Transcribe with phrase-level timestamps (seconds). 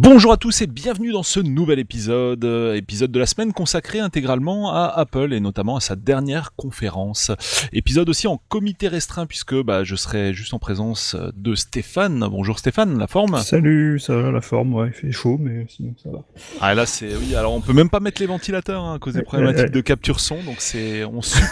[0.00, 3.98] Bonjour à tous et bienvenue dans ce nouvel épisode, euh, épisode de la semaine consacré
[3.98, 7.32] intégralement à Apple et notamment à sa dernière conférence.
[7.72, 12.24] Épisode aussi en comité restreint puisque bah, je serai juste en présence de Stéphane.
[12.30, 13.40] Bonjour Stéphane, la forme?
[13.42, 16.22] Salut, ça va la forme, ouais, il fait chaud mais sinon ça va.
[16.60, 19.14] Ah là c'est oui, alors on peut même pas mettre les ventilateurs hein, à cause
[19.14, 21.42] des problématiques de capture son, donc c'est on sue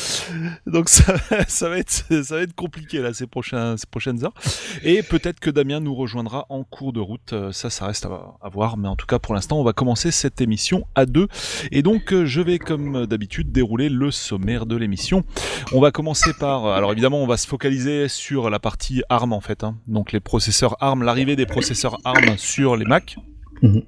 [0.66, 1.14] donc ça,
[1.46, 4.34] ça va être ça va être compliqué là ces prochains ces prochaines heures.
[4.82, 7.34] Et peut-être que Damien nous rejoindra en cours de route.
[7.34, 9.72] Euh, Ça ça reste à, à voir, mais en tout cas pour l'instant on va
[9.72, 11.26] commencer cette émission à deux.
[11.72, 15.24] Et donc euh, je vais comme d'habitude dérouler le sommaire de l'émission.
[15.72, 19.40] On va commencer par, alors évidemment on va se focaliser sur la partie ARM en
[19.40, 19.76] fait, hein.
[19.88, 23.16] donc les processeurs ARM, l'arrivée des processeurs ARM sur les Mac.
[23.62, 23.82] Mhm.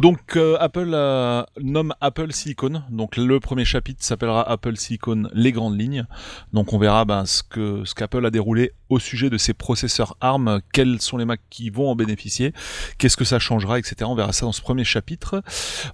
[0.00, 2.82] Donc euh, Apple euh, nomme Apple Silicon.
[2.90, 6.06] Donc le premier chapitre s'appellera Apple Silicon les grandes lignes.
[6.52, 10.16] Donc on verra ben, ce que ce qu'Apple a déroulé au sujet de ses processeurs
[10.20, 12.52] ARM, quels sont les Macs qui vont en bénéficier,
[12.98, 13.96] qu'est-ce que ça changera, etc.
[14.04, 15.42] On verra ça dans ce premier chapitre.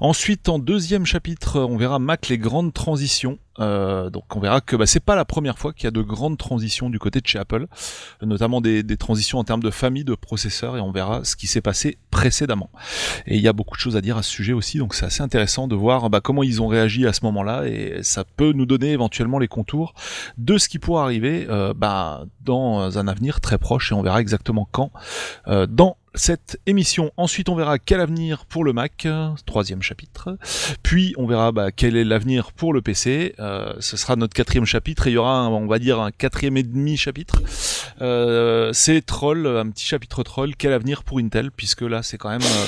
[0.00, 3.38] Ensuite en deuxième chapitre, on verra Mac les grandes transitions.
[3.60, 6.00] Euh, donc on verra que bah, c'est pas la première fois qu'il y a de
[6.00, 7.66] grandes transitions du côté de chez Apple,
[8.22, 11.46] notamment des, des transitions en termes de famille de processeurs et on verra ce qui
[11.46, 12.70] s'est passé précédemment.
[13.26, 15.04] Et il y a beaucoup de choses à dire à ce sujet aussi, donc c'est
[15.04, 18.52] assez intéressant de voir bah, comment ils ont réagi à ce moment-là et ça peut
[18.52, 19.94] nous donner éventuellement les contours
[20.38, 24.20] de ce qui pourra arriver euh, bah, dans un avenir très proche et on verra
[24.20, 24.90] exactement quand
[25.48, 27.10] euh, dans cette émission.
[27.16, 30.36] Ensuite, on verra quel avenir pour le Mac, euh, troisième chapitre.
[30.82, 33.34] Puis, on verra bah, quel est l'avenir pour le PC.
[33.38, 36.56] Euh, ce sera notre quatrième chapitre et il y aura, on va dire, un quatrième
[36.56, 37.42] et demi chapitre.
[38.00, 40.54] Euh, c'est Troll, un petit chapitre Troll.
[40.56, 42.66] Quel avenir pour Intel Puisque là, c'est quand même, euh,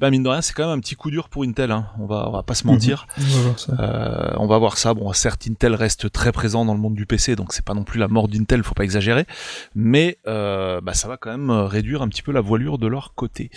[0.00, 1.70] bah, mine de rien, c'est quand même un petit coup dur pour Intel.
[1.70, 1.86] Hein.
[1.98, 3.06] On va, on va pas se mentir.
[3.18, 3.72] On va voir ça.
[3.78, 4.94] Euh, on va voir ça.
[4.94, 7.84] Bon, certes, Intel reste très présent dans le monde du PC, donc c'est pas non
[7.84, 9.26] plus la mort d'Intel, faut pas exagérer.
[9.74, 13.14] Mais euh, bah, ça va quand même réduire un petit peu la voilure de leur
[13.14, 13.50] côté.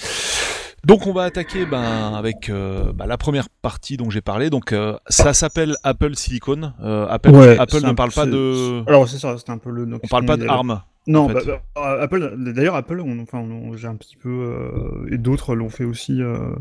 [0.83, 4.49] Donc on va attaquer ben, avec euh, bah, la première partie dont j'ai parlé.
[4.49, 6.73] Donc euh, ça s'appelle Apple Silicon.
[6.81, 8.83] Euh, Apple, Ouais, Apple c'est ne parle pas c'est- de.
[8.87, 9.87] Alors c'est ça, c'était un peu le.
[10.03, 10.81] On parle pas d'armes.
[11.07, 11.45] Non, en fait.
[11.45, 12.35] bah, bah, Apple.
[12.53, 16.21] D'ailleurs, Apple, on, enfin, on- j'ai un petit peu euh, et d'autres l'ont fait aussi
[16.21, 16.51] euh,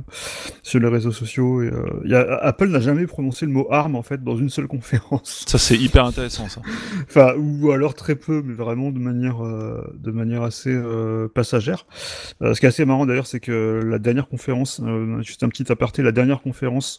[0.62, 1.62] sur les réseaux sociaux.
[1.62, 4.36] Et, euh, il y a, Apple n'a jamais prononcé le mot arme en fait dans
[4.38, 5.44] une seule conférence.
[5.46, 6.62] Ça c'est hyper intéressant ça.
[7.02, 11.86] enfin, ou alors très peu, mais vraiment de manière, euh, de manière assez euh, passagère.
[12.40, 15.50] Euh, ce qui est assez marrant d'ailleurs, c'est que la dernière conférence, euh, juste un
[15.50, 16.98] petit aparté, la dernière conférence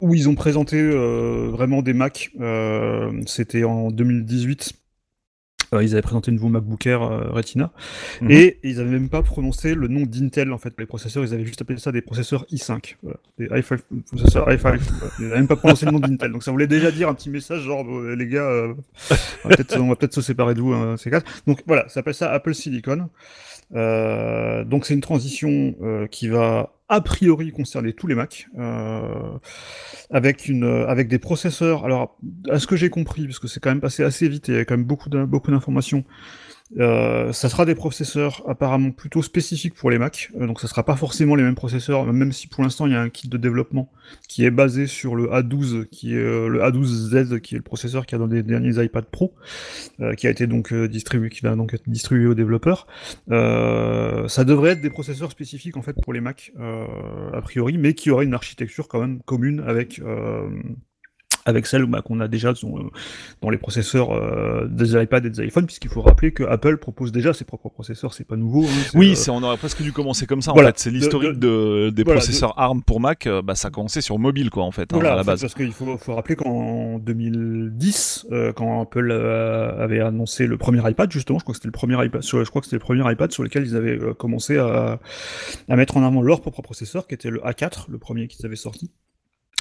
[0.00, 4.72] où ils ont présenté euh, vraiment des Mac, euh, c'était en 2018.
[5.82, 7.70] Ils avaient présenté le nouveau MacBook Air euh, Retina
[8.20, 8.30] Mhm.
[8.30, 11.44] et ils n'avaient même pas prononcé le nom d'Intel en fait les processeurs, ils avaient
[11.44, 13.18] juste appelé ça des processeurs i5, voilà.
[13.38, 14.60] des i5 processeurs i5.
[14.60, 14.78] voilà.
[15.18, 17.30] Ils n'avaient même pas prononcé le nom d'Intel, donc ça voulait déjà dire un petit
[17.30, 18.74] message genre euh, les gars, euh,
[19.44, 21.26] on va peut-être se séparer de vous, hein, ces quatre.
[21.46, 23.08] Donc voilà, ça s'appelle ça Apple Silicon.
[23.74, 29.38] Euh, donc c'est une transition euh, qui va a priori concerner tous les Mac, euh,
[30.10, 31.84] avec une, euh, avec des processeurs.
[31.84, 32.16] Alors,
[32.50, 34.56] à ce que j'ai compris, parce que c'est quand même passé assez vite et il
[34.56, 36.04] y a quand même beaucoup d'in- beaucoup d'informations.
[36.78, 40.82] Euh, ça sera des processeurs apparemment plutôt spécifiques pour les Mac, euh, donc ça sera
[40.82, 43.36] pas forcément les mêmes processeurs, même si pour l'instant il y a un kit de
[43.36, 43.90] développement
[44.28, 48.04] qui est basé sur le A12, qui est euh, le A12Z, qui est le processeur
[48.04, 49.32] qui a dans les derniers iPad Pro,
[50.00, 52.86] euh, qui a été donc distribué, qui va donc être distribué aux développeurs.
[53.28, 58.10] Ça devrait être des processeurs spécifiques en fait pour les Mac a priori, mais qui
[58.10, 60.00] auraient une architecture quand même commune avec
[61.46, 62.82] avec celle bah, qu'on a déjà dans, euh,
[63.40, 67.12] dans les processeurs euh, des iPads et des iPhones, puisqu'il faut rappeler que Apple propose
[67.12, 68.64] déjà ses propres processeurs, c'est pas nouveau.
[68.64, 70.68] hein, Oui, euh, c'est on aurait presque dû commencer comme ça Voilà.
[70.68, 70.78] en fait.
[70.80, 73.26] C'est l'historique de, des voilà, processeurs ARM pour Mac.
[73.26, 75.40] euh, bah ça a commencé sur mobile quoi en fait hein, à la base.
[75.40, 80.80] parce qu'il faut, faut rappeler qu'en 2010, euh, quand Apple euh, avait annoncé le premier
[80.88, 82.80] iPad, justement, je crois que c'était le premier iPad, sur, je crois que c'était le
[82.80, 84.98] premier iPad sur lequel ils avaient commencé à,
[85.68, 88.56] à mettre en avant leur propre processeur, qui était le A4, le premier qu'ils avaient
[88.56, 88.90] sorti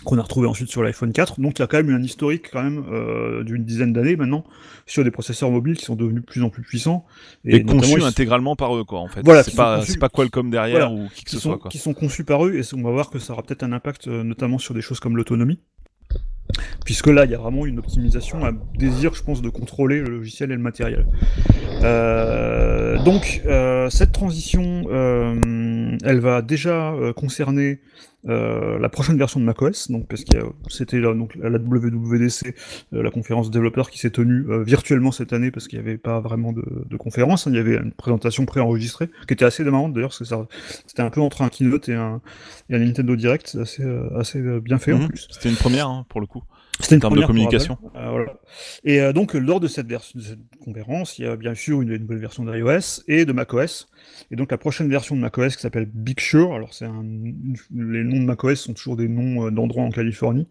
[0.05, 1.41] qu'on a retrouvé ensuite sur l'iPhone 4.
[1.41, 4.15] Donc il y a quand même eu un historique quand même euh, d'une dizaine d'années
[4.15, 4.45] maintenant
[4.85, 7.05] sur des processeurs mobiles qui sont devenus de plus en plus puissants
[7.43, 9.21] Et, notamment, conçu ils- intégralement par eux quoi en fait.
[9.25, 11.49] Voilà, c'est pas conçus- c'est pas Qualcomm derrière Voilà, ou qui que qui ce sont,
[11.49, 11.69] soit quoi.
[11.71, 14.07] qui sont conçus par eux et on va voir que ça aura peut-être un impact
[14.07, 15.59] euh, notamment sur des choses comme l'autonomie.
[16.85, 20.09] Puisque là, il y a vraiment une optimisation, un désir, je pense, de contrôler le
[20.11, 21.07] logiciel et le matériel.
[21.83, 23.41] Euh, donc,
[23.89, 24.83] cette transition,
[26.03, 27.79] elle va déjà concerner
[28.27, 30.37] euh, la prochaine version de macOS, donc parce que
[30.69, 32.55] c'était là, donc la WWDC,
[32.93, 35.97] euh, la conférence développeur qui s'est tenue euh, virtuellement cette année parce qu'il n'y avait
[35.97, 39.63] pas vraiment de, de conférence, hein, il y avait une présentation préenregistrée qui était assez
[39.63, 40.47] marrante d'ailleurs parce que ça
[40.87, 42.21] c'était un peu entre un keynote et un,
[42.69, 43.83] et un Nintendo Direct, assez,
[44.15, 45.07] assez bien fait en Mhm.
[45.09, 45.27] plus.
[45.29, 46.43] C'était une première hein, pour le coup.
[46.85, 47.77] C'était une de première communication.
[47.95, 48.33] Euh, voilà.
[48.83, 51.91] Et euh, donc, lors de cette, de cette conférence, il y a bien sûr une,
[51.91, 53.87] une nouvelle version d'iOS et de macOS.
[54.31, 56.53] Et donc, la prochaine version de macOS qui s'appelle Big Sur.
[56.53, 60.47] Alors, c'est les noms de macOS sont toujours des noms euh, d'endroits en Californie.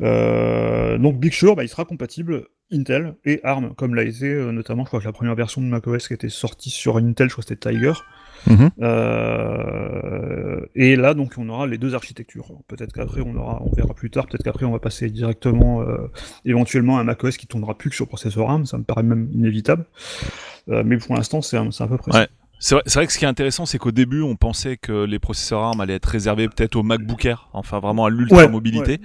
[0.00, 4.84] Euh, donc, Big Sur, bah, il sera compatible Intel et ARM, comme l'a été notamment,
[4.84, 7.42] je crois que la première version de macOS qui était sortie sur Intel, je crois
[7.42, 7.92] que c'était Tiger.
[8.48, 8.70] Mhm.
[8.80, 12.46] Euh, et là, donc, on aura les deux architectures.
[12.66, 14.26] Peut-être qu'après, on aura, on verra plus tard.
[14.26, 16.10] Peut-être qu'après, on va passer directement, euh,
[16.44, 18.66] éventuellement, à un macOS qui tournera plus que sur processeur ARM.
[18.66, 19.84] Ça me paraît même inévitable.
[20.68, 22.26] Euh, mais pour l'instant, c'est à peu près ça.
[22.60, 25.04] C'est vrai, c'est vrai que ce qui est intéressant, c'est qu'au début, on pensait que
[25.04, 28.48] les processeurs ARM allaient être réservés peut-être au MacBook Air, enfin vraiment à l'ultra Ouais,
[28.48, 29.00] mobilité,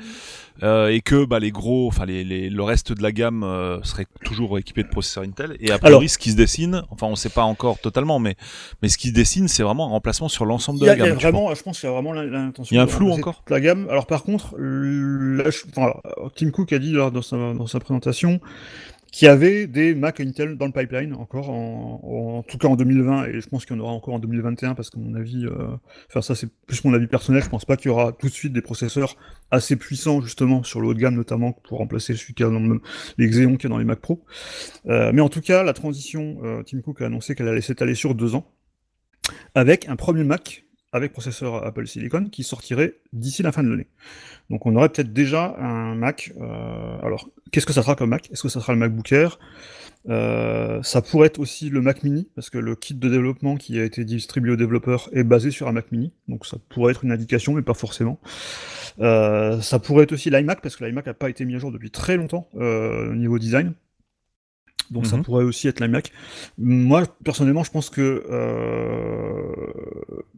[0.63, 3.77] euh, et que bah, les gros, enfin les, les- le reste de la gamme euh,
[3.83, 5.55] serait toujours équipé de processeurs Intel.
[5.59, 8.35] Et a priori, Alors- ce qui se dessine, enfin on sait pas encore totalement, mais
[8.81, 11.01] mais ce qui se dessine, c'est vraiment un remplacement sur l'ensemble de la il y
[11.03, 11.15] a gamme.
[11.17, 12.73] vraiment, je pense qu'il y a vraiment l'in- l'intention.
[12.73, 13.87] Il y a un flou encore La gamme.
[13.89, 15.43] Alors par contre, je-
[15.77, 15.93] enfin,
[16.35, 18.39] Tim Cook a dit là, dans, sa, dans sa présentation
[19.13, 23.25] qu'il y avait des Mac Intel dans le pipeline encore, en, tout cas en 2020,
[23.27, 25.67] et je pense qu'il y en aura encore en 2021 parce qu'à mon avis, euh,
[26.09, 28.33] enfin ça c'est plus mon avis personnel, je pense pas qu'il y aura tout de
[28.33, 29.15] suite des processeurs
[29.51, 32.51] assez puissants justement sur le haut de gamme notamment pour remplacer celui qu'il y a
[32.51, 32.81] dans le-
[33.19, 34.25] les Xeon qu'il y a dans les Mac Pro.
[34.87, 37.93] Euh, mais en tout cas, la transition, euh, Tim Cook a annoncé qu'elle allait s'étaler
[37.93, 38.51] sur deux ans
[39.53, 43.87] avec un premier Mac avec processeur Apple Silicon qui sortirait d'ici la fin de l'année.
[44.49, 46.31] Donc on aurait peut-être déjà un Mac.
[46.39, 48.29] euh, alors, qu'est-ce que ça sera comme Mac?
[48.31, 49.39] Est-ce que ça sera le MacBook Air?
[50.09, 53.79] Euh, Ça pourrait être aussi le Mac Mini, parce que le kit de développement qui
[53.79, 57.03] a été distribué aux développeurs est basé sur un Mac Mini, donc ça pourrait être
[57.03, 58.19] une indication, mais pas forcément.
[58.99, 61.71] Euh, ça pourrait être aussi l'iMac, parce que l'iMac n'a pas été mis à jour
[61.71, 63.73] depuis très longtemps au niveau design.
[64.93, 65.23] Donc ça Mhm.
[65.23, 66.11] pourrait aussi être l'iMac.
[66.57, 69.43] Moi, personnellement, je pense que euh,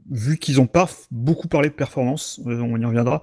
[0.09, 3.21] vu qu'ils n'ont pas beaucoup parlé de performance, euh, on y reviendra,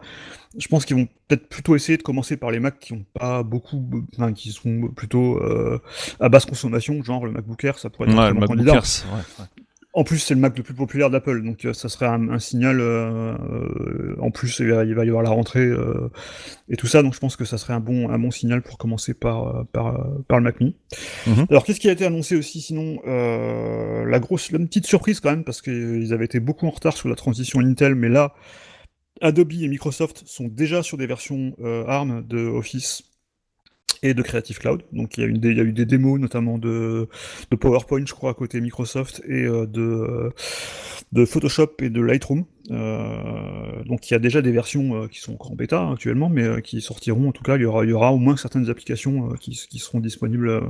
[0.58, 3.42] je pense qu'ils vont peut-être plutôt essayer de commencer par les Macs qui ont pas
[3.42, 3.82] beaucoup,
[4.14, 5.80] enfin, qui sont plutôt euh,
[6.20, 8.74] à basse consommation, genre le MacBook Air, ça pourrait être Ouais, un le candidat.
[8.74, 9.61] Air, c'est- ouais, ouais.
[9.94, 12.38] En plus, c'est le Mac le plus populaire d'Apple, donc euh, ça serait un, un
[12.38, 12.80] signal.
[12.80, 16.08] euh, euh, en plus, il va, il va y avoir la rentrée euh,
[16.70, 18.78] et tout ça, donc je pense que ça serait un bon, un bon signal pour
[18.78, 20.76] commencer par, par, par le Mac Mini.
[21.26, 21.46] Mhm.
[21.50, 25.30] Alors, qu'est-ce qui a été annoncé aussi Sinon, euh, la grosse, la petite surprise quand
[25.30, 28.32] même, parce qu'ils avaient été beaucoup en retard sur la transition Intel, mais là,
[29.20, 33.02] Adobe et Microsoft sont déjà sur des versions euh, ARM de Office
[34.02, 34.82] et de Creative Cloud.
[34.92, 37.08] Donc il y a, une des- il y a eu des démos notamment de,
[37.50, 40.30] de PowerPoint, je crois, à côté Microsoft, et euh, de, euh,
[41.12, 42.44] de Photoshop et de Lightroom.
[42.70, 45.92] Euh, donc il y a déjà des versions euh, qui sont encore en bêta hein,
[45.94, 47.28] actuellement, mais qui sortiront.
[47.28, 49.78] En tout cas, il y aura, il y aura au moins certaines applications qui, qui
[49.78, 50.62] seront disponibles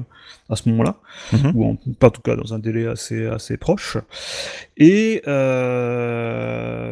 [0.49, 0.97] à ce moment-là,
[1.33, 1.53] Mhm.
[1.55, 3.97] ou en, pas en tout cas dans un délai assez, assez proche.
[4.77, 5.23] Et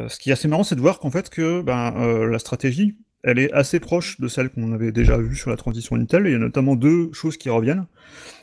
[0.09, 3.39] ce qui est assez marrant, c'est de voir qu'en fait que ben, la stratégie, elle
[3.39, 6.27] est assez proche de celle qu'on avait déjà vue sur la transition Intel.
[6.27, 7.85] Et il y a notamment deux choses qui reviennent.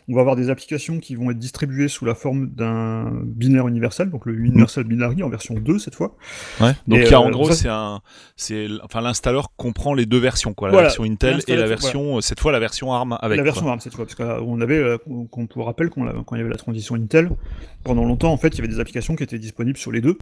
[0.09, 4.09] On va avoir des applications qui vont être distribuées sous la forme d'un binaire universel,
[4.09, 6.15] donc le Universal Binary en version 2 cette fois.
[6.61, 6.71] Ouais.
[6.87, 7.99] Donc Et, il y a, en euh, gros ça- c'est un
[8.37, 12.21] c'est enfin l'installeur comprend les deux versions quoi, la Voilà, version Intel et la version
[12.21, 13.51] cette fois la version ARM avec la quoi.
[13.51, 14.97] version ARM cette fois, parce qu'on avait, euh,
[15.29, 17.29] qu'on vous rappelle, qu'on quand il y avait la transition Intel,
[17.83, 20.17] pendant longtemps, en fait, il y avait des applications qui étaient disponibles sur les deux,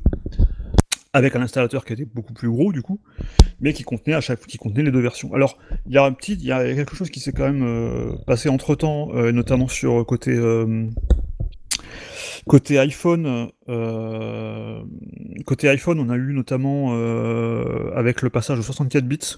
[1.15, 2.99] avec un installateur qui était beaucoup plus gros, du coup,
[3.61, 5.33] mais qui contenait à chaque qui contenait les deux versions.
[5.33, 7.63] Alors, il y a un petit, il y a quelque chose qui s'est quand même
[7.63, 10.87] euh, passé entre temps, notamment sur côté euh,
[12.47, 13.49] côté iPhone.
[13.69, 14.79] euh,
[15.45, 19.35] côté iPhone, on a eu notamment euh, avec le passage aux 64 bits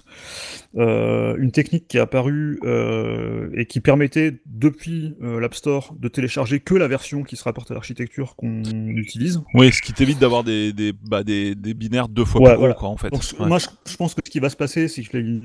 [0.76, 6.08] euh, une technique qui est apparue euh, et qui permettait depuis euh, l'App Store de
[6.08, 9.40] télécharger que la version qui se rapporte à l'architecture qu'on utilise.
[9.54, 12.54] Oui, ce qui t'évite d'avoir des des, bah, des des binaires deux fois Ouais, plus
[12.56, 12.74] gros voilà.
[12.74, 13.10] quoi en fait.
[13.10, 13.46] Donc, ce- Ouais.
[13.48, 15.40] moi, je, je pense que ce qui va se passer, c'est que les,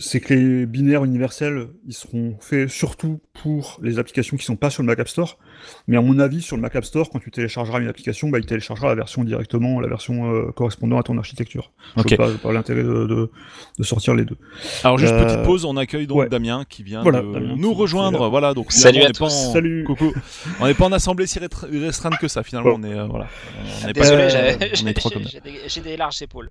[0.00, 4.70] c'est que les binaires universels, ils seront faits surtout pour les applications qui sont pas
[4.70, 5.38] sur le Mac App Store.
[5.86, 8.38] Mais à mon avis, sur le Mac App Store, quand tu téléchargeras une application, bah,
[8.38, 11.70] il téléchargera la version directement, la version euh, correspondant à ton architecture.
[11.96, 12.14] Je Ok.
[12.16, 13.30] vois pas, pas l'intérêt de, de,
[13.78, 14.36] de sortir les deux.
[14.84, 16.28] Alors juste Euh, petite pause, on accueille donc ouais.
[16.28, 18.28] Damien qui vient Voilà, de Damien nous rejoindre.
[18.30, 19.48] Voilà, donc Salut à tous.
[19.54, 19.84] en...
[19.86, 20.12] Coucou.
[20.60, 22.42] On n'est pas en assemblée si restr- restreinte que ça.
[22.42, 23.28] Finalement, on est euh, voilà.
[23.84, 26.50] On Désolé, Euh, est des, j'ai des larges épaules.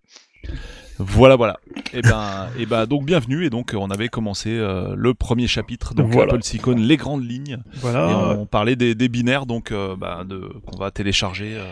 [1.00, 1.60] Voilà, voilà.
[1.94, 3.46] Et ben, et ben, donc bienvenue.
[3.46, 6.34] Et donc, on avait commencé euh, le premier chapitre, donc Voilà.
[6.34, 7.58] Apple Silicon, les grandes lignes.
[7.74, 8.36] Et Voilà.
[8.38, 11.64] on parlait des, des binaires, donc euh, bah, de qu'on va télécharger euh,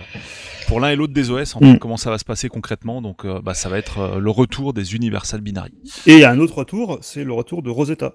[0.68, 1.56] pour l'un et l'autre des OS.
[1.56, 1.80] En fait, Mm.
[1.80, 5.42] comment ça va se passer concrètement Donc, bah, ça va être le retour des Universal
[5.42, 5.74] Binary.
[6.06, 8.14] Et il y a un autre retour, c'est le retour de Rosetta.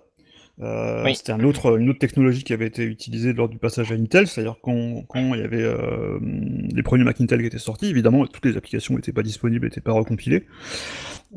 [0.61, 1.17] Euh, Oui.
[1.17, 4.27] C'était un autre, une autre technologie qui avait été utilisée lors du passage à Intel,
[4.27, 8.27] c'est-à-dire quand, quand il y avait euh, les premiers Mac Intel qui étaient sortis, évidemment,
[8.27, 10.45] toutes les applications n'étaient pas disponibles, n'étaient pas recompilées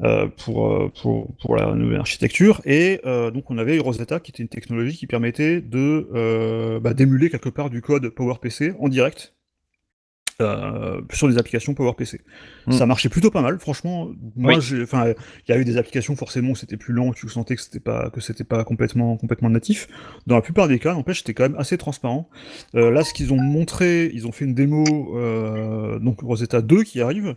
[0.03, 4.49] euh, pour, pour, pour la nouvelle architecture, et donc on avait Rosetta qui était une
[4.49, 9.33] technologie qui permettait de bah, d'émuler quelque part du code PowerPC en direct
[10.41, 12.21] euh, sur des applications PowerPC.
[12.67, 12.71] Mm.
[12.73, 14.09] Ça marchait plutôt pas mal, franchement.
[14.35, 14.81] Moi, Oui.
[14.83, 15.13] enfin,
[15.47, 17.79] il y a eu des applications forcément où c'était plus lent, tu sentais que c'était
[17.79, 19.87] pas que c'était pas complètement complètement natif.
[20.27, 22.29] Dans la plupart des cas, n'empêche, c'était quand même assez transparent.
[22.75, 26.83] Euh, là, ce qu'ils ont montré, ils ont fait une démo, euh, donc Rosetta 2
[26.83, 27.35] qui arrive,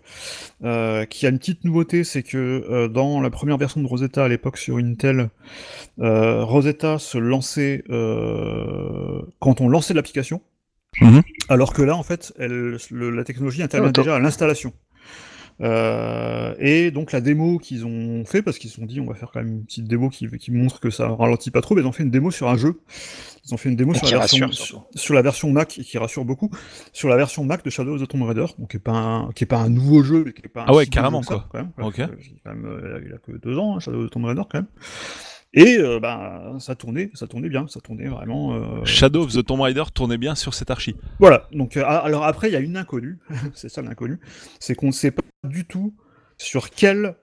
[0.64, 2.36] euh, qui a une petite nouveauté, c'est que
[2.68, 5.30] euh, dans la première version de Rosetta à l'époque sur Intel,
[6.00, 10.40] euh, Rosetta se lançait euh, quand on lançait l'application.
[11.00, 11.22] Mhm.
[11.48, 14.72] Alors que là, en fait, elle, le- la technologie intervient déjà à l'installation.
[15.60, 19.14] Euh, et donc la démo qu'ils ont fait, parce qu'ils se sont dit on va
[19.14, 21.80] faire quand même une petite démo qui, qui montre que ça ralentit pas trop, mais
[21.80, 22.80] ils ont fait une démo sur un jeu.
[23.44, 24.86] Ils ont fait une démo sur la, version, rassure, sur, surtout.
[24.98, 26.48] sur la version Mac et qui rassure beaucoup.
[26.92, 29.32] Sur la version Mac de Shadow of the Tomb Raider, donc qui est pas un,
[29.32, 31.28] qui est pas un nouveau jeu, mais qui est pas un Ah ouais, carrément, jeu
[31.28, 31.48] ça, quoi.
[31.50, 31.72] quand même.
[31.88, 31.98] Ok.
[31.98, 32.06] Euh,
[32.44, 34.58] quand même, euh, il a que deux ans, hein, Shadow of the Tomb Raider quand
[34.60, 34.66] même.
[35.54, 38.54] Et euh, bah, ça tournait, ça tournait bien, ça tournait vraiment.
[38.54, 40.94] euh, Shadow of the Tomb Raider tournait bien sur cette archi.
[41.18, 43.18] voilà, donc euh, alors après il y a une inconnue,
[43.54, 44.18] c'est ça l'inconnu,
[44.60, 45.94] c'est qu'on ne sait pas du tout
[46.36, 47.14] sur quel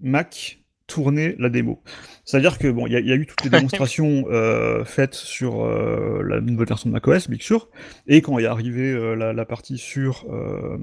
[0.00, 1.82] Mac tourner la démo.
[2.24, 5.12] C'est-à-dire que bon, il y, a- il y a eu toutes les démonstrations euh, faites
[5.14, 7.68] sur euh, la nouvelle version de macOS, Big Sur,
[8.06, 10.78] et quand est arrivé euh, la, la partie sur euh,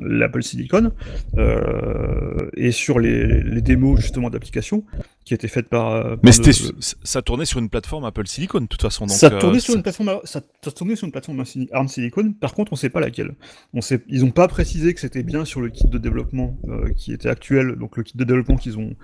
[0.00, 0.92] l'Apple Silicon
[1.38, 4.84] euh, et sur les, les démos justement d'applications
[5.26, 5.90] qui étaient faites par.
[5.90, 8.80] euh, par Mais le- c'était, le- ça tournait sur une plateforme Apple Silicon, de toute
[8.80, 9.04] façon.
[9.06, 11.42] Donc, ça euh, tournait sur ça- une plateforme, ça, ça tournait sur une plateforme
[11.72, 12.32] ARM Silicon.
[12.32, 13.34] Par contre, on sait pas laquelle.
[13.74, 16.92] On sait, ils ont pas précisé que c'était bien sur le kit de développement euh,
[16.96, 18.94] qui était actuel, donc le kit de développement qu'ils ont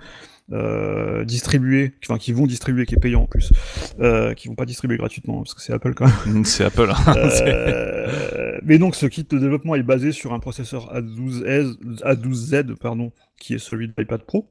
[0.51, 3.51] euh, distribué, enfin qu'ils vont distribuer, qui est payant en plus,
[3.99, 6.43] euh, qui vont pas distribuer gratuitement parce que c'est Apple quand même.
[6.45, 6.89] C'est Apple.
[6.89, 7.13] hein.
[7.17, 13.11] Euh, mais donc ce kit de développement est basé sur un processeur A12Z, A12Z pardon,
[13.39, 14.47] qui est celui de l'iPad Pro.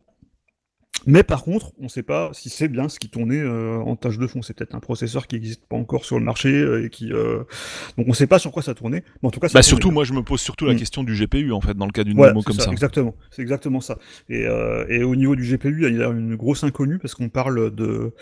[1.06, 3.96] Mais par contre, on ne sait pas si c'est bien ce qui tournait euh, en
[3.96, 4.40] tâche de fond.
[4.42, 7.12] C'est peut-être un processeur qui n'existe pas encore sur le marché euh, et qui.
[7.12, 7.38] euh,
[7.98, 9.02] Donc on ne sait pas sur quoi ça tournait.
[9.22, 9.94] Mais en tout cas, ça Bah surtout, bien.
[9.94, 10.78] moi je me pose surtout la Mm.
[10.78, 12.70] question du GPU en fait dans le cas d'une Voilà, démo comme ça.
[12.70, 13.98] Exactement, c'est exactement ça.
[14.28, 17.28] Et, euh, et au niveau du GPU, il y a une grosse inconnue parce qu'on
[17.28, 18.12] parle de,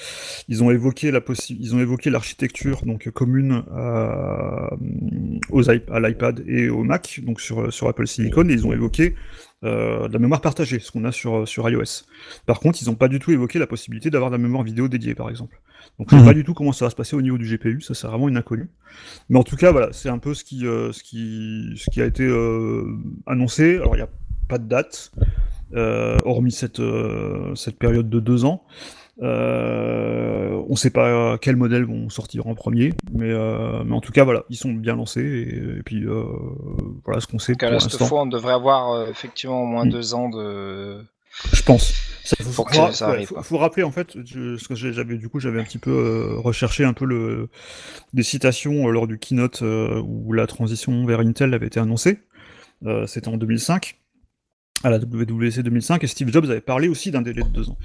[0.49, 4.71] ils ont évoqué la possi- ils ont évoqué l'architecture donc commune à,
[5.51, 8.73] aux iP- à l'iPad et au Mac, donc sur sur Apple Silicon, et ils ont
[8.73, 9.15] évoqué
[9.65, 12.05] euh, de la mémoire partagée, ce qu'on a sur sur iOS.
[12.47, 14.89] Par contre, ils n'ont pas du tout évoqué la possibilité d'avoir de la mémoire vidéo
[14.89, 15.61] dédiée, par exemple.
[15.99, 16.27] Donc je sais Mhm.
[16.27, 18.29] pas du tout comment ça va se passer au niveau du GPU, ça c'est vraiment
[18.29, 18.69] une inconnue.
[19.29, 22.01] Mais en tout cas, voilà, c'est un peu ce qui, euh, ce qui, ce qui
[22.03, 22.85] a été euh,
[23.27, 23.77] annoncé.
[23.77, 24.09] Alors, il n'y a
[24.49, 25.13] pas de date,
[25.75, 28.65] euh, hormis cette, euh, cette période de deux ans.
[29.23, 34.01] Euh, on ne sait pas quels modèles vont sortir en premier, mais, euh, mais en
[34.01, 35.21] tout cas, voilà, ils sont bien lancés.
[35.23, 36.25] Et, et puis, euh,
[37.05, 39.91] voilà ce qu'on sait Donc, pour cette fois, on devrait avoir effectivement au moins Mm.
[39.91, 41.03] deux ans de.
[41.53, 41.95] Je pense.
[42.25, 42.37] Ça,
[43.43, 46.85] faut, rappeler en fait, je- parce que j'avais du coup j'avais un petit peu recherché
[46.85, 47.49] un peu le
[48.13, 52.19] des citations lors du keynote où la transition vers Intel avait été annoncée.
[53.07, 53.97] C'était en 2005
[54.83, 57.79] à la WWC 2005 et Steve Jobs avait parlé aussi d'un délai de deux ans.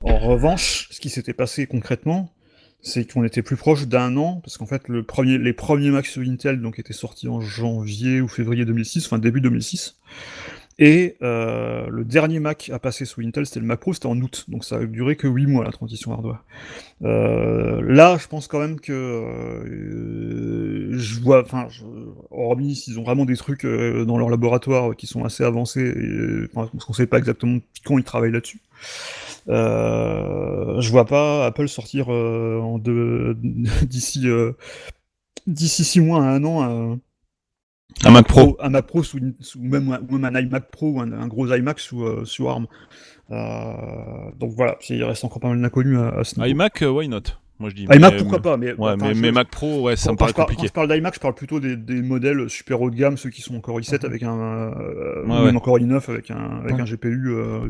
[0.00, 2.32] En revanche, ce qui s'était passé concrètement,
[2.82, 6.60] c'est qu'on était plus proche d'un an, parce qu'en fait, les premiers Mac sous Intel
[6.60, 9.96] donc, étaient sortis en janvier ou février 2006, enfin début 2006.
[10.78, 14.20] Et euh, le dernier Mac à passer sous Intel, c'était le Mac Pro, c'était en
[14.20, 16.44] août, donc ça a duré que 8 mois la transition hardware.
[17.02, 21.68] Euh, là, je pense quand même que euh, je vois, enfin,
[22.30, 25.94] hormis s'ils ont vraiment des trucs euh, dans leur laboratoire qui sont assez avancés,
[26.54, 28.60] enfin, parce qu'on sait pas exactement quand ils travaillent là-dessus.
[29.48, 32.78] Euh, je vois pas Apple sortir euh, en
[33.82, 34.52] d'ici euh,
[35.46, 36.98] d'ici six mois à un an
[38.04, 38.56] un, Un Mac Pro.
[38.60, 39.18] un Mac Pro sous,
[39.58, 42.48] même, un- ou même un iMac Pro ou un, un gros iMac sous, euh, sous
[42.48, 42.66] ARM.
[43.30, 46.48] Euh, donc voilà, il reste encore pas mal d'inconnus à, à ce niveau.
[46.50, 47.22] iMac, euh, why not?
[47.58, 47.82] Moi je dis.
[47.84, 50.12] iMac, mais- pourquoi pas, mais, Ouais, enfin, mais, je- mais Mac Pro, ouais, ça quand,
[50.12, 50.68] me quand paraît je parle, quand compliqué.
[50.68, 53.40] je parle d'iMac, je parle plutôt des, des modèles super haut de gamme, ceux qui
[53.40, 55.56] sont encore i7 avec un, euh, Ouais, même ouais.
[55.56, 56.80] encore i9 avec un, avec Ouais.
[56.82, 57.68] un GPU, euh,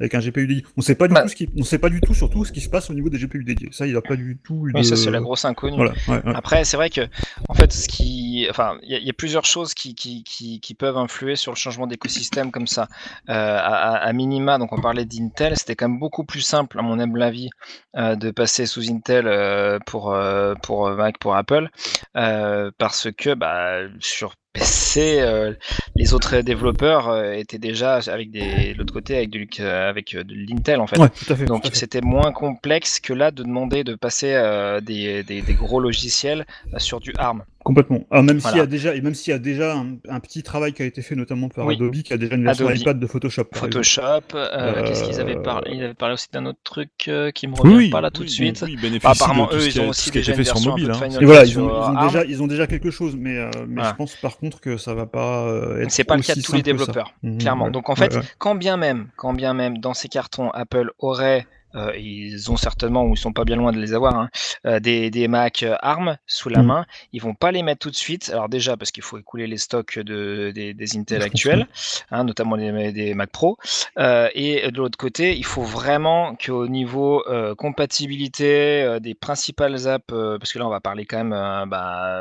[0.00, 0.64] avec un GPU dédié.
[0.76, 1.22] On sait pas du Bah.
[1.22, 3.08] tout ce qui, on sait pas du tout surtout ce qui se passe au niveau
[3.10, 3.68] des GPU dédiés.
[3.72, 4.72] Ça, il a pas du tout de.
[4.78, 5.76] Oui, ça c'est la grosse inconnue.
[5.76, 6.32] Voilà, ouais, ouais.
[6.34, 7.02] Après, c'est vrai que,
[7.48, 10.24] en fait, ce qui, enfin, il y, a- il y a plusieurs choses qui, qui,
[10.24, 12.88] qui, qui peuvent influer sur le changement d'écosystème comme ça.
[13.28, 16.78] Euh, à, à- à minima, donc on parlait d'Intel, c'était quand même beaucoup plus simple,
[16.78, 17.50] à mon humble avis,
[17.96, 21.68] euh, de passer sous Intel euh, pour euh, pour Mac, pour Apple,
[22.16, 25.52] euh, parce que bah, sur PC, euh,
[25.96, 30.14] les autres développeurs euh, étaient déjà avec des, de l'autre côté avec, du, euh, avec
[30.14, 30.98] euh, de l'Intel en fait.
[30.98, 31.44] Ouais, tout à fait.
[31.44, 35.80] Donc c'était moins complexe que là de demander de passer euh, des, des, des gros
[35.80, 37.44] logiciels euh, sur du ARM.
[37.66, 38.06] Complètement.
[38.12, 38.66] Alors, même s'il y a Voilà.
[38.66, 41.16] déjà, et même s'il y a déjà un, un petit travail qui a été fait
[41.16, 41.74] notamment par Oui.
[41.74, 42.78] Adobe, qui a déjà une version Adobe.
[42.80, 43.46] iPad de Photoshop.
[43.52, 44.02] Photoshop,
[44.36, 47.48] euh, Euh, qu'est-ce qu'ils avaient parlé Ils avaient parlé aussi d'un autre truc euh, qui
[47.48, 48.64] me revient Oui, pas là tout de suite.
[49.02, 50.92] Bah, apparemment, de eux, ce ils ont aussi déjà une fait sur mobile.
[50.92, 51.08] hein.
[51.20, 53.90] Et voilà, ils ont, ils déjà, ils ont déjà quelque chose, mais, euh, mais Voilà.
[53.90, 55.90] je pense par contre que ça va pas être.
[55.90, 57.70] C'est pas le cas de tous les développeurs, Mhm, clairement.
[57.72, 61.92] Donc en fait, quand bien même, quand bien même dans ces cartons, Apple aurait, euh,
[61.96, 64.28] ils ont certainement, ou ils sont pas bien loin de les avoir, hein,
[64.66, 66.66] euh, des, des Mac euh, ARM sous la Mm.
[66.66, 68.30] main, ils vont pas les mettre tout de suite.
[68.32, 71.66] Alors déjà parce qu'il faut écouler les stocks de, des, des Intel actuels,
[72.10, 73.56] hein, notamment les, des Mac Pro.
[73.98, 77.22] Euh, et de l'autre côté, il faut vraiment qu'au niveau
[77.58, 82.20] compatibilité des principales apps, parce que là on va parler quand même, bah,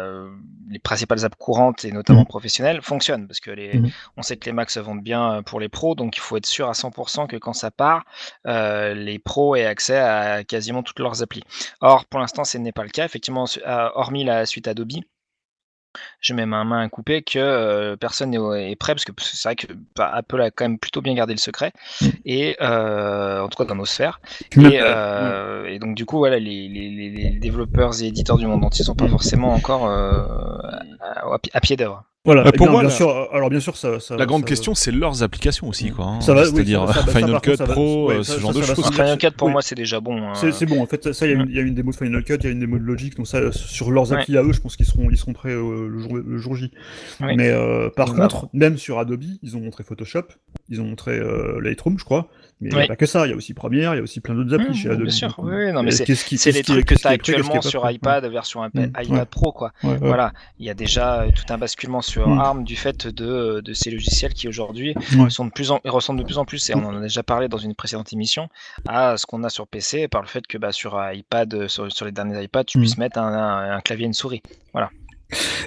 [0.69, 2.25] les principales apps courantes et notamment Mhm.
[2.27, 3.89] professionnelles fonctionnent, parce que les, Mhm.
[4.17, 6.45] on sait que les Macs se vendent bien pour les pros, donc il faut être
[6.45, 8.03] sûr à 100% que quand ça part,
[8.45, 11.43] les pros aient accès à quasiment toutes leurs applis.
[11.81, 13.05] Or, pour l'instant, ce n'est pas le cas.
[13.05, 15.03] Effectivement, euh, hormis la suite Adobe,
[16.19, 19.47] je mets ma main à couper que euh, personne n'est est prêt, parce que c'est
[19.47, 21.71] vrai que bah, Apple a quand même plutôt bien gardé le secret,
[22.25, 24.19] et euh, en tout cas dans nos sphères.
[24.71, 28.45] Et, euh, et donc du coup, voilà, les, les- les- les développeurs et éditeurs du
[28.47, 29.87] monde entier sont pas forcément encore
[31.53, 32.03] à pied d'œuvre.
[32.25, 32.43] Voilà.
[32.47, 33.09] Eh pour bien, moi, bien la- sûr.
[33.09, 33.99] euh, Alors bien sûr, ça.
[33.99, 36.05] ça La grande ça- question, c'est leurs applications aussi, quoi.
[36.05, 36.21] hein.
[36.21, 38.85] Ça va, oui, C'est-à-dire Final Cut Pro, ouais, euh, ce ça- genre ça de choses.
[38.85, 39.53] se Final Cut, pour oui.
[39.53, 40.17] moi, c'est déjà bon.
[40.17, 40.33] hein.
[40.35, 41.41] C'est c'est bon, en fait, ça, il y, a Mm.
[41.41, 42.83] une- il y a une démo de Final Cut, il y a une démo de
[42.83, 44.17] Logic, donc ça, sur leurs Ouais.
[44.19, 46.55] applis à eux, je pense qu'ils seront, ils seront prêts euh, le, jour, le jour
[46.55, 46.71] J.
[47.21, 50.23] Mais euh, par Bah, contre, même sur Adobe, ils ont montré Photoshop,
[50.69, 52.27] ils ont montré euh, Lightroom, je crois,
[52.61, 54.03] mais il n'y a pas que ça, il y a aussi Premiere, il y a
[54.03, 56.49] aussi plein d'autres applis Mmh, chez bien sûr, donc, oui, non, mais euh, c'est- qu'est-ce
[56.49, 59.25] les trucs que tu as actuellement sur iPad, version iPad, Mm, iPad ouais.
[59.25, 59.71] Pro, quoi.
[59.83, 59.97] Ouais.
[59.97, 62.39] Voilà, il y a déjà euh, tout un basculement sur Mm.
[62.39, 64.95] ARM du fait de, de ces logiciels qui aujourd'hui
[65.29, 67.47] sont de plus en, ressemblent de plus en plus, et on en a déjà parlé
[67.49, 68.47] dans une précédente émission,
[68.87, 71.67] à ce qu'on a sur PC par le fait que bah, sur euh, iPad, euh,
[71.67, 74.41] sur, sur les derniers iPads, tu puisses mettre un, un- un clavier et une souris.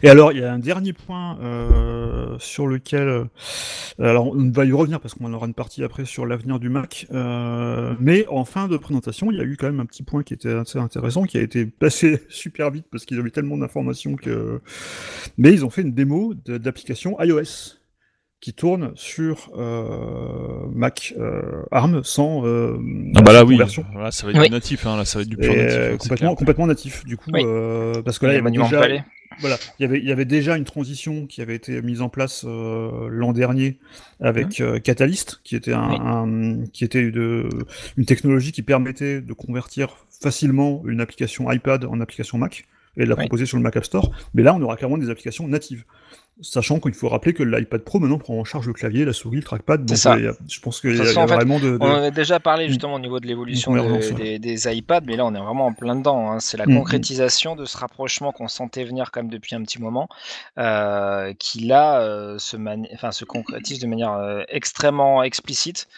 [0.02, 3.24] Et alors, il y a un dernier point euh, sur lequel, euh,
[3.98, 6.68] alors on va y revenir parce qu'on en aura une partie après sur l'avenir du
[6.68, 10.04] Mac, euh, mais en fin de présentation, il y a eu quand même un petit
[10.04, 13.56] point qui était assez intéressant, qui a été passé super vite parce qu'ils avaient tellement
[13.56, 14.60] d'informations que,
[15.36, 17.77] mais ils ont fait une démo d'application iOS
[18.40, 22.78] qui tourne sur euh, Mac euh, ARM sans euh,
[23.16, 23.56] Ah bah là, oui.
[23.56, 23.82] Là, ça
[24.26, 24.46] va être Oui.
[24.46, 24.96] du natif, hein.
[24.96, 25.76] Là, ça va être du pur Et, natif.
[25.76, 27.42] euh, hein, complètement, complètement natif du coup Oui.
[27.44, 29.02] euh, parce que là il y avait déjà, palais.
[29.40, 32.08] voilà, il y avait, il y avait déjà une transition qui avait été mise en
[32.08, 33.78] place euh, l'an dernier
[34.20, 35.96] avec euh, Catalyst, qui était, un, Oui.
[36.00, 37.48] un- qui était de,
[37.96, 42.66] une technologie qui permettait de convertir facilement une application iPad en application Mac
[42.98, 43.22] et de la Oui.
[43.22, 44.10] proposer sur le Mac App Store.
[44.34, 45.84] Mais là, on aura clairement des applications natives.
[46.40, 49.38] Sachant qu'il faut rappeler que l'iPad Pro maintenant prend en charge le clavier, la souris,
[49.38, 49.84] le trackpad.
[49.84, 50.12] Donc ça.
[50.12, 51.70] a- je pense qu'il y a, y vraiment de.
[51.72, 55.00] de- On en a déjà parlé justement au niveau de l'évolution de- des, des iPads,
[55.04, 56.30] mais là on est vraiment en plein dedans.
[56.30, 56.38] hein.
[56.38, 56.76] C'est la Mm, mm.
[56.76, 60.08] concrétisation de ce rapprochement qu'on sentait venir quand même depuis un petit moment,
[60.58, 65.88] euh, qui là euh, se, mani- enfin, se concrétise de manière euh, extrêmement explicite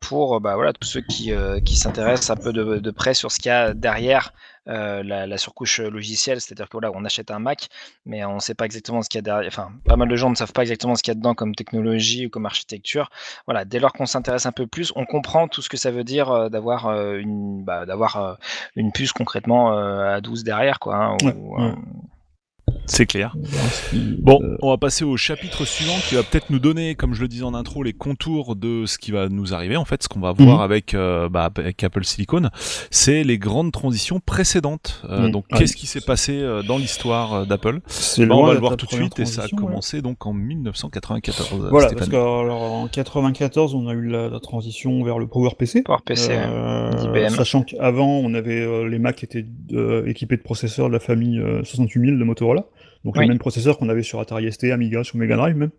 [0.00, 1.30] pour bah, voilà, tous ceux qui,
[1.64, 4.32] qui s'intéressent un peu de, de près sur ce qu'il y a derrière
[4.68, 6.40] euh, la, la surcouche logicielle.
[6.40, 7.68] C'est-à-dire que voilà, on achète un Mac,
[8.06, 9.48] mais on ne sait pas exactement ce qu'il y a derrière.
[9.48, 11.54] Enfin, pas mal de gens ne savent pas exactement ce qu'il y a dedans comme
[11.54, 13.10] technologie ou comme architecture
[13.46, 16.04] voilà, dès lors qu'on s'intéresse un peu plus, on comprend tout ce que ça veut
[16.04, 18.38] dire euh, d'avoir euh, une, bah, d'avoir
[18.76, 20.96] une puce concrètement à 12 derrière, quoi.
[20.96, 21.72] hein, Ouais, ou, ouais.
[22.86, 23.34] C'est clair.
[23.94, 27.20] Euh, Bon, on va passer au chapitre suivant qui va peut-être nous donner, comme je
[27.22, 30.08] le disais en intro, les contours de ce qui va nous arriver, en fait, ce
[30.08, 30.62] qu'on va voir Mhm.
[30.62, 32.48] avec, euh, bah, avec Apple Silicon,
[32.90, 35.02] c'est les grandes transitions précédentes.
[35.08, 35.30] Euh, Mhm.
[35.32, 35.58] Donc, Ouais.
[35.58, 38.76] qu'est-ce qui s'est passé euh, dans l'histoire euh, d'Apple c'est Bah, On va le voir
[38.76, 39.50] tout de suite, et ça a ouais.
[39.52, 41.68] commencé donc en 1994.
[41.70, 42.08] Voilà, Stéphane.
[42.10, 45.82] parce qu'en 94, on a eu la, la transition vers le PowerPC.
[45.82, 47.30] PowerPC, euh, d'IBM.
[47.30, 51.38] sachant qu'avant, on avait euh, les Mac étaient euh, équipés de processeurs de la famille
[51.38, 52.61] euh, 68000 de Motorola,
[53.04, 53.22] donc Oui.
[53.22, 55.70] les mêmes processeurs qu'on avait sur Atari ST, Amiga, sur Mega Drive même.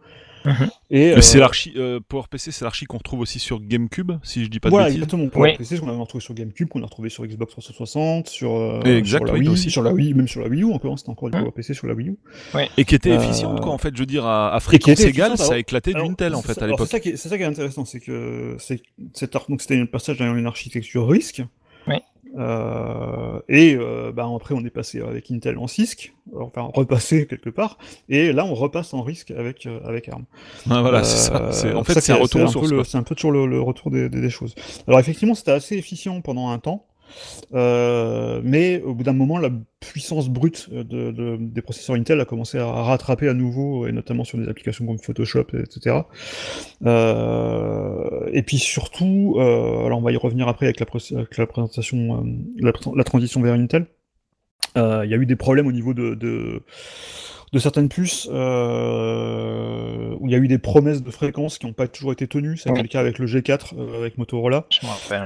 [0.45, 0.69] Mhm.
[0.91, 4.43] Et Mais c'est euh, l'archi, euh, PowerPC, c'est l'archi qu'on retrouve aussi sur GameCube, si
[4.43, 5.01] je dis pas de voilà, bêtises.
[5.03, 5.29] exactement.
[5.29, 9.19] PowerPC, qu'on avait retrouvé sur GameCube, qu'on a retrouvé sur Xbox 360, sur, euh, Exact,
[9.19, 9.71] sur la oui, Wii, aussi.
[9.71, 11.43] sur la Wii, même sur la Wii U encore, c'était encore du Mhm.
[11.43, 12.17] PowerPC sur la Wii U.
[12.75, 15.12] Et qui était Euh, efficiente, quoi, en fait, je veux dire, à, à fréquence était
[15.12, 16.88] égale, ça a éclaté du Alors, Intel, en fait, ça- à l'époque.
[16.88, 18.81] C'est ça, qui est- c'est ça qui est intéressant, c'est que c'est
[19.13, 21.41] cet ar- donc c'était un passage dans une architecture RISC.
[22.36, 27.50] Euh, et euh, bah, après, on est passé avec Intel en CISC, enfin repassé quelque
[27.50, 27.78] part,
[28.10, 30.24] et là on repasse en RISC avec, euh, avec ARM.
[30.69, 31.52] Ah, voilà, c'est Euh, ça.
[31.52, 32.86] C'est- En fait, c'est un retour.
[32.86, 34.56] C'est un peu toujours le, le retour des, des- des choses.
[34.88, 36.86] Alors effectivement, c'était assez efficient pendant un temps.
[37.54, 39.49] Euh, mais au bout d'un moment, la
[39.80, 44.38] puissance brute de- des processeurs Intel a commencé à rattraper à nouveau, et notamment sur
[44.38, 45.97] des applications comme Photoshop, etc.
[46.86, 52.71] Euh, et puis surtout, euh, alors on va y revenir après avec la, présentation, euh,
[52.95, 53.86] la, transition vers Intel.
[54.78, 56.63] Euh, Il y a eu des problèmes au niveau de,
[57.54, 61.74] de certaines puces euh, où il y a eu des promesses de fréquences qui n'ont
[61.74, 62.58] pas toujours été tenues.
[62.58, 64.66] Ça a été le cas avec le G4, euh, avec Motorola.
[64.72, 64.80] Je.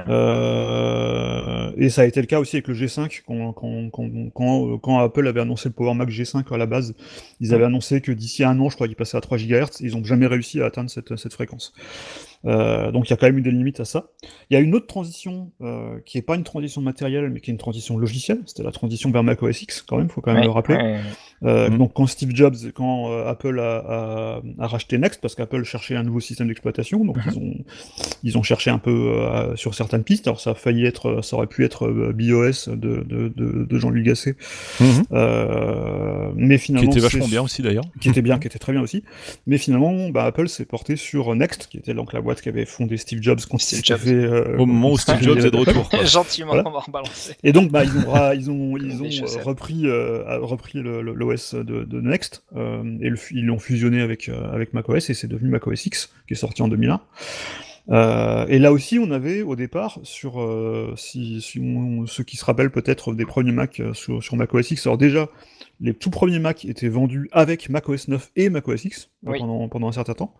[0.08, 4.78] Euh, et ça a été le cas aussi avec le G5 quand, quand, quand, quand,
[4.78, 6.94] quand Apple avait annoncé le Power Mac G5 à la base.
[7.40, 9.80] Ils avaient annoncé que d'ici un an, je crois qu'il passait à 3 GHz.
[9.80, 11.72] Ils n'ont jamais réussi à atteindre cette, cette fréquence.
[12.44, 14.08] Euh, donc il y a quand même eu des limites à ça.
[14.50, 17.50] Il y a une autre transition euh, qui n'est pas une transition matérielle, mais qui
[17.50, 18.40] est une transition logicielle.
[18.46, 20.76] C'était la transition vers Mac OS X, quand même, faut quand même Ouais, le rappeler.
[20.76, 21.00] ouais.
[21.44, 21.78] Euh, Mhm.
[21.78, 25.94] Donc quand Steve Jobs, quand euh, Apple a, a, a racheté Next, parce qu'Apple cherchait
[25.96, 27.22] un nouveau système d'exploitation, donc Mhm.
[27.32, 27.54] ils ont
[28.24, 30.26] ils ont cherché un peu euh, sur certaines pistes.
[30.26, 32.74] Alors ça a failli être, ça aurait pu être euh, BOS de,
[33.04, 34.34] de, de, de Jean-Luc Gasset,
[34.80, 35.04] Mhm.
[35.12, 37.84] euh, mais Qui finalement était c'est- vachement bien aussi d'ailleurs.
[38.00, 39.04] qui était bien, qui était très bien aussi.
[39.46, 42.96] Mais finalement, bah, Apple s'est porté sur Next, qui était donc la boîte qu'avait fondé
[42.96, 45.88] Steve Jobs quand Steve il fait, euh, Au moment où Steve Jobs est de retour.
[45.88, 46.04] quoi.
[46.04, 46.68] Gentiment, Voilà.
[46.68, 47.34] on va rebalancer.
[47.42, 50.78] Et donc, bah, ils ont, ra- ils ont, ils ont Des euh, repris, euh, repris
[50.82, 55.14] l'OS de, de Next euh, et le ils l'ont fusionné avec, euh, avec macOS et
[55.14, 57.00] c'est devenu macOS X qui est sorti en 2001.
[57.90, 62.36] Euh, et là aussi, on avait au départ, sur euh, si, si on- ceux qui
[62.36, 65.28] se rappellent peut-être des premiers Mac euh, sur, sur macOS X, alors déjà,
[65.80, 69.38] les tout premiers Mac étaient vendus avec macOS 9 et macOS X euh, Oui.
[69.38, 70.34] pendant, pendant un certain temps.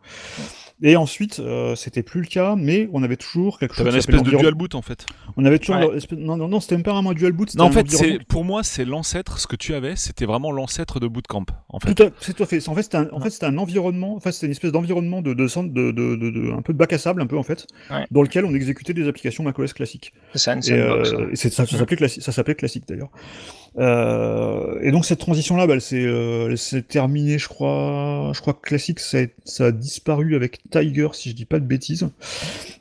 [0.81, 3.99] Et ensuite, euh, c'était plus le cas, mais on avait toujours quelque chose T'avais une
[3.99, 5.07] espèce de dual boot en fait.
[5.37, 5.81] On avait toujours Ouais.
[5.83, 7.51] leur espèce- non non non, c'était même pas vraiment un dual boot.
[7.51, 9.41] c'était Non, en un fait, c'est pour moi, c'est l'ancêtre.
[9.41, 11.47] Ce que tu avais, c'était vraiment l'ancêtre de Bootcamp.
[11.69, 11.95] En fait.
[11.95, 12.69] Tout à, c'est tout à fait.
[12.69, 14.15] En fait, c'était un, en fait, c'était un environnement.
[14.15, 16.73] En fait, c'était une espèce d'environnement de, de, centre- de, de, de, de- un peu
[16.73, 18.07] de bac à sable, un peu en fait, Ouais.
[18.13, 20.13] dans lequel on exécutait des applications macOS classiques.
[20.33, 21.11] C'est ça, une Et, sandbox.
[21.13, 21.33] euh, ouais.
[21.33, 23.11] et c'est- ça, ça s'appelait classi- ça s'appelait classique d'ailleurs.
[23.79, 26.55] Euh, et donc cette transition-là, bah, elle s'est euh,
[26.89, 28.33] terminée, je crois.
[28.35, 31.59] Je crois que classique, ça a, ça a disparu avec Tiger, si je dis pas
[31.59, 32.09] de bêtises.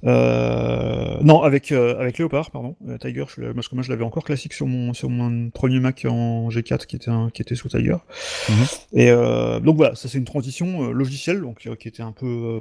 [0.03, 2.75] Euh, non, avec euh, avec Léopard, pardon.
[2.99, 6.05] Tiger, je, parce que moi je l'avais encore classique sur mon sur mon premier Mac
[6.07, 7.97] en G4 qui était un, qui était sous Tiger.
[8.49, 8.65] Mhm.
[8.93, 9.11] Et
[9.63, 12.59] donc voilà, ça c'est une transition logicielle, donc qui était un peu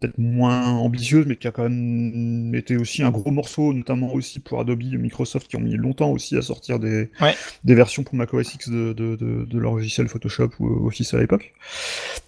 [0.00, 4.40] peut-être moins ambitieuse, mais qui a quand même été aussi un gros morceau, notamment aussi
[4.40, 7.34] pour Adobe et Microsoft, qui ont mis longtemps aussi à sortir des, Ouais.
[7.64, 11.18] Des versions pour macOS X de, de, de, de leur logiciel Photoshop ou Office à
[11.18, 11.54] l'époque.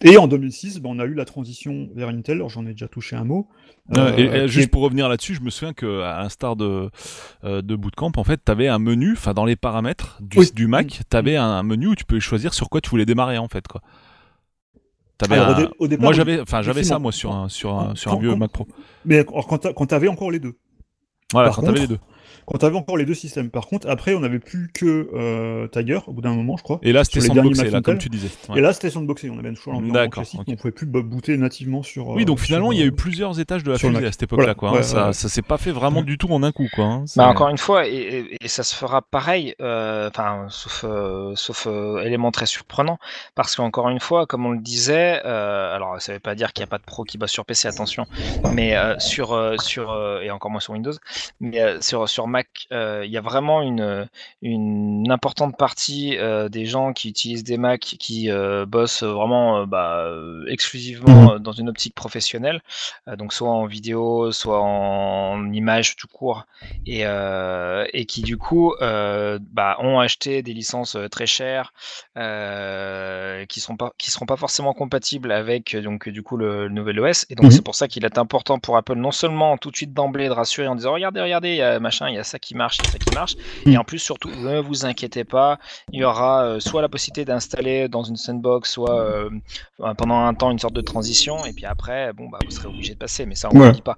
[0.03, 2.89] Et en 2006, ben, on a eu la transition vers Intel, alors j'en ai déjà
[2.89, 3.49] touché un mot.
[3.97, 6.57] Euh, et, euh, et qui juste pour revenir là-dessus, je me souviens que à l'instar
[6.57, 6.91] de
[7.45, 10.51] euh, de Bootcamp, en fait, t'avais un menu, enfin dans les paramètres du, Oui.
[10.55, 13.49] du Mac, t'avais un menu où tu pouvais choisir sur quoi tu voulais démarrer en
[13.49, 13.81] fait quoi.
[15.31, 17.75] Alors, au un- dé- au départ, Moi j'avais, enfin j'avais ça moi sur un sur
[17.77, 18.69] un Quand- sur un vieux Mac Pro.
[19.05, 20.55] Mais alors, quand t'a- quand t'avais encore les deux.
[21.33, 21.99] Voilà, par quand t'avais les deux.
[22.51, 23.51] Quand t'avais encore les deux systèmes.
[23.51, 26.79] Par contre, après, on n'avait plus que euh, Tiger, au bout d'un moment, je crois.
[26.83, 28.29] Et là c'était sur les derniers sandboxé Mac là comme tu disais.
[28.49, 28.59] Ouais.
[28.59, 30.47] Et là, c'était sandboxé, on avait toujours l'environnement D'accord, classique, ok.
[30.49, 32.09] on pouvait plus bo- booter nativement sur.
[32.09, 34.07] Oui, euh, donc finalement, sur, il y a eu euh, plusieurs étages de la fusée
[34.07, 34.55] à cette époque-là, Voilà.
[34.55, 34.71] quoi.
[34.71, 34.73] hein.
[34.75, 36.85] Ouais, ça, ça s'est pas fait vraiment du tout en un coup, quoi.
[36.85, 37.05] hein.
[37.17, 41.33] Bah, encore une fois, et, et- et ça se fera pareil, euh, enfin, sauf, euh,
[41.37, 42.99] sauf euh, élément très surprenant,
[43.35, 46.63] parce qu'encore une fois, comme on le disait, euh, alors ça veut pas dire qu'il
[46.63, 48.07] n'y a pas de pro qui bosse sur PC, attention,
[48.53, 50.93] mais euh, sur, euh, sur euh, et encore moins sur Windows,
[51.41, 52.38] mais euh, sur, sur Mac,
[52.73, 54.09] euh, il y a vraiment une,
[54.43, 60.11] une importante partie euh, des gens qui utilisent des Mac qui euh, bossent vraiment bah,
[60.49, 62.63] exclusivement euh, dans une optique professionnelle,
[63.17, 66.47] donc soit en vidéo, soit en image tout court,
[66.87, 71.73] et, et qui du coup bah, ont acheté des licences très chères
[73.49, 77.01] qui sont pas qui seront pas forcément compatibles avec donc du coup le, le nouvel
[77.01, 77.51] OS et donc Mhm.
[77.51, 80.33] c'est pour ça qu'il est important pour Apple non seulement tout de suite d'emblée de
[80.33, 82.79] rassurer en disant regardez regardez il y a machin il y a ça qui marche
[82.81, 83.35] il y a ça qui marche.
[83.67, 85.59] Et en plus surtout ne vous inquiétez pas
[85.93, 89.31] il y aura euh, soit la possibilité d'installer dans une sandbox soit euh,
[89.97, 91.45] pendant un temps une sorte de transition.
[91.47, 93.67] Et puis après bon bah vous serez obligé de passer mais ça on ne Ouais.
[93.69, 93.97] le dit pas.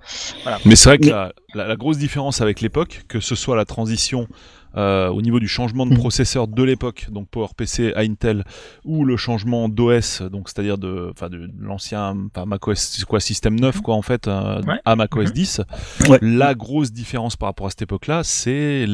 [0.65, 3.57] Mais c'est vrai que Mais- la, la- la grosse différence avec l'époque, que ce soit
[3.57, 4.29] la transition
[4.77, 5.99] euh, au niveau du changement de Mhm.
[5.99, 8.45] processeur de l'époque, donc PowerPC à Intel,
[8.85, 13.59] ou le changement d'OS, donc c'est-à-dire de, enfin de, l'ancien, enfin macOS, c'est quoi, système
[13.59, 14.81] 9 quoi en fait, euh, Ouais.
[14.85, 15.33] à macOS Mhm.
[15.33, 15.61] 10.
[16.09, 16.19] Ouais.
[16.23, 18.87] La grosse différence par rapport à cette époque-là, c'est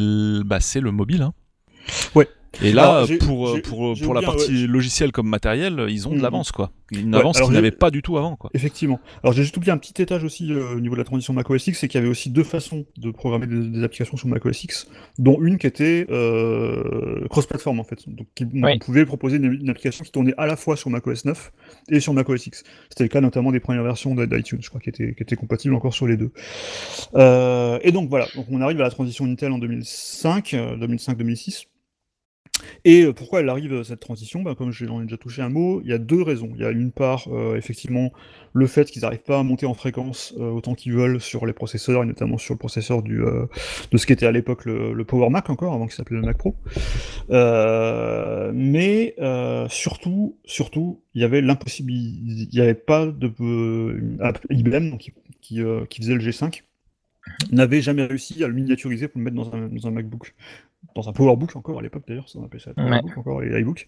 [0.44, 1.22] bah, c'est le mobile.
[1.22, 1.32] Hein.
[2.62, 6.10] Et là, Alors, pour, euh, pour, j'ai pour la partie logicielle comme matériel, ils ont
[6.12, 6.22] de Mhm.
[6.22, 6.72] l'avance, quoi.
[6.92, 8.50] Une Ouais, avance qu'ils n'avaient pas du tout avant, quoi.
[8.54, 9.00] Effectivement.
[9.22, 11.50] Alors j'ai juste oublié un petit étage aussi euh, au niveau de la transition Mac
[11.50, 14.28] OS X, c'est qu'il y avait aussi deux façons de programmer des, des applications sur
[14.28, 14.86] Mac OS X,
[15.18, 18.08] dont une qui était euh, cross-platform en fait.
[18.08, 18.60] Donc qui- Oui.
[18.74, 21.50] on pouvait proposer une, une application qui tournait à la fois sur Mac OS 9
[21.90, 22.62] et sur Mac OS X.
[22.88, 25.36] C'était le cas notamment des premières versions d'i- d'iTunes, je crois, qui étaient, qui étaient
[25.36, 26.30] compatibles encore sur les deux.
[27.16, 31.64] Euh, et donc voilà, donc on arrive à la transition Intel en 2005, euh, 2005-2006.
[32.84, 34.42] Et euh, pourquoi elle arrive cette transition?
[34.42, 36.50] Ben, Comme j'en ai déjà touché un mot, il y a deux raisons.
[36.54, 38.12] Il y a une part, euh, effectivement,
[38.52, 41.52] le fait qu'ils n'arrivent pas à monter en fréquence euh, autant qu'ils veulent sur les
[41.52, 45.30] processeurs, et notamment sur le processeur du, de ce qui était à l'époque le, Power
[45.30, 46.54] Mac encore, avant qu'il s'appelait le Mac Pro.
[48.52, 49.14] Mais
[49.68, 53.32] surtout, surtout, il y avait l'impossibilité, il n'y avait pas de
[54.50, 55.62] IBM qui, qui,
[56.00, 56.62] faisait le G5
[57.50, 60.34] n'avait jamais réussi à le miniaturiser pour le mettre dans un MacBook
[60.94, 63.86] dans un PowerBook encore à l'époque d'ailleurs, ça on appelait ça PowerBook encore, les iBooks.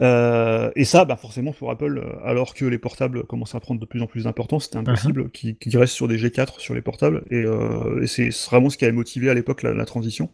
[0.00, 3.80] Euh, et ça, bah forcément pour Apple, euh, alors que les portables commençaient à prendre
[3.80, 6.82] de plus en plus d'importance, c'était impossible qu'ils qu'ils restent sur des G4 sur les
[6.82, 7.24] portables.
[7.30, 10.30] Et, euh, et c'est vraiment ce qui avait motivé à l'époque la, la transition.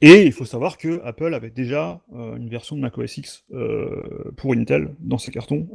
[0.00, 3.44] Et il faut savoir que Apple avait déjà euh, une version de Mac OS X
[4.36, 5.68] pour Intel dans ses cartons.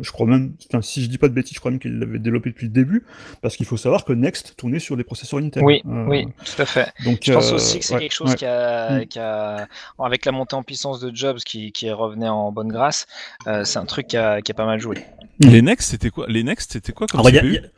[0.00, 2.18] Je crois même, enfin, si je dis pas de bêtises, je crois même qu'il l'avait
[2.18, 3.04] développé depuis le début,
[3.40, 5.62] parce qu'il faut savoir que Next tournait sur des processeurs Intel.
[5.64, 6.92] Oui, oui, tout à fait.
[7.04, 8.36] Donc, Je pense aussi que c'est ouais, quelque chose ouais.
[8.36, 8.51] qui, a,
[9.00, 9.06] Mm.
[9.06, 9.66] qui a,
[9.98, 13.06] avec la montée en puissance de Jobs qui, qui revenait en bonne grâce,
[13.46, 14.98] euh, c'est un truc qui a, qui a pas mal joué.
[15.40, 17.62] Les Next, c'était quoi Les Next, c'était quoi comme Alors, il y a- CPU il
[17.62, 17.70] y a-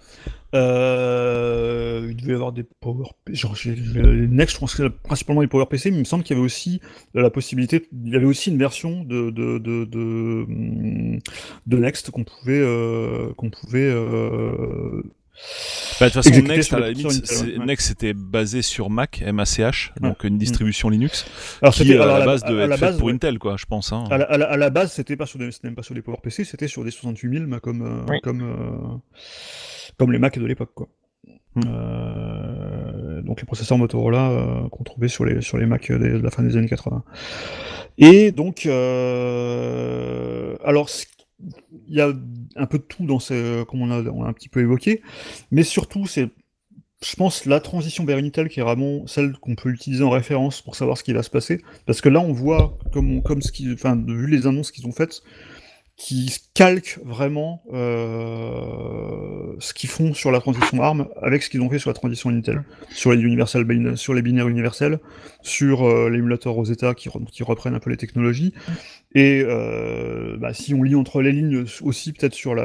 [0.57, 5.47] euh, il devait y avoir des Power genre Next, je pense que c'est principalement les
[5.49, 6.81] Power PC, mais il me semble qu'il y avait aussi
[7.15, 11.19] la possibilité, il y avait aussi une version de de de de,
[11.67, 15.03] de Next qu'on pouvait euh, qu'on pouvait euh,
[16.01, 17.59] Bah, de toute façon, Next, à la limite.
[17.67, 21.27] Next c'était basé sur Mac, MACH, donc une distribution Linux,
[21.61, 23.07] alors qui c'était- euh, alors, à la base à de la être faite base, pour
[23.09, 23.13] ouais.
[23.15, 23.93] Intel, quoi, je pense.
[23.93, 24.05] Hein.
[24.11, 25.95] À la, à la- à la base, c'était pas sur des, c'était même pas sur
[25.95, 28.21] des Power PC, c'était sur des 68000, bah, comme euh, Oui.
[28.23, 28.97] comme euh,
[29.99, 30.89] comme les Mac de l'époque, quoi.
[31.67, 36.19] Euh, donc les processeurs Motorola euh, qu'on trouvait sur les sur les Mac des- de
[36.19, 37.05] la fin des années 80.
[37.99, 41.07] Et donc, euh, alors ce-
[41.41, 42.13] il y a
[42.57, 45.03] un peu de tout dans ces, comme on a, on a un petit peu évoqué,
[45.51, 46.31] mais surtout c'est
[47.05, 50.63] je pense la transition vers Intel qui est vraiment celle qu'on peut utiliser en référence
[50.63, 51.61] pour savoir ce qui va se passer.
[51.87, 54.93] Parce que là, on voit, comme, comme ce qui, enfin, vu les annonces qu'ils ont
[54.93, 55.23] faites,
[55.97, 61.71] qui calquent vraiment euh, ce qu'ils font sur la transition ARM avec ce qu'ils ont
[61.71, 63.65] fait sur la transition Intel, sur les universal
[63.97, 64.99] sur les binaires universels,
[65.43, 68.53] sur euh, l'émulateur Rosetta qui, qui reprennent un peu les technologies.
[69.15, 72.65] Et euh, bah, si on lit entre les lignes aussi peut-être sur la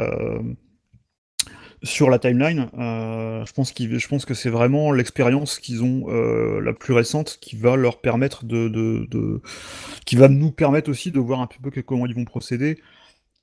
[2.19, 8.01] timeline, je pense que c'est vraiment l'expérience qu'ils ont la plus récente qui va leur
[8.01, 9.41] permettre de, de,
[10.07, 12.79] qui va nous permettre aussi de voir un peu comment ils vont procéder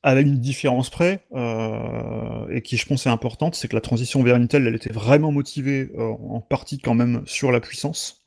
[0.07, 4.23] avec une différence près euh, et qui je pense est importante, c'est que la transition
[4.23, 8.23] vers Intel, elle était vraiment motivée euh, en partie quand même sur la puissance.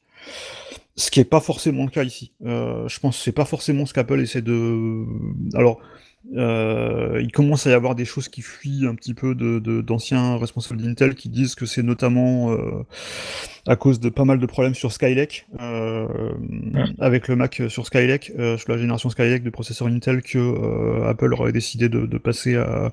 [0.98, 2.34] Ce qui est pas forcément le cas ici.
[2.46, 5.06] Euh, je pense que c'est pas forcément ce qu'Apple essaie de.
[5.56, 5.80] Alors,
[6.34, 10.38] il commence à y avoir des choses qui fuient un petit peu de, de- d'anciens
[10.38, 12.84] responsables d'Intel qui disent que c'est notamment euh,
[13.68, 16.08] à cause de pas mal de problèmes sur Skylake, euh,
[17.00, 21.08] avec le Mac sur Skylake, euh, sur la génération Skylake de processeurs Intel que euh,
[21.10, 22.92] Apple aurait décidé de, de passer à,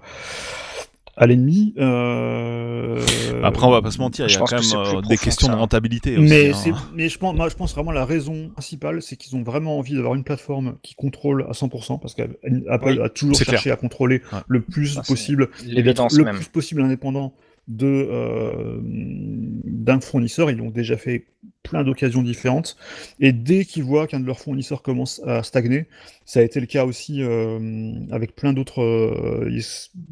[1.17, 1.75] à l'ennemi.
[1.79, 3.01] Euh,
[3.43, 4.97] Après, on va pas se mentir, il y je a pense quand que c'est même
[4.97, 6.29] euh, des que questions de rentabilité aussi.
[6.29, 6.77] mais, hein.
[6.95, 9.95] mais je pense, moi, je pense vraiment la raison principale, c'est qu'ils ont vraiment envie
[9.95, 14.23] d'avoir une plateforme qui contrôle à 100%, parce qu'Apple Oui, a toujours cherché à contrôler
[14.33, 14.41] Ouais.
[14.49, 16.37] le plus possible et d'être L'évidence le même.
[16.37, 17.35] plus possible indépendant
[17.69, 20.51] de euh, d'un fournisseur.
[20.51, 21.27] Ils l'ont déjà fait
[21.69, 22.77] plein d'occasions différentes.
[23.21, 25.87] Et dès qu'ils voient qu'un de leurs fournisseurs commence à stagner,
[26.25, 29.49] ça a été le cas aussi euh, avec plein d'autres euh,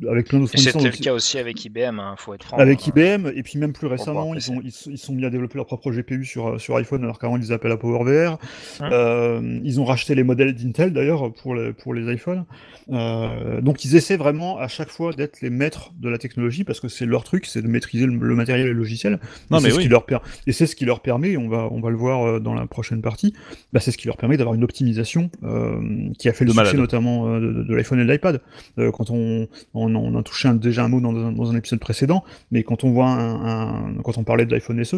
[0.08, 2.56] avec plein d'autres c'était le cas aussi avec IBM, hein, faut être franc.
[2.58, 2.92] avec hein.
[2.94, 5.90] IBM, et puis même plus récemment, ils, ont, ils, sont mis à développer leur propre
[5.90, 8.38] GPU sur, euh, sur iPhone, alors qu'avant ils les appellent à PowerVR.
[8.80, 8.90] Hein.
[8.92, 12.44] Euh, ils ont racheté les modèles d'Intel d'ailleurs pour les, pour les iPhones.
[12.90, 16.80] Euh, donc ils essaient vraiment à chaque fois d'être les maîtres de la technologie, parce
[16.80, 19.18] que c'est leur truc, c'est de maîtriser le, le matériel et le logiciel.
[19.50, 19.82] Non, Et mais c'est ce oui.
[19.84, 21.96] qui leur per- Et c'est ce qui leur permet, et on va, on va le
[21.96, 23.34] voir euh, dans la prochaine partie,
[23.72, 25.80] bah, c'est ce qui leur permet d'avoir une optimisation euh,
[26.18, 26.80] qui a fait le De succès malade.
[26.80, 28.40] notamment euh, de, de l'iPhone et de l'iPad.
[28.78, 31.56] Euh, quand on, on, on a touché un- déjà un mot dans un, dans un
[31.56, 34.96] épisode précédent, mais quand on voit un, un- quand on parlait de l'iPhone SE,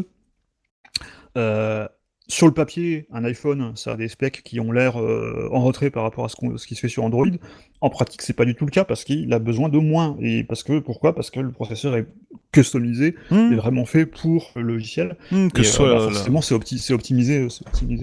[1.36, 1.86] euh,
[2.28, 5.90] sur le papier, un iPhone, ça a des specs qui ont l'air euh, en retrait
[5.90, 7.26] par rapport à ce qui se fait sur Android.
[7.82, 10.16] En pratique, c'est pas du tout le cas parce qu'il a besoin de moins.
[10.20, 11.14] Et parce que pourquoi?
[11.14, 12.06] Parce que le processeur est
[12.52, 15.16] customisé Hmm, et vraiment fait pour le logiciel.
[15.30, 17.40] hmm, que Et, ce euh, soit bah, la- forcément, c'est opti- c'est optimisé,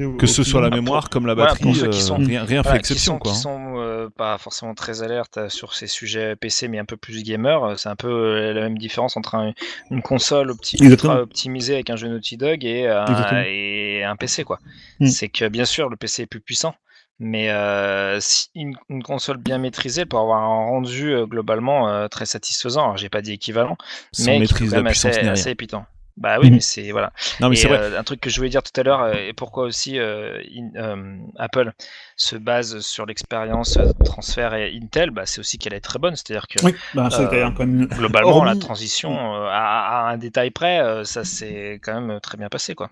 [0.05, 2.17] au- que ce soit la mémoire comme la Voilà, batterie, pour ceux qui euh, sont-
[2.17, 3.31] rien, rien fait Voilà, exception qui sont, quoi.
[3.31, 3.41] qui hein.
[3.41, 7.23] sont euh, pas forcément très alertes euh, sur ces sujets PC, mais un peu plus
[7.23, 7.63] gamer.
[7.63, 9.53] euh, C'est un peu euh, la même différence entre un-
[9.89, 11.13] une console opti- Exactement.
[11.13, 14.43] ultra optimisée avec un jeu Naughty Dog et, euh, un PC.
[14.43, 14.59] quoi.
[14.99, 15.07] Mm.
[15.07, 16.75] C'est que bien sûr, le PC est plus puissant.
[17.19, 22.07] Mais euh, si une, une console bien maîtrisée peut avoir un rendu euh, globalement euh,
[22.07, 22.83] très satisfaisant.
[22.83, 23.77] Alors, j'ai pas dit équivalent,
[24.11, 25.85] Sans mais qui est quand même assez, épitant.
[26.17, 26.55] Bah oui, Mhm.
[26.55, 27.11] mais c'est voilà.
[27.39, 27.79] Non mais Et c'est vrai.
[27.79, 30.71] euh, un truc que je voulais dire tout à l'heure, euh, et pourquoi aussi in-
[30.75, 31.71] euh, Apple
[32.15, 36.15] se base sur l'expérience transfert et Intel, bah, c'est aussi qu'elle est très bonne.
[36.15, 40.51] C'est-à-dire que Oui, bah, Euh, même, globalement, la hormis- transition euh, à, à un détail
[40.51, 42.75] près, euh, ça s'est quand même très bien passé.
[42.75, 42.89] Quoi.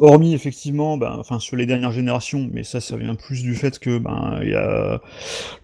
[0.00, 3.78] Hormis effectivement, ben, enfin sur les dernières générations, mais ça, ça vient plus du fait
[3.78, 5.00] que ben il y a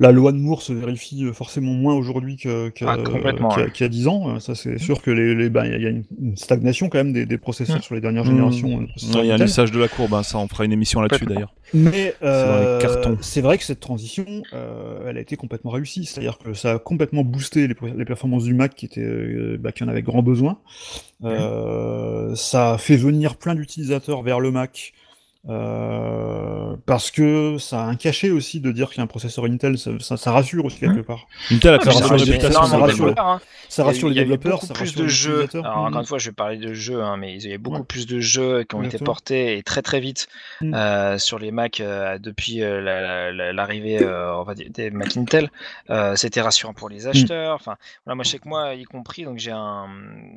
[0.01, 3.71] la loi de Moore se vérifie forcément moins aujourd'hui Ah, qu'il y a- ouais.
[3.73, 4.37] qu'il y a 10 ans.
[4.37, 6.99] Euh, Ça, c'est sûr que les, les- ben, il y a- une, une stagnation quand
[6.99, 7.83] même des, des processeurs Mm.
[7.83, 8.29] sur les dernières Mm.
[8.29, 8.69] générations.
[8.79, 11.01] Ouais, Il y a un lissage de la courbe, hein, ça on fera une émission
[11.01, 11.53] là-dessus d'ailleurs.
[11.75, 12.81] Mais euh,
[13.21, 16.05] c'est vrai que cette transition, euh, elle a été complètement réussie.
[16.05, 19.73] C'est-à-dire que ça a complètement boosté les, les performances du Mac qui, étaient, euh, bah,
[19.73, 20.59] qui en avaient grand besoin.
[21.25, 24.93] Euh, ça a fait venir plein d'utilisateurs vers le Mac.
[25.49, 29.45] Euh, parce que ça a un cachet aussi de dire qu'il y a un processeur
[29.45, 31.27] Intel, ça, ça- ça rassure aussi quelque part.
[31.51, 33.41] Intel a Ça rassure les ça rassure- développeurs.
[33.69, 35.49] Ça Il y a eu- rassure les développeurs, ça plus de jeux.
[35.55, 37.79] Alors, encore une fois, je vais parler de jeux, hein, mais il y a beaucoup
[37.79, 37.85] Ouais.
[37.85, 40.29] plus de jeux qui ont été portés et très très vite
[40.61, 40.75] Mhm.
[40.75, 45.51] euh, sur les Mac euh, depuis euh, la- la- la- l'arrivée euh, des Mac Intel.
[45.91, 47.55] Euh, C'était rassurant pour les acheteurs.
[47.55, 49.87] Enfin, voilà, moi, je sais que moi, y compris, donc j'ai un,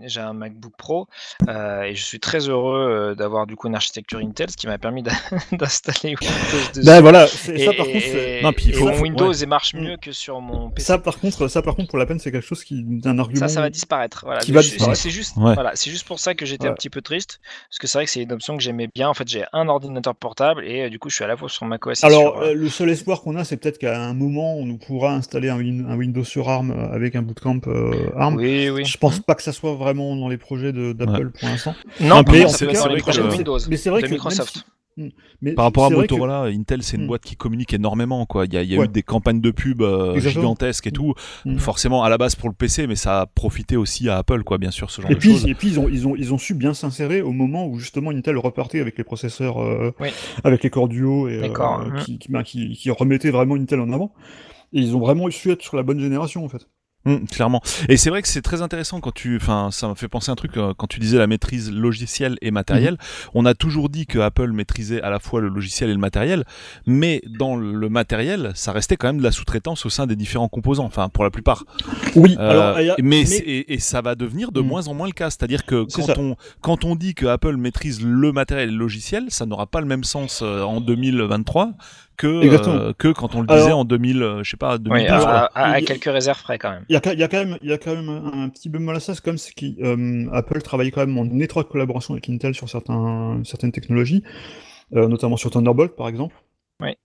[0.06, 1.08] j'ai un MacBook Pro
[1.48, 4.78] euh, et je suis très heureux d'avoir du coup une architecture Intel, ce qui m'a
[4.78, 4.97] permis
[5.52, 6.86] d'installer Windows dessus.
[6.86, 8.94] Ben voilà, c'est- ça Et- par contre, c'est- et- Non, puis il et faut- mon
[8.94, 9.38] faut- Windows ouais.
[9.38, 9.80] il marche Mm.
[9.82, 10.86] mieux que sur mon PC.
[10.88, 13.40] ça par contre, ça par contre pour la peine, c'est quelque chose qui d'un argument.
[13.40, 14.24] Ça, ça va disparaître.
[14.26, 14.42] Voilà.
[14.42, 14.98] qui va Je- disparaître.
[15.00, 15.54] C'est juste, Ouais.
[15.54, 18.06] voilà, c'est juste pour ça que j'étais un petit peu triste, parce que c'est vrai
[18.06, 19.10] que c'est une option que j'aimais bien.
[19.10, 21.50] En fait, j'ai un ordinateur portable et euh, du coup, je suis à la fois
[21.50, 22.04] sur macOS.
[22.04, 24.56] et Alors, sur, euh, euh, le seul espoir qu'on a, c'est peut-être qu'à un moment,
[24.56, 28.36] on nous pourra installer un, Win- un Windows sur ARM avec un bootcamp euh, ARM.
[28.36, 28.86] oui, oui.
[28.86, 31.76] Je pense pas que ça soit vraiment dans les projets d'Apple pour l'instant.
[32.00, 34.64] Non, mais c'est- vrai que- projets de Windows, mais c'est vrai de que même Microsoft.
[35.42, 37.08] Mais Par rapport à que- Motorola, Intel c'est une Hmm.
[37.08, 38.46] boîte qui communique énormément quoi.
[38.46, 38.86] Il y a, il y a Ouais.
[38.86, 41.14] eu des campagnes de pub euh, gigantesques et tout.
[41.46, 41.58] Hmm.
[41.58, 44.58] Forcément à la base pour le PC, mais ça a profité aussi à Apple quoi,
[44.58, 45.46] bien sûr ce genre Et de puis, choses.
[45.48, 48.10] et puis ils, ont, ils, ont, ils ont su bien s'insérer au moment où justement
[48.12, 50.10] Intel repartait avec les processeurs, euh, Oui.
[50.44, 53.80] avec les corps duo et Les euh, qui, qui, ben, qui, qui remettaient vraiment Intel
[53.82, 54.14] en avant.
[54.74, 56.68] Et ils ont vraiment su être sur la bonne génération en fait.
[57.08, 57.62] Hmm, clairement.
[57.88, 60.34] Et c'est vrai que c'est très intéressant quand tu, enfin, ça me fait penser à
[60.34, 62.93] un truc euh, quand tu disais la maîtrise logicielle et matériel.
[62.96, 62.98] Mhm.
[63.36, 66.43] On a toujours dit que Apple maîtrisait à la fois le logiciel et le matériel,
[66.86, 70.50] mais dans le matériel, ça restait quand même de la sous-traitance au sein des différents
[70.50, 70.84] composants.
[70.86, 71.63] Enfin, pour la plupart.
[72.15, 74.67] Oui, Euh, alors, mais, et, et ça va devenir de Mhm.
[74.67, 75.30] moins en moins le cas.
[75.30, 76.13] C'est-à-dire que quand ça.
[76.20, 79.80] on, quand on dit que Apple maîtrise le matériel et le logiciel, ça n'aura pas
[79.80, 81.72] le même sens euh, en 2023
[82.18, 85.02] que, euh, que quand on le disait Alors- en 2000, euh, je sais pas, 2012.
[85.02, 86.84] Oui, à, à- quelques réserves près quand même.
[86.90, 88.44] Il y, a, quand- il y a quand même, il y a quand même un,
[88.44, 92.14] un petit bémol à ça, c'est comme c'est qu'Apple travaille quand même en étroite collaboration
[92.16, 94.24] avec Intel sur certains, certaines technologies,
[94.96, 96.36] euh, notamment sur Thunderbolt par exemple.
[96.82, 96.96] Oui.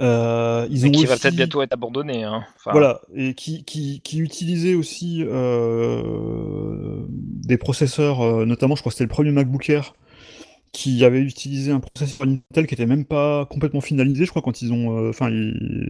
[0.00, 2.24] Euh, ils Et ont qui va peut-être bientôt être abandonné.
[2.24, 2.44] Hein.
[2.56, 8.90] Enfin, Voilà, et qui, qui, qui utilisait aussi euh, des processeurs, euh, notamment je crois
[8.90, 9.94] que c'était le premier MacBook Air,
[10.74, 14.60] qui avait utilisé un processeur Intel qui était même pas complètement finalisé, je crois, quand
[14.60, 14.98] ils ont...
[14.98, 15.30] euh, Enfin,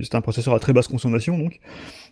[0.02, 1.58] c'était un processeur à très basse consommation, donc.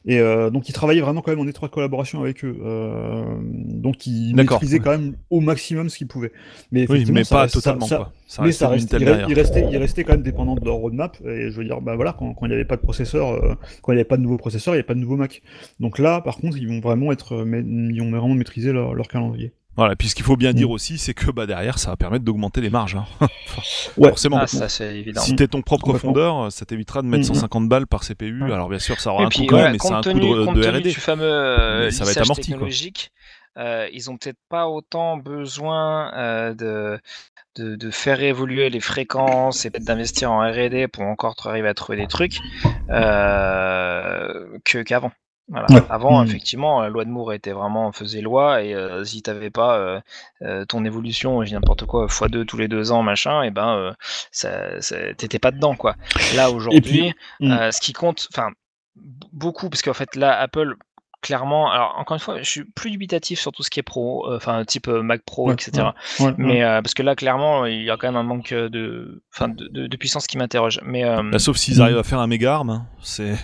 [0.05, 2.57] Et euh, donc ils travaillaient vraiment quand même en étroite collaboration avec eux.
[2.65, 6.33] Euh, donc ils maîtrisaient quand même au maximum ce qu'ils pouvaient.
[6.73, 8.13] Mais Oui, mais ça pas reste- totalement ça- quoi.
[8.27, 9.29] Ça mais ça reste, Intel il, derrière.
[9.71, 11.19] il restait, quand même dépendant de leur roadmap.
[11.27, 13.55] Et je veux dire, bah voilà, quand quand il n'y avait pas de processeur, euh,
[13.83, 15.43] quand il n'y avait pas de nouveau processeur, il n'y avait pas de nouveau Mac.
[15.79, 19.09] Donc là, par contre, ils vont vraiment être, euh, ils vont vraiment maîtriser leur, leur
[19.09, 19.53] calendrier.
[19.77, 20.73] Voilà, puis ce qu'il faut bien dire Mm.
[20.73, 22.97] aussi, c'est que bah, derrière, ça va permettre d'augmenter les marges.
[22.97, 23.07] hein.
[23.97, 24.09] Ouais.
[24.09, 24.39] Forcément.
[24.41, 25.21] Ah, ça c'est évident.
[25.21, 27.35] si t'es ton propre fondeur, ça t'évitera de mettre Mm, mm.
[27.35, 28.43] 150 balles par CPU.
[28.45, 28.53] Ouais.
[28.53, 30.19] Alors bien sûr, ça aura Et un puis, coût quand même, mais c'est un coût
[30.19, 30.81] de, R&D.
[30.81, 32.69] du fameux euh, ça va être amorti, quoi.
[33.59, 36.99] euh, ils ont peut-être pas autant besoin euh, de,
[37.57, 41.75] de, de faire évoluer les fréquences et peut-être d'investir en R&D pour encore arriver à
[41.75, 42.39] trouver des trucs
[42.91, 45.13] euh, que qu'avant.
[45.53, 45.67] Voilà.
[45.71, 45.83] Ouais.
[45.91, 46.27] Avant, Mm.
[46.27, 50.01] effectivement, la loi de Moore était vraiment faisait loi et euh, si t'avais pas euh,
[50.43, 53.77] euh, ton évolution, je dis n'importe quoi, x2 tous les deux ans, machin, et ben
[53.77, 53.93] euh,
[54.31, 55.95] ça, ça- t'étais pas dedans quoi.
[56.35, 57.53] Là aujourd'hui, mm.
[57.53, 58.49] euh, ce qui compte, enfin
[59.33, 60.75] beaucoup, parce qu'en fait là Apple
[61.21, 64.29] clairement, alors encore une fois, je suis plus dubitatif sur tout ce qui est pro,
[64.29, 65.89] euh, enfin type euh, Mac Pro, Ouais, etc.
[66.19, 66.35] Ouais, ouais.
[66.37, 69.49] Mais euh, parce que là clairement, il y a quand même un manque de, enfin
[69.49, 70.81] de, de- de puissance qui m'interroge.
[70.85, 71.83] Mais euh, Bah, sauf s'ils Mm.
[71.83, 73.35] arrivent à faire un méga arm, hein, c'est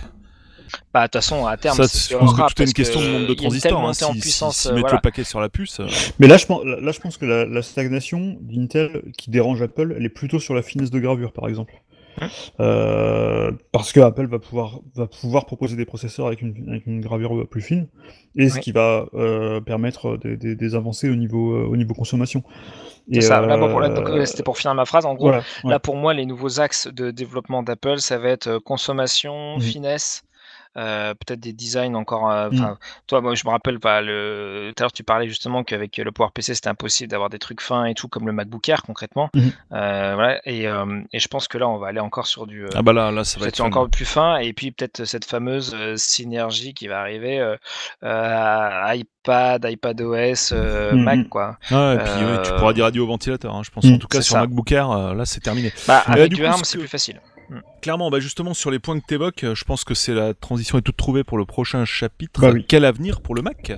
[0.93, 2.73] Bah, de toute façon, à terme, Ça, c'est je pense que durera tout est une
[2.73, 3.81] question de nombre de transistors.
[3.81, 3.89] Hein.
[3.89, 4.95] en Si, si, puissance, si euh, mettre voilà.
[4.97, 5.79] le paquet sur la puce.
[5.79, 5.87] euh,
[6.19, 9.93] Mais là, je pense, là, je pense que la, la stagnation d'Intel qui dérange Apple,
[9.97, 11.73] elle est plutôt sur la finesse de gravure, par exemple.
[12.21, 12.27] Hein
[12.59, 16.99] Euh, parce que Apple va pouvoir, va pouvoir proposer des processeurs avec une, avec une
[17.01, 17.87] gravure plus fine,
[18.35, 21.93] et ce qui va euh, permettre des, des- des avancées au niveau, euh, au niveau
[21.93, 22.43] consommation.
[23.11, 23.41] C'est Et, ça.
[23.41, 25.05] Là, bon, c'était pour finir ma phrase.
[25.05, 25.71] En gros, Voilà, ouais.
[25.71, 30.23] Là, pour moi, les nouveaux axes de développement d'Apple, ça va être consommation, finesse,
[30.77, 32.29] euh, peut-être des designs encore.
[32.31, 34.01] euh, enfin, Toi, moi, je me rappelle pas.
[34.01, 34.71] Le...
[34.75, 37.85] Tout à l'heure, tu parlais justement qu'avec le PowerPC, c'était impossible d'avoir des trucs fins
[37.85, 39.29] et tout, comme le MacBook Air concrètement.
[39.33, 39.51] Mhm.
[39.73, 40.39] Euh, voilà.
[40.45, 40.63] et,
[41.13, 42.65] et je pense que là, on va aller encore sur du.
[42.75, 43.65] Ah bah là, là, ça va être fun.
[43.65, 47.55] encore plus fin, et puis peut-être cette fameuse synergie qui va arriver
[48.01, 51.03] à iPad, iPadOS, Mhm.
[51.03, 51.57] Mac, quoi.
[51.71, 53.55] Ouais, et puis ouais, tu pourras dire adieu au ventilateur.
[53.55, 53.61] hein.
[53.63, 54.41] Je pense en tout cas sur ça.
[54.41, 55.71] MacBook Air, là c'est terminé.
[55.87, 57.21] Bah, avec du coup, ARM, ce c'est que- plus facile.
[57.81, 60.77] Clairement, bah justement sur les points que tu évoques, je pense que c'est la transition
[60.77, 62.41] est toute trouvée pour le prochain chapitre.
[62.41, 62.65] Bah oui.
[62.67, 63.71] Quel avenir pour le Mac?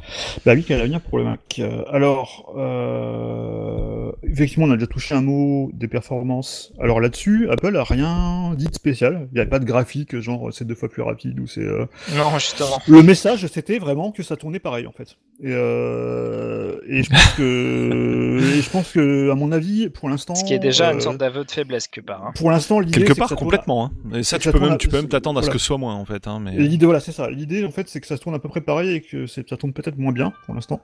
[0.45, 1.39] Bah oui, quel avenir pour le Mac.
[1.59, 6.73] Euh, alors, euh, effectivement, on a déjà touché un mot des performances.
[6.79, 9.27] Alors là-dessus, Apple a rien dit de spécial.
[9.31, 11.61] Il n'y a pas de graphique, genre c'est deux fois plus rapide ou c'est.
[11.61, 12.81] euh, Non, justement.
[12.87, 15.17] Le message, c'était vraiment que ça tournait pareil en fait.
[15.43, 20.35] Et, euh, et je pense que, et je pense que, à mon avis, pour l'instant,
[20.35, 22.23] Ce qui est déjà une euh, sorte d'aveu de faiblesse quelque part.
[22.25, 22.31] hein.
[22.35, 23.85] Pour l'instant, l'idée Quelque c'est que part ça tourne- complètement.
[24.13, 24.17] Hein.
[24.17, 25.65] Et ça, tu ça peux même, à- tu peux même t'attendre à ce que ce
[25.65, 26.27] soit moins en fait.
[26.27, 26.57] Hein, mais...
[26.57, 27.29] L'idée, voilà, c'est ça.
[27.29, 29.41] L'idée, en fait, c'est que ça se tourne à peu près pareil et que ça
[29.57, 30.81] tourne peut-être moins bien pour l'instant.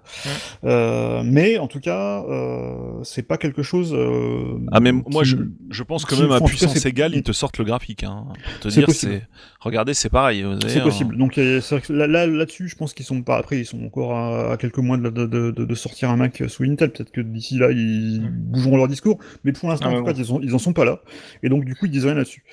[0.63, 3.93] Euh, mais en tout cas, euh, c'est pas quelque chose.
[3.93, 5.37] euh, Ah mais moi je,
[5.69, 8.69] je pense que même à puissance égale ils te sortent le graphique hein, pour te
[8.69, 9.27] C'est dire c'est
[9.59, 11.17] regardez c'est pareil C'est un- possible.
[11.17, 13.37] Donc euh, c'est là, là-dessus, je pense qu'ils sont pas.
[13.37, 16.15] Après, ils sont encore à, à quelques mois de, de, de, de- de sortir un
[16.17, 16.91] Mac sous Intel.
[16.91, 18.29] Peut-être que d'ici là, ils Mm.
[18.29, 19.19] bougeront leur discours.
[19.43, 20.99] Mais pour l'instant, Ah, mais en tout cas, ils, ont- ils en sont pas là.
[21.43, 22.43] Et donc, du coup, ils disent rien là-dessus.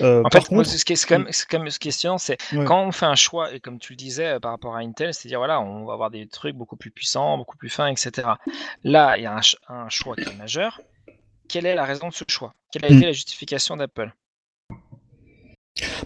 [0.00, 1.70] Euh, En par fait, moi, contre, ce qui est, c'est quand même, c'est quand même
[1.70, 2.64] ce question, c'est Ouais.
[2.64, 5.12] quand on fait un choix, et comme tu le disais euh, par rapport à Intel,
[5.14, 8.26] c'est-à-dire voilà, on va avoir des trucs beaucoup plus puissants, beaucoup plus fins, etc.
[8.84, 10.80] Là, il y a un, ch- un choix qui est majeur.
[11.48, 12.52] Quelle est la raison de ce choix?
[12.72, 12.96] Quelle a Mm.
[12.96, 14.12] été la justification d'Apple?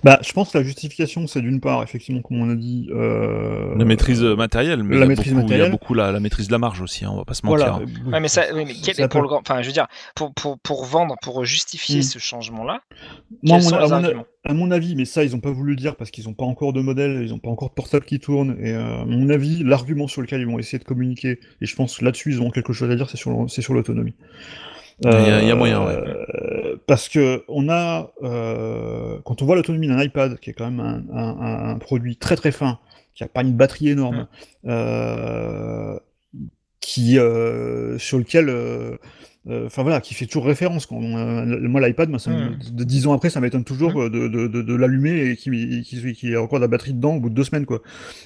[0.05, 3.75] Bah, je pense que la justification, c'est d'une part, effectivement, comme on a dit, euh,
[3.77, 5.71] la maîtrise matérielle mais la il y a maîtrise beaucoup, il y a matérielle.
[5.71, 7.73] beaucoup la, la maîtrise de la marge aussi hein, on va pas se Voilà.
[7.73, 9.73] mentir Oui, Ouais, mais ça, oui, mais quel est pour le grand, enfin, je veux
[9.73, 12.03] dire, pour, pour, pour vendre, pour justifier Mm.
[12.03, 12.81] ce changement-là,
[13.43, 14.27] Moi, quels sont à les mon- arguments?
[14.45, 16.45] À mon avis, mais ça, ils n'ont pas voulu le dire parce qu'ils n'ont pas
[16.45, 18.57] encore de modèle, ils n'ont pas encore de portable qui tourne.
[18.61, 21.77] Et euh, à mon avis, l'argument sur lequel ils vont essayer de communiquer, et je
[21.77, 24.15] pense que là-dessus, ils auront quelque chose à dire, c'est sur, c'est sur l'autonomie.
[25.05, 25.97] Il y a- y a moyen, ouais.
[25.97, 30.71] Euh, Parce que on a, euh, quand on voit l'autonomie d'un iPad, qui est quand
[30.71, 32.79] même un, un- un- un produit très très fin,
[33.15, 34.27] qui a pas une batterie énorme,
[34.67, 35.99] euh,
[36.81, 38.49] qui euh, sur lequel
[39.49, 40.87] euh, euh, enfin voilà, qui fait toujours référence.
[40.87, 42.59] Quand on, euh, moi, l'iPad, moi, ça me- Mm.
[42.73, 44.01] de 10 ans après, ça m'étonne toujours Mm.
[44.03, 47.17] euh, de, de, de, de l'allumer et qu'il y ait encore de la batterie dedans
[47.17, 47.83] au bout de deux semaines, quoi,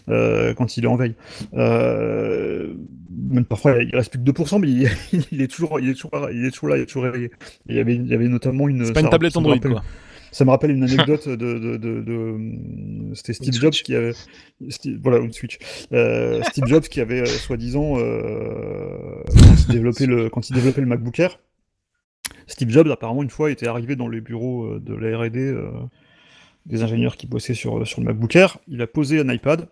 [0.08, 1.14] euh, quand il est en veille.
[1.54, 2.74] Euh,
[3.30, 4.90] même parfois, il reste plus que 2%, mais il,
[5.32, 7.30] il est toujours, il est toujours, il est toujours là, il est toujours réveillé.
[7.68, 8.84] Il y avait, il y avait notamment une.
[8.84, 9.82] c'est pas une tablette Android quoi
[10.32, 14.12] ça me rappelle une anecdote de, de, de, de- c'était Steve Une Jobs qui avait,
[14.68, 15.58] Steve- voilà, une Switch.
[15.92, 20.80] Euh, Steve Jobs qui avait euh, soi-disant euh, quand il développait le, quand il développait
[20.80, 21.38] le MacBook Air.
[22.46, 25.70] Steve Jobs apparemment une fois était arrivé dans les bureaux euh, de la R&D euh,
[26.66, 28.58] des ingénieurs qui bossaient sur sur le MacBook Air.
[28.68, 29.68] Il a posé un iPad,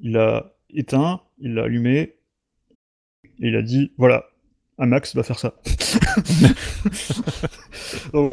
[0.00, 2.14] il l'a éteint, il l'a allumé
[3.24, 4.26] et il a dit voilà.
[4.78, 5.54] Un Max va faire ça.
[8.12, 8.32] Donc.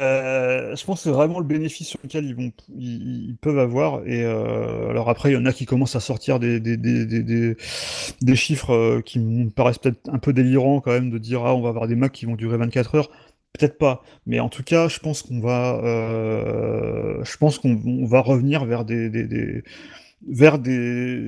[0.00, 3.58] Euh, je pense que c'est vraiment le bénéfice sur lequel ils, vont, ils, ils peuvent
[3.58, 4.06] avoir.
[4.06, 7.06] Et euh, alors après, il y en a qui commencent à sortir des, des, des,
[7.06, 7.56] des,
[8.20, 11.54] des, chiffres euh, qui me paraissent peut-être un peu délirants quand même de dire ah
[11.54, 13.10] on va avoir des Macs qui vont durer 24 heures.
[13.58, 18.04] Peut-être pas, mais en tout cas, je pense qu'on va, euh, je pense qu'on on
[18.04, 19.08] va revenir vers des
[20.26, 21.18] vers des,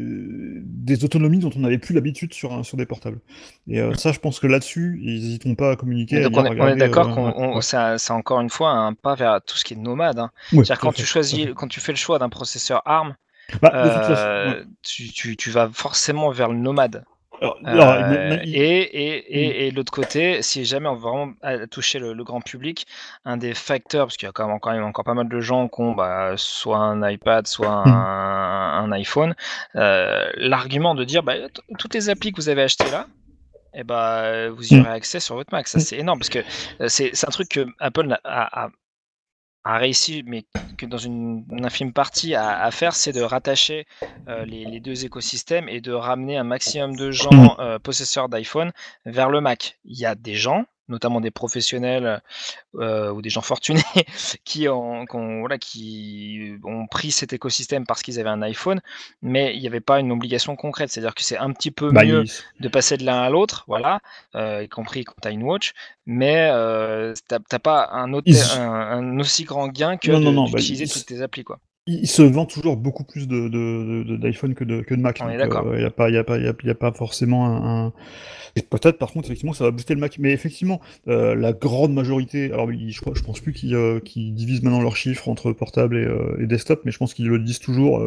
[0.64, 3.20] des autonomies dont on n'avait plus l'habitude sur, sur des portables.
[3.68, 6.24] Et euh, ça, je pense que là-dessus, ils n'hésitent pas à communiquer.
[6.24, 7.62] À on est, on est d'accord euh, ouais.
[7.62, 10.18] ça- c'est encore une fois un pas vers tout ce qui est nomade.
[10.18, 10.30] hein.
[10.52, 13.14] Ouais, C'est-à-dire quand fait, tu choisis, quand tu fais le choix d'un processeur ARM,
[13.62, 13.70] Bah,
[14.02, 14.66] façon, euh, ouais.
[14.82, 17.04] tu, tu, tu vas forcément vers le nomade.
[17.64, 21.32] Alors, Euh, mais- et et, et, et de l'autre côté, si jamais on veut vraiment
[21.44, 22.86] euh, toucher le, le grand public,
[23.24, 25.40] un des facteurs, parce qu'il y a quand même, quand même encore pas mal de
[25.40, 29.34] gens qui ont bah, soit un iPad, soit un, un iPhone,
[29.76, 31.34] euh, l'argument de dire bah,
[31.78, 33.06] toutes les applis que vous avez achetées là,
[33.74, 34.80] eh ben, vous y Mm.
[34.80, 35.68] aurez accès sur votre Mac.
[35.68, 36.40] Ça, c'est énorme parce que
[36.88, 38.68] c'est un truc que Apple a-
[39.64, 40.44] a réussi, mais
[40.78, 43.86] que dans une, une infime partie à, à faire, c'est de rattacher
[44.28, 48.72] euh, les, les deux écosystèmes et de ramener un maximum de gens euh, possesseurs d'iPhone
[49.04, 49.78] vers le Mac.
[49.84, 52.20] Il y a des gens, notamment des professionnels
[52.76, 53.80] euh, ou des gens fortunés
[54.44, 55.06] qui ont,
[55.40, 58.80] voilà, qui ont pris cet écosystème parce qu'ils avaient un iPhone,
[59.22, 60.90] mais il n'y avait pas une obligation concrète.
[60.90, 62.24] C'est-à-dire que c'est un petit peu Bah, mieux
[62.60, 64.00] de passer de l'un à l'autre, voilà,
[64.34, 65.72] euh, y compris quand tu as une watch,
[66.06, 70.10] mais euh, t'as t'as pas un, autre- Ils- un, un aussi grand gain que
[70.50, 71.44] bah, d'utiliser toutes tes applis.
[71.44, 71.58] Quoi.
[72.02, 75.20] Il se vend toujours beaucoup plus de, de, de- d'iPhone que de, que de Mac.
[75.66, 76.92] Euh, Il n'y a, pas- y a, pas- il y a, il y a pas
[76.92, 77.86] forcément un.
[77.86, 77.92] un-
[78.68, 80.18] Peut-être par contre, effectivement, ça va booster le Mac.
[80.18, 82.52] Mais effectivement, euh, la grande majorité.
[82.52, 86.42] Alors, je, je pense plus qu'ils euh, qu'ils divisent maintenant leurs chiffres entre portable et,
[86.42, 88.00] et desktop, mais je pense qu'ils le disent toujours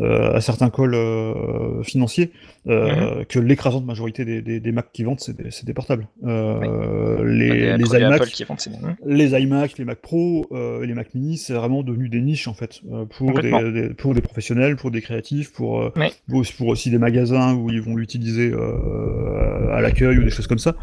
[0.00, 2.30] à certains calls euh, financiers
[2.68, 6.06] euh, que l'écrasante majorité des, des, des Mac qui vendent, c'est des, des portables.
[6.24, 10.86] Euh, y les, a les iMac, qui vendent, les iMac, les Mac Pro euh, et
[10.86, 14.20] les Mac Mini, c'est vraiment devenu des niches en fait euh, pour des, pour des
[14.20, 15.92] professionnels, pour des créatifs, pour, euh,
[16.28, 20.30] pour, aussi- pour aussi des magasins où ils vont l'utiliser euh, à l'accueil ou des
[20.30, 20.76] choses comme ça.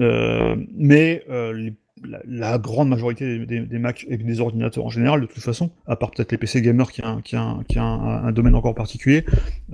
[0.00, 1.74] Euh, mais euh, les-
[2.04, 5.42] la, la grande majorité des, des, des Mac et des ordinateurs en général, de toute
[5.42, 7.82] façon, à part peut-être les PC gamers qui a, un, qui a, un, qui a
[7.82, 9.24] un, un domaine encore particulier,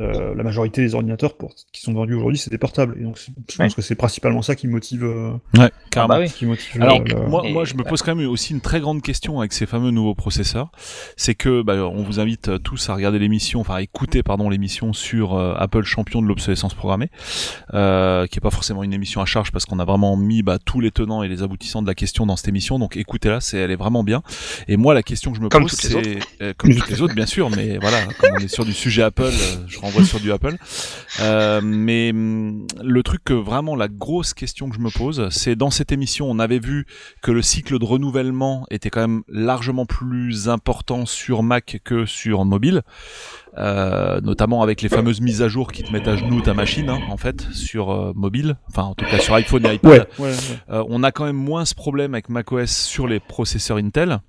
[0.01, 2.97] euh, la majorité des ordinateurs pour, qui sont vendus aujourd'hui, c'est des portables.
[2.99, 3.69] Et donc, je pense Ouais.
[3.75, 6.15] que c'est principalement ça qui motive, euh, Ouais, Ah carrément.
[6.15, 6.29] bah oui.
[6.31, 8.81] qui motive Alors, le- le- moi, moi, je me pose quand même aussi une très
[8.81, 10.71] grande question avec ces fameux nouveaux processeurs.
[11.17, 14.51] C'est que, bah, on vous invite euh, tous à regarder l'émission, enfin, à écouter, pardon,
[14.51, 17.11] l'émission sur euh, Apple champion de l'obsolescence programmée,
[17.75, 20.59] euh, qui est pas forcément une émission à charge parce qu'on a vraiment mis bah,
[20.65, 22.79] tous les tenants et les aboutissants de la question dans cette émission.
[22.79, 24.23] Donc, écoutez-la, c'est, elle est vraiment bien.
[24.69, 25.95] Et moi, la question que je me Comme pose, c'est,
[26.41, 29.03] euh, comme toutes les autres, bien sûr, mais voilà, comme on est sur du sujet
[29.03, 30.57] Apple, euh, je renvoie sur du Apple.
[31.21, 35.57] Euh, mais hum, le truc que vraiment la grosse question que je me pose, c'est
[35.57, 36.87] dans cette émission, on avait vu
[37.23, 42.45] que le cycle de renouvellement était quand même largement plus important sur Mac que sur
[42.45, 42.83] mobile,
[43.59, 46.89] euh, notamment avec les fameuses mises à jour qui te mettent à genoux ta machine,
[46.89, 49.91] hein, en fait, sur euh, mobile, enfin en tout cas sur iPhone et iPad.
[49.91, 50.59] Ouais, ouais, ouais.
[50.71, 54.21] Euh, on a quand même moins ce problème avec macOS sur les processeurs Intel.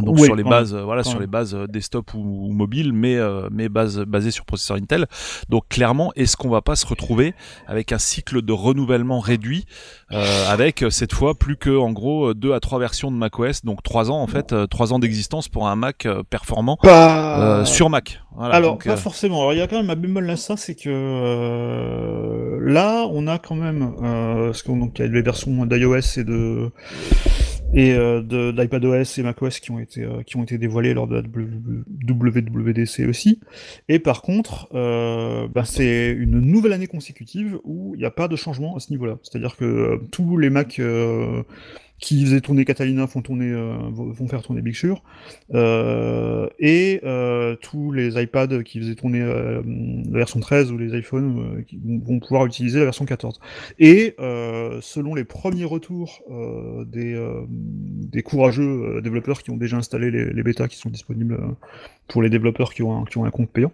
[0.00, 1.20] Donc Oui, sur les bases, euh, voilà, sur même.
[1.22, 5.06] les bases euh, desktop ou, ou mobile, mais euh, mais base, basées sur processeur Intel.
[5.48, 7.34] Donc clairement, est-ce qu'on va pas se retrouver
[7.66, 9.66] avec un cycle de renouvellement réduit,
[10.12, 13.64] euh, avec euh, cette fois plus que en gros deux à trois versions de macOS,
[13.64, 17.60] donc trois ans en fait, trois ans d'existence pour un Mac performant Pas...
[17.60, 18.20] euh, sur Mac.
[18.36, 19.38] Voilà, Alors, donc, pas forcément.
[19.42, 23.28] Alors, il y a quand même un bémol à ça, c'est que euh, là, on
[23.28, 26.70] a quand même, euh, parce qu'on donc il y a les versions d'iOS et de
[27.74, 31.06] et euh, de- d'iPadOS et macOS qui ont été euh, qui ont été dévoilées lors
[31.06, 33.40] de la WWDC aussi.
[33.88, 38.28] Et par contre, euh, ben, c'est une nouvelle année consécutive où il n'y a pas
[38.28, 39.18] de changement à ce niveau-là.
[39.22, 40.80] C'est-à-dire que tous les Mac
[42.04, 45.02] qui faisaient tourner Catalina font tourner euh, vont faire tourner Big Sur.
[45.54, 51.64] Euh, et euh, tous les iPads qui faisaient tourner la version 13 ou les iPhones
[52.04, 53.40] vont, pouvoir utiliser la version 14.
[53.78, 56.22] Et selon les premiers retours
[56.86, 61.38] des, des courageux développeurs qui ont déjà installé les, les bêtas qui sont disponibles
[62.08, 63.72] pour les développeurs qui ont qui ont un compte payant,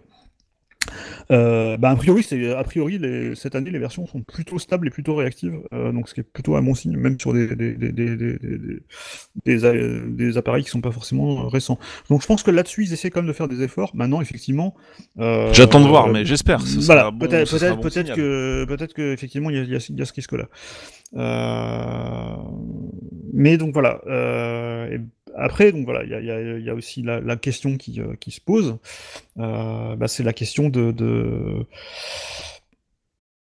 [1.31, 4.87] euh, bah, a priori, c'est, a priori les- cette année, les versions sont plutôt stables
[4.87, 7.47] et plutôt réactives, euh, donc ce qui est plutôt un bon signe, même sur des,
[7.55, 8.81] des, des, des, des, des-
[9.45, 11.79] des, des appareils qui sont pas forcément récents.
[12.09, 13.91] Donc je pense que là-dessus, ils essaient quand même de faire des efforts.
[13.95, 14.75] Maintenant, effectivement,
[15.19, 16.59] euh, J'attends de voir, euh, mais j'espère.
[16.81, 18.15] Voilà, bon- peut-être, peut-être, bon signal.
[18.17, 20.47] que, peut-être que effectivement, il y y y a ce risque-là.
[21.15, 22.35] Euh,
[23.33, 24.01] mais donc voilà.
[24.07, 24.99] euh, et
[25.35, 28.77] après, donc voilà, il y a, aussi la, question qui, euh, se pose.
[29.39, 31.65] Euh, bah, c'est la question de,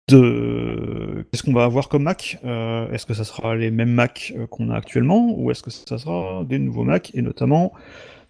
[0.09, 2.39] qu'est-ce qu'on va avoir comme Mac?
[2.45, 5.99] Euh, Est-ce que ça sera les mêmes Mac qu'on a actuellement ou est-ce que ça
[5.99, 7.73] sera des nouveaux Mac et notamment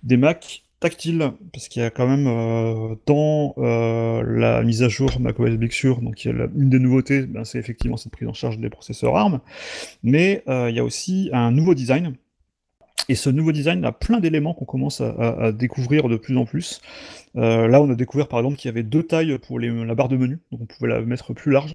[0.03, 1.33] des Mac tactiles?
[1.53, 2.25] Parce qu'il y a quand même
[3.07, 7.45] dans la mise à jour macOS Big Sur, donc il y une des nouveautés, ben,
[7.45, 9.41] c'est effectivement cette prise en charge des processeurs ARM,
[10.03, 12.15] mais il y a aussi un nouveau design.
[13.09, 16.81] Et ce nouveau design a plein d'éléments qu'on commence à, découvrir de plus en plus.
[17.37, 19.95] Euh, là, on a découvert par exemple qu'il y avait deux tailles pour les- la
[19.95, 21.75] barre de menu, donc on pouvait la mettre plus large.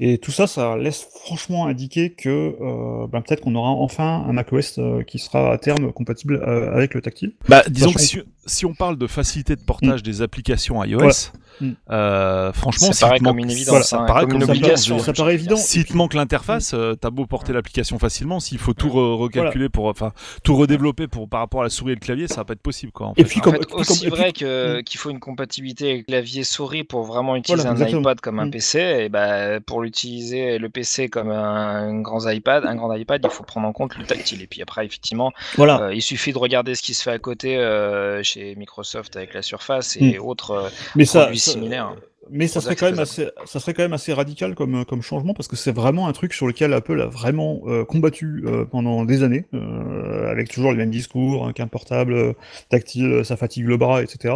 [0.00, 2.28] Et tout ça, ça laisse franchement indiquer que
[2.60, 6.72] euh, ben, peut-être qu'on aura enfin un macOS euh, qui sera à terme compatible euh,
[6.74, 7.32] avec le tactile.
[7.48, 11.30] Bah, disons que si, si on parle de facilité de portage des applications iOS.
[11.60, 11.70] Mm.
[11.90, 14.40] euh, franchement, Ça si paraît comme une évidence, voilà, ça hein, paraît comme une comme
[14.42, 14.98] ça, paraît, obligation.
[15.00, 15.56] ça paraît évident.
[15.56, 19.68] S'il te manque l'interface, euh, t'as beau porter l'application facilement, s'il faut tout re- recalculer
[19.68, 20.12] pour, enfin,
[20.44, 22.60] tout redévelopper pour par rapport à la souris et le clavier, ça va pas être
[22.62, 23.08] possible, quoi.
[23.08, 23.42] en Et fait, puis hein.
[23.42, 24.82] comme- en fait, puis comme- aussi puis- vrai que- Mm.
[24.88, 28.00] Qu'il faut une compatibilité avec clavier souris pour vraiment utiliser Voilà, un exactement.
[28.02, 28.50] iPad comme un Mm.
[28.50, 33.20] PC, et bah, pour l'utiliser le PC comme un, un grand iPad, un grand iPad,
[33.24, 34.42] il faut prendre en compte le tactile.
[34.42, 35.82] Et puis après, effectivement, Voilà.
[35.82, 39.34] euh, il suffit de regarder ce qui se fait à côté euh, chez Microsoft avec
[39.34, 41.94] la Surface et autres euh, Mais ça, produits ça- similaires.
[42.30, 45.02] Mais ça pour serait quand même assez, ça serait quand même assez radical comme, comme
[45.02, 48.64] changement parce que c'est vraiment un truc sur lequel Apple a vraiment euh, combattu euh,
[48.64, 52.32] pendant des années, euh, avec toujours les mêmes discours, hein, qu'un portable euh,
[52.68, 54.34] tactile, euh, ça fatigue le bras, etc.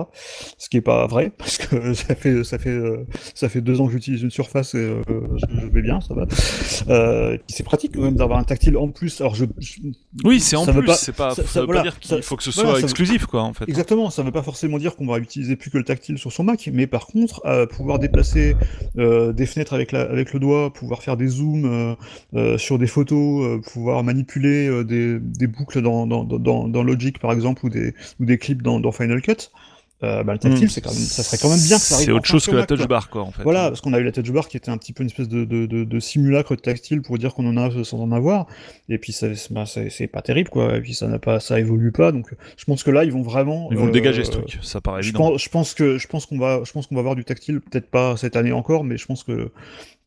[0.59, 3.81] Ce qui est pas vrai parce que ça fait, ça fait, euh, ça fait deux
[3.81, 6.27] ans que j'utilise une Surface et euh, je, vais bien, ça va.
[6.89, 9.21] Euh, et puis c'est pratique quand même d'avoir un tactile en plus.
[9.21, 9.79] Alors je, je-
[10.25, 11.99] Oui, c'est en ça veut plus, pas- c'est pas, ça- ça, veut voilà, pas dire
[12.01, 13.69] qu'il faut que ce voilà, soit veut- exclusif, quoi, en fait.
[13.69, 16.33] Exactement, ça ne veut pas forcément dire qu'on va utiliser plus que le tactile sur
[16.33, 18.57] son Mac, mais par contre, euh, pouvoir déplacer
[18.97, 21.95] euh, des fenêtres avec, la, avec le doigt, pouvoir faire des zooms euh,
[22.35, 27.69] euh, sur des photos, pouvoir manipuler des, boucles dans, dans, dans, Logic par exemple, ou
[27.69, 29.51] des, ou des clips dans Final Cut,
[30.03, 30.69] euh, bah, le tactile, Hmm.
[30.71, 32.07] c'est quand même, ça serait quand même bien que ça arrive.
[32.07, 33.43] C'est autre chose que la touch bar, quoi, en fait.
[33.43, 35.29] Voilà, parce qu'on a eu la touch bar qui était un petit peu une espèce
[35.29, 38.47] de, de, de, de simulacre tactile pour dire qu'on en a sans en avoir,
[38.89, 41.93] et puis ça- bah, c'est- pas terrible quoi, et puis ça n'a pas, ça évolue
[41.93, 43.69] pas, donc je pense que là ils vont vraiment.
[43.71, 44.59] Ils vont le euh, dégager, ce truc.
[44.63, 45.31] Ça paraît je évident.
[45.31, 47.61] pense, je pense que je pense qu'on va, je pense qu'on va avoir du tactile,
[47.61, 49.51] peut-être pas cette année encore, mais je pense que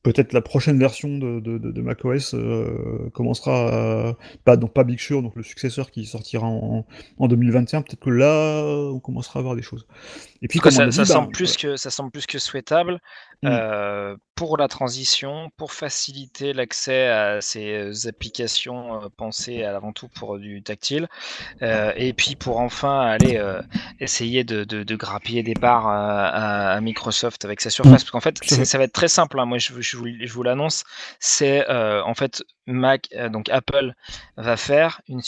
[0.05, 5.23] peut-être la prochaine version de, de, de, macOS euh, commencera, pas donc pas Big Sur,
[5.23, 6.85] donc le successeur qui sortira en,
[7.17, 7.81] en 2021.
[7.81, 9.87] Peut-être que là, on commencera à avoir des choses.
[10.45, 12.99] Et puis comme on ça, ça semble bah, plus que, ça semble plus que souhaitable
[13.43, 13.47] Mm.
[13.51, 20.07] euh, pour la transition, pour faciliter l'accès à ces euh, applications euh, pensées avant tout
[20.07, 21.09] pour du tactile,
[21.61, 23.61] euh, et puis pour enfin aller euh,
[23.99, 28.05] essayer de, de, de grappiller des parts à, à- Microsoft avec sa surface.
[28.05, 29.37] Parce qu'en fait, ça va être très simple.
[29.39, 29.45] hein.
[29.45, 30.85] Moi, je, vous- je vous, je vous l'annonce.
[31.19, 33.93] C'est euh, en fait Mac, euh, donc Apple
[34.37, 35.21] va faire une,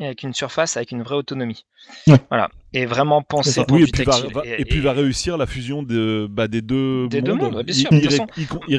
[0.00, 1.64] avec une surface avec une vraie autonomie.
[2.06, 2.18] Ouais.
[2.30, 2.50] Voilà.
[2.72, 5.46] Et vraiment penser pour Oui, et du puis, va, va- et puis va réussir la
[5.46, 7.90] fusion de, bah, des deux Des deux mondes, mondes, ouais, bien sûr.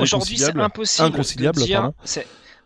[0.01, 1.91] Aujourd'hui, c'est impossible inconciliable, de dire.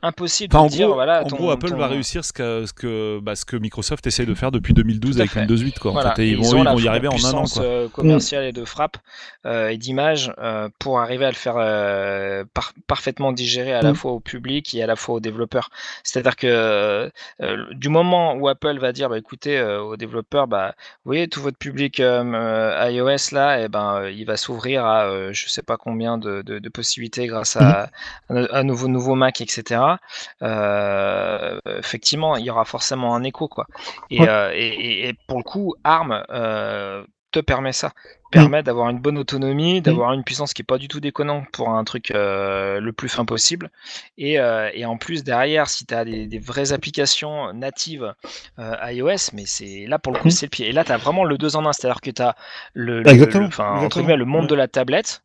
[0.01, 2.31] Impossible Enfin, en de dire, gros, voilà, en ton- gros, Apple ton- va réussir ce
[2.33, 5.35] que, ce que, bah, ce que Microsoft essaye de faire depuis 2012 Tout à avec.
[5.35, 5.91] Windows 8, quoi.
[5.91, 6.43] En Voilà, fait, et et ils vont,
[6.77, 7.63] ils y arriver en un an, quoi.
[7.63, 8.97] euh, commerciale et de frappe
[9.45, 13.91] euh, et d'image euh, pour arriver à le faire euh, par- parfaitement digérer à la
[13.91, 13.95] Mm.
[13.95, 15.69] fois au public et à la fois aux développeurs.
[16.03, 17.11] C'est-à-dire que
[17.73, 21.57] du moment où Apple va dire, bah, écoutez, aux développeurs, bah, vous voyez, tout votre
[21.57, 26.59] public iOS là, et ben, il va s'ouvrir à je sais pas combien de, de-
[26.59, 27.89] de possibilités grâce à, à,
[28.29, 29.81] un nouveau nouveau Mac, etc.
[30.43, 33.67] Euh, effectivement, il y aura forcément un écho, quoi.
[34.09, 34.27] Et, Ouais.
[34.27, 37.91] euh, et, et- et pour le coup, ARM euh, te permet ça,
[38.31, 41.69] permet d'avoir une bonne autonomie, d'avoir une puissance qui est pas du tout déconnante pour
[41.69, 43.69] un truc euh, le plus fin possible.
[44.17, 48.13] Et, euh, et en plus derrière, si tu as des, des vraies applications natives
[48.59, 50.31] euh, iOS, mais c'est là pour le coup Mhm.
[50.31, 50.69] c'est le pied.
[50.69, 52.35] Et là, tu as vraiment le deux en un, c'est-à-dire que tu as
[52.73, 55.21] le, le- exactement, le- enfin, entre exactement, guillemets, le monde de la tablette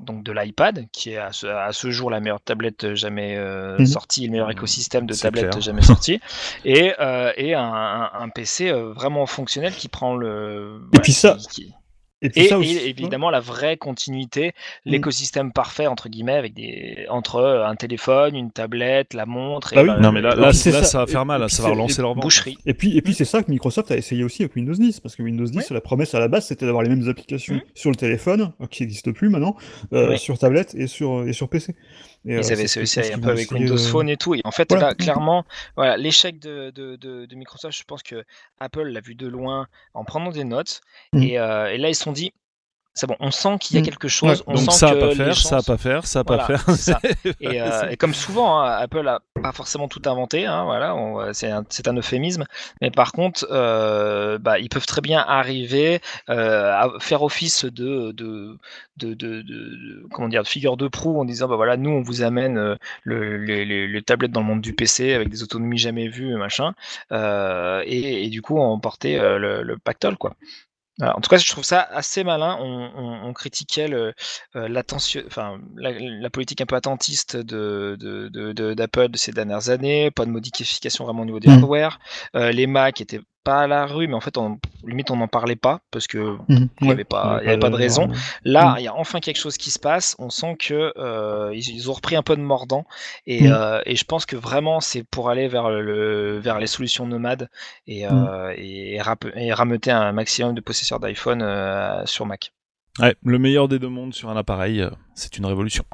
[0.00, 3.76] donc de l'iPad, qui est à ce, à ce jour la meilleure tablette jamais euh,
[3.78, 3.86] Mhm.
[3.86, 5.14] sortie, le meilleur écosystème de
[5.50, 5.60] clair.
[5.60, 6.20] jamais sorti,
[6.64, 10.80] et, euh, et un, un- PC euh, vraiment fonctionnel qui prend le.
[10.92, 11.74] Et puis ça- qui- qui-
[12.20, 14.52] Et puis et, ça et évidemment la vraie continuité,
[14.86, 14.90] Mm.
[14.90, 19.76] l'écosystème parfait entre guillemets avec des entre euh, un téléphone, une tablette, la montre et
[19.76, 19.88] Bah oui.
[19.88, 20.82] bah, Non, mais là, là, là, ça.
[20.84, 22.58] ça va Et- faire mal, et là, ça va relancer et- leur boucherie.
[22.66, 25.14] Et puis, et puis c'est ça que Microsoft a essayé aussi avec Windows 10, parce
[25.16, 25.64] que Windows 10, Oui.
[25.70, 27.60] la promesse à la base, c'était d'avoir les mêmes applications Mhm.
[27.74, 29.56] sur le téléphone, euh, qui n'existent plus maintenant,
[29.92, 30.18] euh, Oui.
[30.18, 31.74] sur tablette et sur, et sur PC.
[32.28, 34.34] Et, euh, Ils avaient chose un peu avec Windows de- Phone et tout.
[34.34, 34.88] Et en fait, Voilà.
[34.88, 35.44] là, clairement,
[35.76, 38.22] voilà, l'échec de, de, de, de Microsoft, je pense que
[38.60, 40.82] Apple l'a vu de loin en prenant des notes.
[41.14, 42.32] Et, euh, et là, ils se sont dit,
[42.98, 43.86] c'est bon, on sent qu'il y a Mhm.
[43.86, 44.38] quelque chose.
[44.40, 44.44] Ouais.
[44.48, 46.24] on Donc sent ça à que pas les faire, ça à pas faire, ça à
[46.24, 46.76] pas Voilà, faire.
[46.76, 47.00] ça.
[47.40, 50.94] Et, euh, C'est- et comme souvent, hein, Apple a pas forcément tout inventé, hein, voilà,
[51.32, 51.62] c'est un,
[51.96, 52.44] euphémisme.
[52.80, 58.10] Mais par contre, euh, bah, ils peuvent très bien arriver euh, à faire office de,
[58.12, 58.58] de,
[58.96, 61.90] de, de- de- de- comment dire, de figure de proue en disant, bah voilà, nous
[61.90, 62.74] on vous amène euh,
[63.04, 66.34] le, les, les- les tablettes dans le monde du PC avec des autonomies jamais vues,
[66.36, 66.72] machin,
[67.12, 70.34] euh, et, et du coup emporter euh, le, le pactole, quoi.
[71.00, 72.56] En tout cas, je trouve ça assez malin.
[72.60, 74.14] On, on- on critiquait le,
[74.56, 79.16] euh, l'attention, enfin, la, la politique un peu attentiste de, de, de- de- d'Apple de
[79.16, 81.52] ces dernières années, pas de modification vraiment au niveau des Mm.
[81.52, 81.98] hardware.
[82.34, 85.26] Euh, les Mac étaient pas à la rue, mais en fait, on, limite, on n'en
[85.28, 86.38] parlait pas parce que Mhm.
[86.48, 86.92] il n'y Ouais.
[86.92, 88.08] avait pas, il y avait pas de raison.
[88.44, 88.76] Là, Mm.
[88.78, 90.14] il y a enfin quelque chose qui se passe.
[90.18, 92.84] On sent que euh, ils, ils ont repris un peu de mordant,
[93.26, 93.52] et, Mm.
[93.52, 97.48] euh, et je pense que vraiment c'est pour aller vers le vers les solutions nomades
[97.86, 102.52] et, euh, et, rap- et rameuter un maximum de possesseurs d'iPhone euh, sur Mac.
[103.00, 105.84] Ouais, le meilleur des deux mondes sur un appareil, euh, c'est une révolution.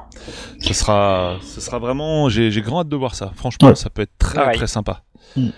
[0.59, 3.31] Ce sera, ce sera vraiment, j'ai grand hâte de voir ça.
[3.37, 3.75] Franchement, Ouais.
[3.77, 4.57] ça peut être très Pareil.
[4.57, 5.03] très sympa,
[5.37, 5.51] Mm.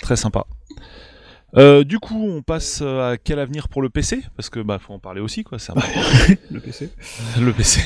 [0.00, 0.46] très sympa.
[1.56, 4.92] Euh, du coup, on passe à quel avenir pour le PC Parce que bah faut
[4.92, 5.58] en parler aussi, quoi.
[5.58, 6.00] C'est important.
[6.50, 6.90] le PC.
[7.40, 7.80] le PC.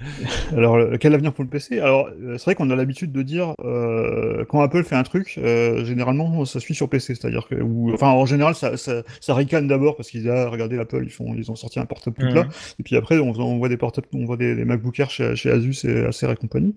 [0.56, 3.22] Alors, euh, quel avenir pour le PC Alors, euh, c'est vrai qu'on a l'habitude de
[3.22, 7.56] dire euh, quand Apple fait un truc, euh, généralement ça suit sur PC, c'est-à-dire que,
[7.56, 11.10] ou, enfin, en général, ça, ça, ça ricane d'abord parce qu'ils ah, regardez Apple, ils
[11.10, 12.46] font, ils ont sorti un portable tout plat,
[12.78, 15.34] et puis après, on, on voit des portables, on voit des, des MacBook Air chez,
[15.36, 16.76] chez Asus et Acer et compagnie.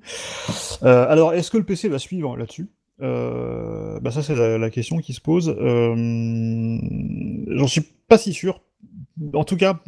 [0.84, 2.64] Euh, alors, est-ce que le PC va suivre là-dessus?
[2.64, 5.56] euh, bah ça c'est la, la question qui se pose.
[5.60, 5.95] Euh,
[7.47, 8.62] J'en suis pas si sûr.
[9.34, 9.80] En tout cas,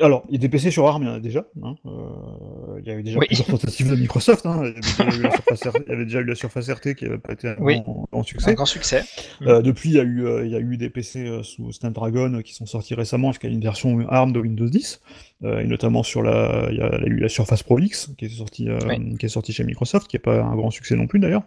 [0.00, 1.44] alors il y a des PC sur ARM, il y en a déjà.
[1.62, 1.74] hein.
[1.86, 3.26] Euh, il y a eu déjà Oui.
[3.26, 4.46] plusieurs tentatives de Microsoft.
[4.46, 4.62] hein.
[4.64, 6.70] Il, y avait déjà eu la Surface RT, il y avait déjà eu la Surface
[6.70, 7.80] RT qui n'avait pas été un Oui.
[7.82, 8.54] grand, grand Un succès.
[8.54, 9.02] grand succès.
[9.42, 11.72] Euh, depuis, il y, a eu, euh, il y a eu des PC euh, sous
[11.72, 15.00] Snapdragon euh, qui sont sortis récemment, jusqu'à une version ARM de Windows 10,
[15.44, 18.28] euh, et notamment sur la, il y a, eu la Surface Pro X qui est
[18.30, 19.16] sortie, Oui.
[19.18, 21.42] qui est sortie chez Microsoft, qui n'est pas un grand succès non plus d'ailleurs,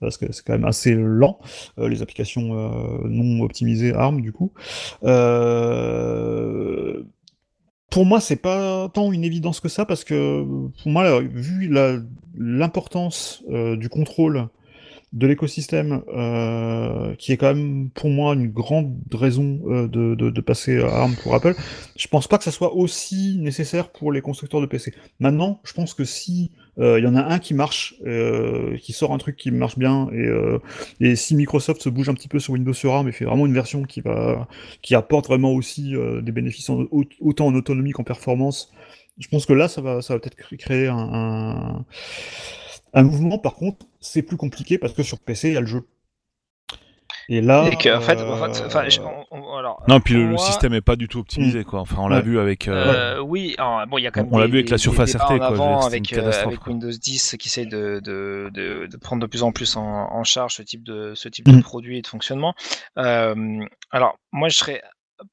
[0.00, 1.38] parce que c'est quand même assez lent
[1.78, 2.46] euh, les applications
[3.04, 4.52] non optimisées ARM du coup.
[5.04, 7.02] Euh,
[7.90, 10.44] pour moi, c'est pas tant une évidence que ça, parce que
[10.82, 11.72] pour moi, là, vu
[12.36, 14.48] l'importance euh, du contrôle
[15.16, 20.78] de l'écosystème, euh, qui est quand même pour moi une grande raison euh, de, passer
[20.78, 21.54] à ARM pour Apple,
[21.96, 24.92] je pense pas que ça soit aussi nécessaire pour les constructeurs de PC.
[25.18, 27.94] Maintenant, je pense que si euh, il y en a un qui marche,
[28.82, 30.08] qui sort un truc qui marche bien,
[31.00, 33.46] et, si Microsoft se bouge un petit peu sur Windows sur ARM et fait vraiment
[33.46, 36.70] une version qui apporte vraiment aussi des bénéfices
[37.20, 38.70] autant en autonomie qu'en performance,
[39.18, 41.86] je pense que là, ça va, peut-être cré- créer un,
[42.96, 43.38] un mouvement.
[43.38, 45.86] Par contre, c'est plus compliqué parce que sur PC, il y a le jeu.
[47.28, 49.98] Et là, Et que, en fait, euh, en fait, enfin, je- on- on- alors, Non,
[50.00, 51.80] puis le, moi, système est pas du tout optimisé, quoi.
[51.80, 52.22] Enfin, on l'a Ouais.
[52.22, 52.68] vu avec.
[52.68, 54.78] euh, Euh, oui, alors, bon, il y a quand même On l'a vu avec la
[54.78, 56.30] Surface RT, quoi, avant avec, euh.
[56.68, 60.22] Windows 10 qui essaie de, de, de, de prendre de plus en plus en, en
[60.22, 61.62] charge ce type de, ce type de Mhm.
[61.62, 62.54] produit et de fonctionnement.
[62.96, 64.82] Euh, alors, moi, je serais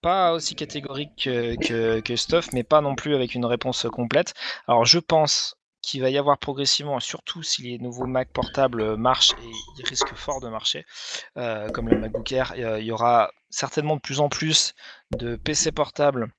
[0.01, 4.33] pas aussi catégorique que, que, que Stuff, mais pas non plus avec une réponse complète.
[4.67, 9.33] Alors, je pense qu'il va y avoir progressivement, surtout si les nouveaux Mac portables marchent,
[9.33, 10.85] et ils risquent fort de marcher,
[11.37, 14.73] euh, comme le MacBook Air, euh, il y aura certainement de plus en plus
[15.15, 16.29] de PC portables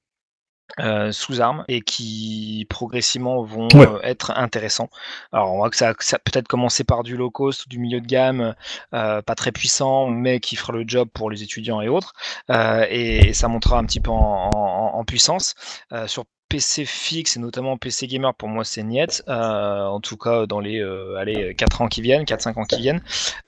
[0.80, 3.86] euh, sous armes et qui progressivement vont Ouais.
[3.86, 4.88] euh, être intéressants.
[5.30, 8.06] Alors on voit que ça, peut-être commencer par du low cost ou du milieu de
[8.06, 8.54] gamme,
[8.94, 12.14] euh, pas très puissant, mais qui fera le job pour les étudiants et autres.
[12.50, 15.54] Euh, et, et ça montera un petit peu en, en- en puissance.
[15.92, 16.24] Euh, sur
[16.54, 19.24] PC fixe et notamment PC gamer, pour moi c'est niet.
[19.28, 22.80] Euh, en tout cas dans les euh, allez, 4 ans qui viennent, 4-5 ans qui
[22.80, 23.02] viennent.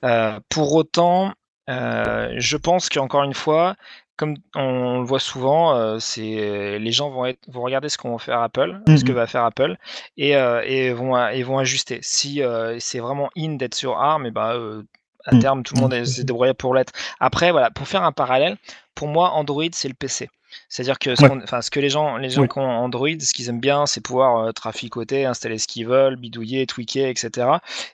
[0.04, 1.32] Euh, pour autant,
[1.68, 3.76] je pense qu'encore une fois,
[4.16, 8.10] comme on le voit souvent, euh, c'est les gens vont, être, vont regarder ce qu'on
[8.12, 9.16] va faire Apple, ce que Mhm.
[9.18, 9.76] va faire Apple,
[10.16, 12.00] et, euh, et vont, et vont ajuster.
[12.02, 14.82] Si euh, c'est vraiment in d'être sur ARM, et euh,
[15.26, 15.40] à Mhm.
[15.40, 16.06] terme, tout le monde Mhm.
[16.06, 16.92] s'est débrouillé pour l'être.
[17.20, 18.56] Après, voilà, pour faire un parallèle,
[18.94, 20.28] pour moi, Android, c'est le PC.
[20.68, 21.62] C'est-à-dire que ce, Ouais.
[21.62, 22.48] ce que les gens, les gens Oui.
[22.48, 26.16] qui ont Android, ce qu'ils aiment bien, c'est pouvoir euh, traficoter, installer ce qu'ils veulent,
[26.16, 27.48] bidouiller, tweaker, etc.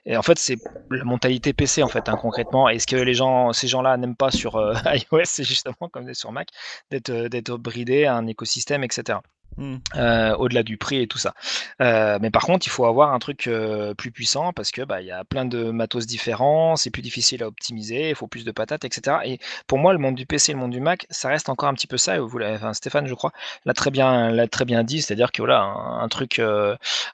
[0.05, 0.57] Et en fait, c'est
[0.91, 2.69] la mentalité PC, en fait, hein, concrètement.
[2.69, 4.73] Et ce que les gens, ces gens-là n'aiment pas sur euh,
[5.11, 6.49] iOS, c'est justement, comme sur Mac,
[6.91, 9.19] d'être euh, d'être bridé à un écosystème, etc
[9.57, 9.75] hmm.
[9.95, 11.33] euh, au-delà du prix et tout ça.
[11.81, 15.01] Euh, mais par contre, il faut avoir un truc euh, plus puissant parce que bah
[15.01, 18.51] y a plein de matos différents, c'est plus difficile à optimiser, il faut plus de
[18.51, 19.17] patates, etc.
[19.25, 21.69] Et pour moi, le monde du PC et le monde du Mac, ça reste encore
[21.69, 22.15] un petit peu ça.
[22.15, 23.31] et Vous enfin, Stéphane, je crois,
[23.65, 26.41] l'a très bien, très bien dit, c'est-à-dire que voilà, un, truc,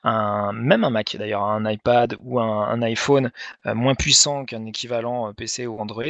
[0.03, 3.31] un, même un Mac d'ailleurs, un iPad ou un, iPhone
[3.65, 6.03] moins puissant qu'un équivalent PC ou Android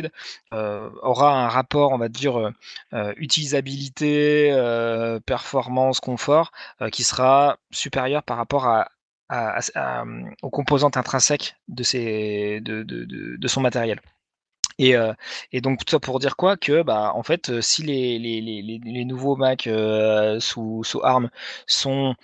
[0.51, 2.51] aura un rapport, on va dire,
[3.17, 4.51] utilisabilité,
[5.25, 6.18] performance, confort,
[6.81, 8.89] euh, qui sera supérieur par rapport à,
[9.31, 14.01] euh, aux composantes intrinsèques de, son matériel.
[14.77, 15.13] Et, euh,
[15.53, 16.57] donc tout ça pour dire quoi?
[16.57, 19.69] Que bah en fait si les, nouveaux Mac
[20.39, 21.29] sous, sous ARM
[21.67, 22.15] sont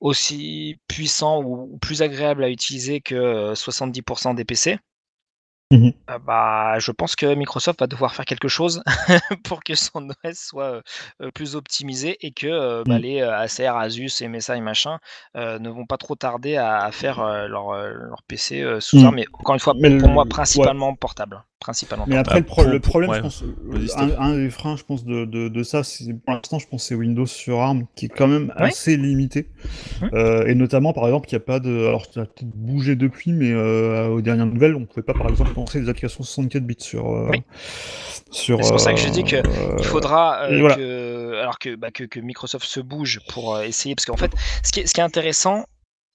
[0.00, 4.78] aussi puissants ou, plus agréables à utiliser que euh, 70% des PC,
[5.72, 5.92] Mhm.
[6.10, 8.82] euh, bah, je pense que Microsoft va devoir faire quelque chose
[9.44, 10.80] pour que son OS soit
[11.20, 13.02] euh, plus optimisé et que euh, bah, Mm.
[13.02, 14.98] les Acer, Asus et MSI machin
[15.36, 19.16] euh, ne vont pas trop tarder à, à faire leur, leur PC sous arme.
[19.16, 20.28] Mais encore une fois, Mais pour le- moi, ouais.
[20.28, 21.42] principalement portable.
[21.58, 23.16] Principalement Mais après, le, pro- pour- le problème, ouais.
[23.16, 23.42] je pense,
[24.18, 26.94] un, des freins, je pense, de, de, de ça, c'est pour l'instant, je pense, c'est
[26.94, 28.66] Windows sur ARM, qui est quand même Ouais.
[28.68, 29.48] assez limité.
[30.12, 31.86] Euh, et notamment, par exemple, il n'y a pas de.
[31.86, 35.14] Alors, ça a peut-être bougé depuis, mais euh, aux dernières nouvelles, on ne pouvait pas,
[35.14, 37.10] par exemple, lancer des applications 64 bits sur.
[37.10, 37.42] euh, Oui.
[38.30, 40.74] sur C'est pour ça que je dis que euh, faudra voilà.
[40.76, 44.32] que, alors que, bah, que, que Microsoft se bouge pour essayer, parce qu'en fait,
[44.62, 45.64] ce qui est, ce qui est intéressant,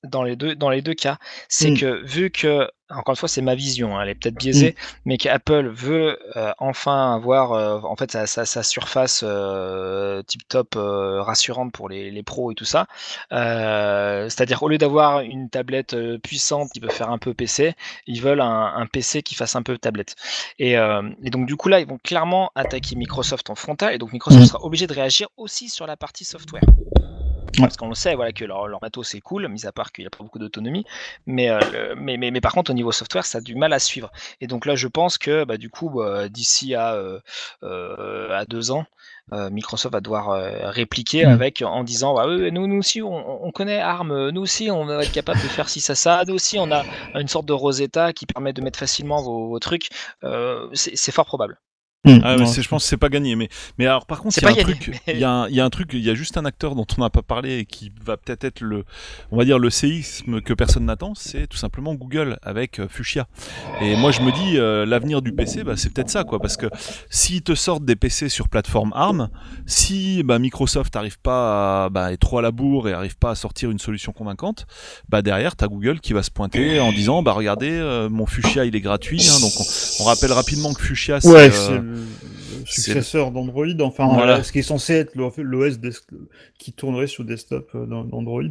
[0.04, 1.18] dans les deux, dans les deux cas.
[1.50, 1.78] C'est Mm.
[1.78, 4.76] que vu que, encore une fois, c'est ma vision, hein, elle est peut-être biaisée,
[5.06, 10.48] mais qu'Apple veut euh, enfin avoir euh, en fait sa, sa- sa surface euh, tip
[10.50, 12.88] top rassurante pour les, les pros et tout ça.
[13.30, 17.74] C'est-à-dire au lieu d'avoir une tablette puissante qui peut faire un peu PC,
[18.08, 20.16] ils veulent un, un PC qui fasse un peu tablette.
[20.60, 24.12] Et, et donc du coup là, ils vont clairement attaquer Microsoft en frontal, et donc
[24.14, 24.46] Microsoft Mm.
[24.48, 26.64] sera obligé de réagir aussi sur la partie software.
[27.58, 27.66] Ouais.
[27.68, 30.04] Parce qu'on le sait, voilà, que leur, leur matos c'est cool, mis à part qu'il
[30.04, 30.86] n'y a pas beaucoup d'autonomie.
[31.26, 33.74] Mais, euh, le- mais, mais, mais par contre, au niveau software, ça a du mal
[33.74, 34.10] à suivre.
[34.40, 37.20] Et donc là, je pense que bah, du coup, bah, d'ici à, euh,
[37.64, 38.86] euh, à deux ans,
[39.34, 41.30] euh, Microsoft va devoir euh, répliquer Mm.
[41.30, 45.04] avec en disant bah, nous, nous aussi, on, on connaît ARM, nous aussi, on va
[45.04, 46.24] être capable de faire ci, ça, ça.
[46.28, 46.86] Nous aussi, on a
[47.16, 49.90] une sorte de Rosetta qui permet de mettre facilement vos, vos trucs.
[50.74, 51.60] C'est fort probable.
[52.04, 52.46] Ah, mais Ouais.
[52.48, 53.36] c'est- je pense que c'est pas gagné.
[53.36, 53.48] Mais,
[53.78, 55.30] mais alors, par contre, il y a un pas gagné, truc, mais- il y, a
[55.32, 57.12] un- il y a un truc, il y a juste un acteur dont on n'a
[57.12, 58.86] pas parlé et qui va peut-être être le,
[59.32, 63.28] on va dire le séisme que personne n'attend, c'est tout simplement Google avec euh, Fuchsia.
[63.82, 66.58] Et moi, je me dis, euh, l'avenir du PC, bah, c'est peut-être ça, quoi, parce
[66.58, 66.66] que
[67.12, 69.30] s'ils te sortent des PC sur plateforme ARM,
[69.68, 73.30] si bah, Microsoft n'arrive pas à, bah, est trop à la bourre et arrive pas
[73.30, 74.66] à sortir une solution convaincante,
[75.10, 78.66] bah derrière, t'as Google qui va se pointer en disant, bah regardez, euh, mon Fuchsia
[78.66, 79.64] il est gratuit, hein, donc on,
[80.02, 81.52] on rappelle rapidement que Fuchsia, c'est Ouais,
[81.92, 82.31] euh, c'est le le
[82.66, 84.38] successeur d'Android, enfin Voilà.
[84.38, 85.90] euh, ce qui est censé être l'OS des-
[86.58, 88.44] qui tournerait sur desktop euh, d'Android.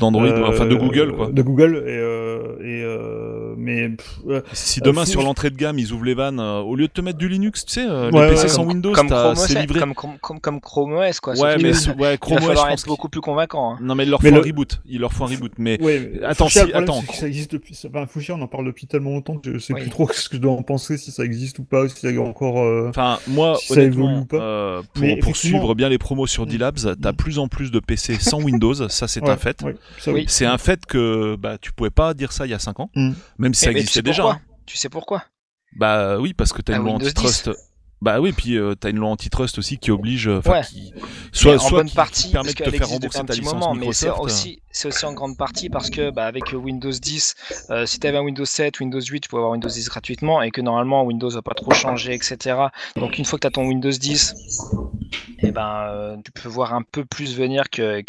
[0.00, 1.30] d'Android, Euh, enfin de Google quoi.
[1.30, 4.42] De Google et, euh, et euh, mais pff.
[4.52, 6.92] Si demain Euh, sur l'entrée de gamme ils ouvrent les vannes, euh, au lieu de
[6.92, 9.08] te mettre du Linux, tu sais, euh, Ouais, les PC ouais, sans comme, Windows, comme
[9.08, 9.80] t'as- Chrome OS, c'est livré.
[9.80, 9.94] comme,
[10.40, 11.38] comme, Chrome OS, quoi.
[11.38, 13.72] Ouais, mais il ouais, va Chrome OS, je être pense beaucoup plus convaincant.
[13.74, 13.78] hein.
[13.82, 15.52] Non mais il leur faut un le- reboot, il leur faut un reboot.
[15.58, 17.78] Mais Ouais, mais Attends, si- attends, ça existe depuis.
[17.86, 20.36] Enfin, Fuchsia, on en parle depuis tellement longtemps que je sais plus trop ce que
[20.36, 22.60] je dois en penser, si ça existe ou pas, si ça y a encore.
[22.60, 24.36] euh, Enfin, moi, Si ça évolue honnêtement, ou pas.
[24.40, 26.48] euh, pour, Mais pour suivre bien les promos sur Mm.
[26.48, 29.62] D-Labs, t'as plus en plus de PC sans Windows, ça c'est ouais, un fait.
[29.62, 30.24] ouais, ça, Oui.
[30.28, 32.90] C'est un fait que bah, tu pouvais pas dire ça il y a 5 ans,
[32.94, 33.12] Mm.
[33.38, 34.24] même si ça mais tu existait sais déjà.
[34.30, 34.40] hein.
[34.66, 35.24] Tu sais pourquoi
[35.76, 37.50] Bah oui, parce que t'as une loi antitrust.
[38.00, 40.62] Bah oui, puis euh, t'as une loi antitrust aussi qui oblige, euh, enfin, Ouais.
[40.64, 40.92] qui
[41.32, 43.54] soit, en soit bonne qui partie, permet de te faire rembourser un ta petit licence
[43.54, 44.20] moment, mais c'est Microsoft.
[44.24, 47.34] aussi, c'est aussi en grande partie parce que bah, avec Windows 10,
[47.70, 50.42] euh, si tu avais un Windows 7, Windows 8, tu pouvais avoir Windows 10 gratuitement
[50.42, 52.56] et que normalement Windows va pas trop changer, etc.
[52.96, 54.36] Donc une fois que tu as ton Windows 10,
[55.40, 58.02] eh ben, euh, tu peux voir un peu plus venir que,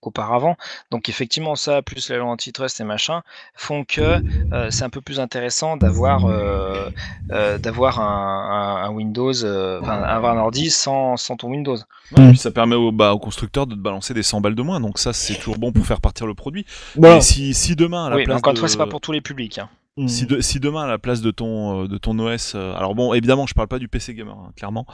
[0.00, 0.56] qu'auparavant.
[0.90, 3.22] Donc effectivement, ça, plus la loi antitrust et machin,
[3.54, 4.22] font que
[4.54, 6.88] euh, c'est un peu plus intéressant d'avoir euh,
[7.32, 11.76] euh, d'avoir un, un- un Windows, euh, enfin avoir un ordi sans, sans ton Windows.
[12.16, 12.28] Ouais, Mm.
[12.30, 14.80] puis ça permet au, bah, au constructeur de te balancer des 100 balles de moins,
[14.80, 16.66] donc ça c'est toujours bon pour faire partir le produit.
[16.96, 17.16] Voilà.
[17.16, 18.60] Mais si, si demain à la Oui, mais place encore une de...
[18.60, 19.58] fois, c'est pas pour tous les publics.
[19.58, 19.68] hein.
[20.06, 22.94] Si, de- si demain à la place de ton euh, de ton OS, euh, alors
[22.94, 24.86] bon évidemment je parle pas du PC gamer hein, clairement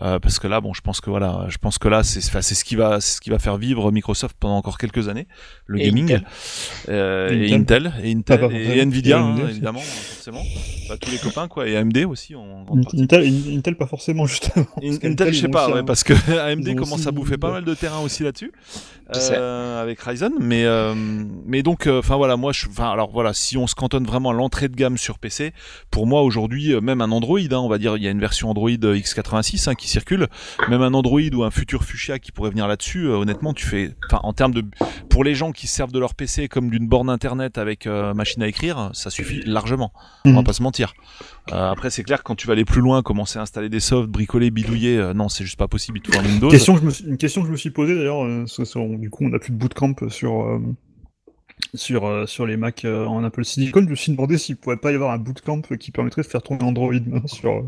[0.00, 2.54] euh, parce que là bon je pense que voilà je pense que là c'est c'est
[2.54, 5.28] ce qui va c'est ce qui va faire vivre Microsoft pendant encore quelques années
[5.66, 6.26] le Et gaming Intel.
[6.88, 8.80] euh, Et Intel et Intel Ah, et.
[8.82, 10.42] Nvidia Et hein, AMD évidemment forcément
[10.90, 13.00] Bah, tous les copains quoi et AMD aussi en grande partie.
[13.02, 14.66] Intel, In- Intel, pas forcément, justement.
[14.76, 17.38] In- Parce qu'Intel, Intel, je sais pas, ouais, parce que AMD commence aussi- à bouffer
[17.38, 18.52] pas mal de terrain aussi là-dessus.
[19.32, 20.32] Euh, avec Ryzen.
[20.40, 20.94] Mais euh,
[21.46, 24.68] mais donc, enfin voilà, moi, je, alors voilà, si on se cantonne vraiment à l'entrée
[24.68, 25.52] de gamme sur PC,
[25.90, 28.20] pour moi aujourd'hui, euh, même un Android, hein, on va dire, il y a une
[28.20, 30.28] version Android euh, x86 hein, qui circule,
[30.68, 33.94] même un Android ou un futur Fuchsia qui pourrait venir là-dessus, euh, honnêtement, tu fais,
[34.06, 34.64] enfin en termes de,
[35.08, 38.14] pour les gens qui se servent de leur PC comme d'une borne internet avec euh,
[38.14, 39.92] machine à écrire, ça suffit largement.
[40.24, 40.44] On va Mhm.
[40.44, 40.94] pas se mentir.
[41.52, 44.08] Euh, après, c'est clair, quand tu vas aller plus loin, commencer à installer des softs,
[44.08, 45.98] bricoler, bidouiller, euh, non, c'est juste pas possible.
[45.98, 46.48] Il te faut un Windows.
[46.48, 48.44] Question que je me suis- une question que je me suis posée d'ailleurs, euh,
[48.98, 50.60] du coup on a plus de bootcamp sur, euh,
[51.74, 53.82] sur, euh, sur les Mac euh, en Apple Silicon.
[53.82, 56.42] Je me suis demandé s'il pourrait pas y avoir un bootcamp qui permettrait de faire
[56.42, 57.62] tourner Android maintenant sur, euh,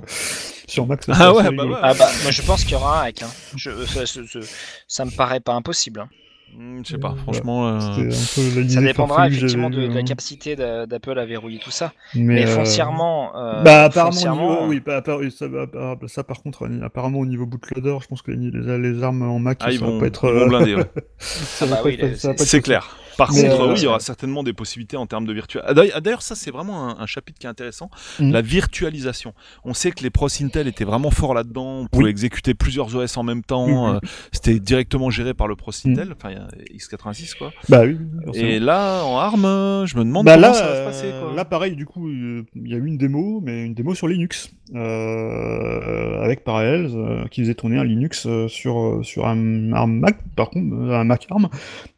[0.69, 1.03] sur Mac.
[1.03, 1.75] ça Ah ouais, bah ouais.
[1.83, 3.23] Ah bah, moi je pense qu'il y aura un hack.
[3.23, 3.31] Hein.
[3.57, 4.39] Je, ça, ça- ça-
[4.87, 6.01] ça me paraît pas impossible.
[6.01, 6.09] hein.
[6.57, 7.69] Hmm, je sais pas, franchement.
[7.69, 11.59] euh, C'était un peu la Ça dépendra effectivement de, la capacité d'a- d'Apple à verrouiller
[11.59, 11.93] tout ça.
[12.15, 15.97] Mais, Mais euh, foncièrement, euh, Bah apparemment, foncièrement, au niveau- oui, bah, ça, bah, bah,
[16.09, 19.59] ça, par contre, euh, apparemment au niveau bootloader, je pense que les, armes en Mac,
[19.63, 20.25] Ah, ils ça vont, va pas être.
[20.29, 20.91] ils vont euh, blinder, ouais.
[21.19, 21.99] ça Ah va bah pas oui,
[22.39, 22.97] c'est clair.
[23.19, 25.75] Par Mais, contre, euh, oui, il y aura certainement des possibilités en termes de virtualisation.
[25.75, 27.91] D'ailleurs, d'ailleurs, ça, c'est vraiment un, un chapitre qui est intéressant.
[28.21, 28.33] Mhm.
[28.33, 29.35] La virtualisation.
[29.65, 31.81] On sait que les pros Intel étaient vraiment forts là-dedans.
[31.83, 32.11] On pouvait Oui.
[32.11, 33.67] exécuter plusieurs OS en même temps.
[33.69, 33.97] Mhm.
[33.97, 34.01] euh,
[34.33, 36.15] C'était directement géré par le pros Intel.
[36.17, 36.47] Enfin, y a
[36.77, 37.53] x86, quoi.
[37.69, 37.99] Bah oui.
[38.25, 38.49] forcément.
[38.49, 40.85] Et là, en ARM, euh, je me demande Bah comment là, ça va se euh,
[40.87, 41.35] passer, quoi.
[41.35, 44.09] là, pareil, du coup, euh, il y a eu une démo, mais une démo sur
[44.09, 49.73] Linux, euh, avec Parallels, euh, qui faisait tourner un Linux euh, sur, euh, sur un,
[49.73, 51.49] un Mac, par contre, euh, un Mac ARM.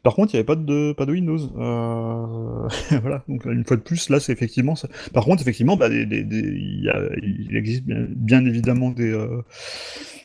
[0.03, 1.39] Par contre, il n'y avait pas de, pas de Windows.
[1.57, 2.67] Euh,
[3.01, 4.75] voilà, donc une fois de plus, là, c'est effectivement...
[4.75, 4.87] ça.
[5.13, 9.11] Par contre, effectivement, bah, il, existe bien, bien évidemment des...
[9.11, 9.41] euh,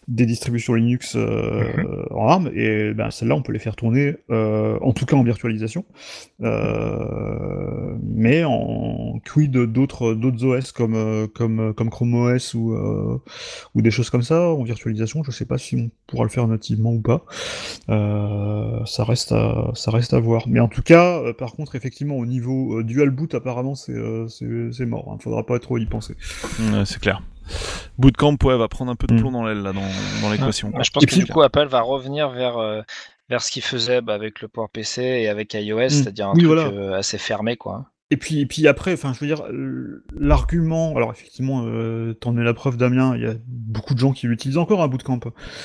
[0.08, 2.06] des distributions Linux euh, Mhm.
[2.10, 5.22] en ARM, et ben, celles-là, on peut les faire tourner, euh, en tout cas en
[5.22, 5.84] virtualisation,
[6.42, 12.76] euh, mais en quid d'autres d'autres OS comme, comme, comme Chrome OS ou,
[13.74, 16.46] ou des choses comme ça, en virtualisation, je sais pas si on pourra le faire
[16.48, 17.24] nativement ou pas.
[17.88, 20.44] Ça reste à, ça reste à voir.
[20.48, 23.92] Mais en tout cas, par contre, effectivement, au niveau dual boot, apparemment, c'est
[24.86, 25.16] mort.
[25.18, 26.14] Il faudra pas trop y penser.
[26.84, 27.22] C'est clair.
[27.98, 29.18] Bootcamp ouais, va prendre un peu de Mm.
[29.18, 29.80] plomb dans l'aile là dans,
[30.22, 30.72] dans l'équation.
[30.82, 32.82] Je pense Et que puis- du coup, Apple va revenir vers, euh,
[33.28, 36.44] vers ce qu'il faisait bah, avec le port PC et avec iOS, c'est-à-dire un Oui,
[36.44, 36.64] truc voilà.
[36.68, 37.86] euh, assez fermé, quoi.
[38.12, 39.44] Et puis, et puis après, enfin, je veux dire,
[40.18, 44.12] l'argument, alors effectivement, euh, t'en es la preuve, Damien, il y a beaucoup de gens
[44.12, 45.20] qui l'utilisent encore, un bootcamp.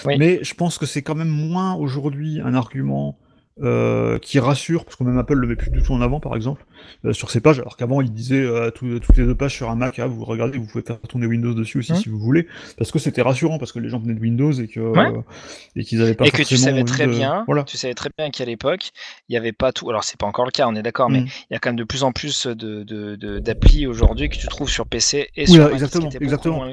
[0.05, 0.15] Oui.
[0.17, 3.17] Mais je pense que c'est quand même moins aujourd'hui un argument
[3.63, 6.35] euh, qui rassure, parce que même Apple le met plus du tout en avant, par
[6.35, 6.65] exemple,
[7.05, 9.69] euh, sur ses pages, alors qu'avant il disait euh, tout- toutes les deux pages sur
[9.69, 11.97] un Mac, ah, vous regardez, vous pouvez faire tourner Windows dessus aussi Mhm.
[11.99, 14.67] si vous voulez, parce que c'était rassurant, parce que les gens venaient de Windows et
[14.67, 15.07] que Ouais.
[15.07, 15.21] euh,
[15.75, 17.63] et qu'ils avaient pas et que tu savais très de- bien, Voilà.
[17.63, 18.91] tu savais très bien qu'à l'époque,
[19.29, 19.89] il n'y avait pas tout.
[19.89, 21.27] Alors c'est pas encore le cas, on est d'accord, mais Mm.
[21.49, 22.83] il y a quand même de plus en plus de
[23.39, 26.09] d'applis aujourd'hui que tu trouves sur PC et Oui, sur là, Mac, exactement,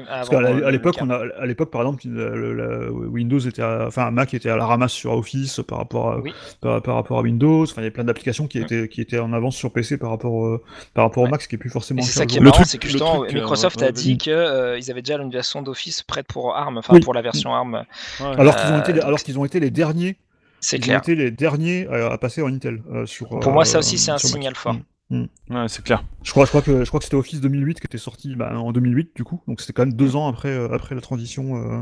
[0.07, 4.11] Parce qu'à euh, l'époque, on a, à l'époque, par exemple, le- Windows était, à- enfin,
[4.11, 6.33] Mac était à la ramasse sur Office par rapport à, Oui.
[6.61, 7.63] par, par rapport à Windows.
[7.63, 8.63] Enfin, il y a plein d'applications qui Ouais.
[8.65, 10.61] étaient, qui étaient en avance sur PC par rapport, euh,
[10.93, 11.27] par rapport au.
[11.27, 12.01] Mac, ce qui est plus forcément.
[12.01, 12.43] Le c'est cas ça qui est aujourd'hui.
[12.43, 15.01] Le marrant, truc- c'est que le justement truc, euh, Microsoft ouais, a dit qu'ils avaient
[15.01, 16.99] déjà une version d'Office prête pour ARM, enfin Oui.
[16.99, 17.85] pour la version ARM.
[18.19, 18.25] Ouais.
[18.37, 20.17] Alors qu'ils ont Euh, été, donc alors qu'ils ont été les derniers.
[20.59, 20.99] C'est ont clair.
[20.99, 23.29] été les derniers à, à passer en Intel euh, sur.
[23.39, 24.21] Pour moi, ça euh, aussi, c'est un Mac.
[24.21, 24.75] signal fort.
[25.09, 25.23] Mm.
[25.51, 26.03] Ouais, c'est clair.
[26.23, 28.51] Je crois, je crois que, je crois que c'était Office 2008 qui était sorti bah,
[28.57, 29.41] en 2008 du coup.
[29.47, 31.55] Donc c'était quand même deux ans après, euh, après la transition.
[31.55, 31.81] euh,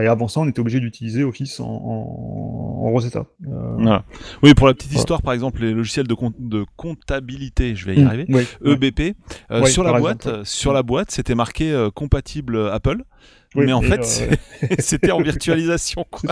[0.00, 3.26] Et avant ça, on était obligé d'utiliser Office en, en, en Rosetta.
[3.46, 4.04] Euh, Voilà.
[4.42, 5.00] Oui, pour la petite Voilà.
[5.00, 8.46] histoire, par exemple, les logiciels de, de comptabilité, je vais y mm, arriver.
[8.64, 9.16] EBP,
[9.50, 13.02] euh, sur la boîte, sur la boîte, c'était marqué euh, compatible Apple,
[13.54, 14.28] Oui, mais en fait,
[14.62, 16.04] euh, c'était en virtualisation.
[16.10, 16.30] Quoi.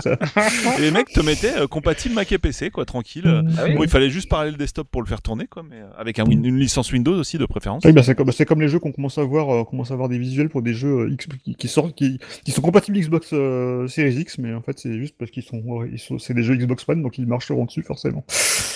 [0.77, 3.25] Et les mecs te mettaient euh, compatible Mac et PC, quoi, tranquille.
[3.25, 3.41] euh.
[3.57, 3.75] Ah oui.
[3.75, 6.19] Bon, il fallait juste parler le desktop pour le faire tourner, quoi, mais euh, avec
[6.19, 7.83] un une licence Windows aussi de préférence.
[7.85, 9.95] Oui, bah, c'est comme, c'est comme les jeux qu'on commence à voir, euh, commence à
[9.95, 12.99] voir des visuels pour des jeux euh, X, qui, qui sortent, qui, qui sont compatibles
[12.99, 16.33] Xbox euh, Series X, mais en fait c'est juste parce qu'ils sont, ils sont, c'est
[16.35, 18.23] des jeux Xbox One, donc ils marcheront dessus forcément.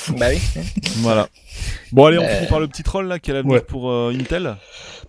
[0.17, 0.39] Bah oui.
[0.97, 1.27] Voilà.
[1.91, 3.61] Bon, allez, on Euh, finit par le petit troll là, quel avenir ouais.
[3.61, 4.55] pour euh, Intel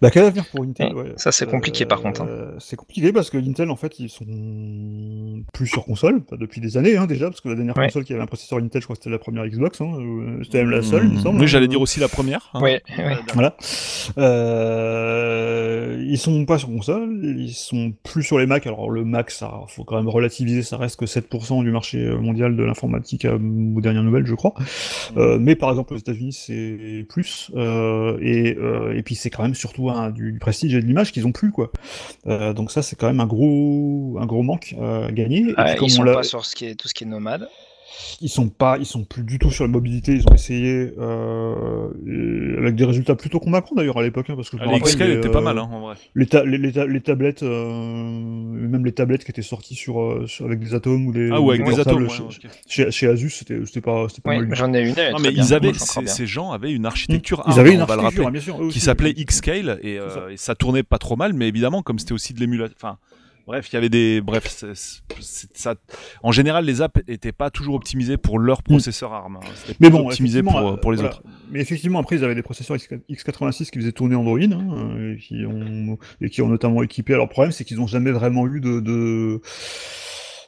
[0.01, 1.13] Bah quel avenir pour Intel Ouais, ouais.
[1.17, 2.27] ça, c'est compliqué, par contre, hein.
[2.29, 4.25] Euh, C'est compliqué parce que Intel en fait ils sont
[5.53, 7.87] plus sur console, depuis des années hein, déjà, parce que la dernière Ouais.
[7.87, 10.41] console qui avait un processeur Intel, je crois que c'était la première Xbox, hein, euh,
[10.43, 11.41] c'était même la seule, il me semble.
[11.41, 12.51] Oui, j'allais dire aussi la première.
[12.55, 12.61] hein.
[12.61, 13.17] Ouais, ouais.
[13.35, 13.57] Voilà.
[14.19, 18.67] Euh, ils sont pas sur console, ils sont plus sur les Mac.
[18.67, 22.57] Alors le Mac, ça, faut quand même relativiser, ça reste que 7% du marché mondial
[22.57, 24.55] de l'informatique aux dernières nouvelles, je crois.
[25.17, 27.51] Euh, mais par exemple aux États-Unis, c'est plus.
[27.55, 31.13] Euh, et, euh, et puis c'est quand même surtout du, du prestige et de l'image
[31.13, 31.71] qu'ils ont plus, quoi.
[32.27, 35.41] Donc ça, c'est quand même un gros, un gros manque à gagner.
[35.41, 37.05] Et puis, comme ils on sont l'a- pas sur ce qui est, tout ce qui
[37.05, 37.49] est nomade.
[38.21, 40.13] Ils sont pas, ils sont plus du tout sur la mobilité.
[40.13, 44.57] Ils ont essayé euh, avec des résultats plutôt convaincants d'ailleurs à l'époque, hein, parce que
[44.57, 45.95] je Ah, me les rappelle, XScale les, étaient pas euh, mal, hein, en vrai.
[46.15, 50.01] les, ta- les, les ta- les tablettes, euh, même les tablettes qui étaient sorties sur,
[50.01, 52.09] euh, sur- avec des atomes ou des, Ah, ou avec des atomes.
[52.09, 52.51] chez, ouais, ok.
[52.67, 54.95] chez, chez Asus, c'était c'était pas, c'était pas Oui, j'en ai une.
[54.99, 55.45] elle Non, mais bien.
[55.45, 58.25] ils avaient, ces, gens avaient une architecture Ils ARM, avaient une on va le architecture,
[58.25, 60.33] rappeler, bien sûr, eux qui s'appelait Xscale et, euh, ça.
[60.33, 62.75] et ça tournait pas trop mal, mais évidemment, comme c'était aussi de l'émulation.
[62.79, 62.99] Enfin,
[63.47, 64.21] bref, il y avait des.
[64.21, 64.65] Bref,
[65.55, 65.75] ça.
[66.23, 69.37] En général, les apps étaient pas toujours optimisées pour leur processeur ARM.
[69.37, 69.41] hein.
[69.81, 71.23] Mais bon, optimisé pour, pour les euh, autres.
[71.25, 71.37] voilà.
[71.51, 75.19] Mais effectivement, après, ils avaient des processeurs X- X86 qui faisaient tourner Android, hein, et,
[75.19, 77.15] qui ont, et qui ont notamment équipé.
[77.15, 79.41] Alors, le problème, c'est qu'ils n'ont jamais vraiment eu de, de-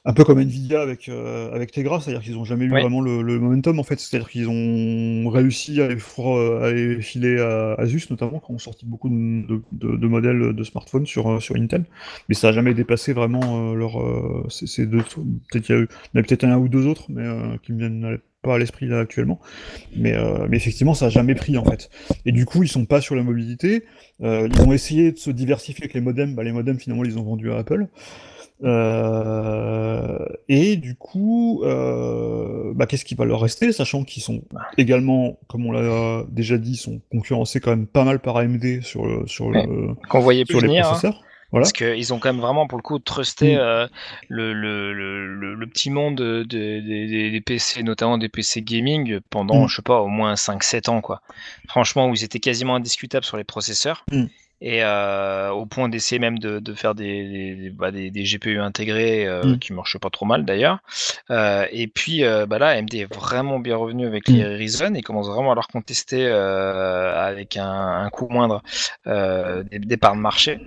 [0.07, 3.23] Un peu comme Nvidia avec, euh, avec Tegra, c'est-à-dire qu'ils n'ont jamais eu vraiment le,
[3.23, 3.99] le momentum, en fait.
[3.99, 8.59] C'est-à-dire qu'ils ont réussi à les, fro- à les filer à Asus, notamment, quand on
[8.59, 11.87] sorti beaucoup de, de- de- de modèles de smartphones sur, euh, sur Intel.
[12.29, 13.99] Mais ça n'a jamais dépassé vraiment euh, leur.
[13.99, 14.99] euh, ces, ces deux.
[15.51, 15.89] Peut-être qu'il y a eu.
[16.13, 17.25] Il y en a peut-être un ou deux autres, mais
[17.63, 19.41] qui me viennent pas à l'esprit là actuellement.
[19.97, 20.15] Mais,
[20.51, 21.91] mais effectivement, ça a jamais pris en fait.
[22.27, 23.85] Et du coup, ils sont pas sur la mobilité.
[24.23, 26.35] Ils ont essayé de se diversifier avec les modems.
[26.35, 27.87] Bah, les modems, finalement, ils les ont vendus à Apple.
[28.65, 34.43] Euh, et du coup, euh, bah, qu'est-ce qui va leur rester, sachant qu'ils sont
[34.79, 39.07] également, comme on l'a déjà dit, sont concurrencés quand même pas mal par AMD sur
[39.07, 39.95] le, sur le.
[40.09, 40.85] Qu'on voyait plus les venir.
[40.87, 40.89] hein.
[40.91, 41.21] processeurs.
[41.51, 41.65] Voilà.
[41.67, 43.59] Parce qu'ils ont quand même vraiment, pour le coup, trusté Mm.
[43.61, 43.87] euh,
[44.29, 46.81] le, le, le, le- le petit monde de- de-
[47.31, 49.69] des- PC, notamment des PC gaming, pendant, Mm.
[49.69, 51.01] je sais pas, au moins 5-7 ans.
[51.01, 51.21] quoi.
[51.69, 54.05] Franchement, où ils étaient quasiment indiscutables sur les processeurs.
[54.11, 54.25] Mm.
[54.61, 58.61] Et euh, au point d'essayer même de, de faire des, des, bah, des- des GPU
[58.61, 59.59] intégrés euh, Mm.
[59.59, 60.79] qui marchaient pas trop mal d'ailleurs.
[61.31, 64.33] Euh, et puis euh, bah là, AMD est vraiment bien revenu avec Mm.
[64.35, 67.67] les Ryzen et commence vraiment à leur contester avec un,
[68.05, 68.63] un coût moindre
[69.07, 70.61] des parts de marché.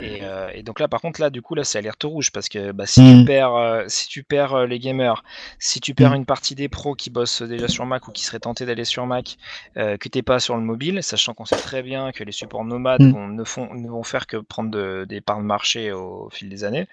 [0.00, 2.48] Et, euh, et donc là, par contre, là, du coup, là, c'est alerte rouge parce
[2.48, 3.18] que bah, si, Mm.
[3.20, 5.24] tu perds, euh, si tu perds euh, les gamers,
[5.58, 6.16] si tu perds Mm.
[6.16, 9.06] une partie des pros qui bossent déjà sur Mac ou qui seraient tentés d'aller sur
[9.06, 9.36] Mac,
[9.76, 12.64] euh, que t'es pas sur le mobile, sachant qu'on sait très bien que les supports
[12.64, 16.28] nomades vont- ne, font, ne vont faire que prendre de- des parts de marché au
[16.32, 16.86] fil des années,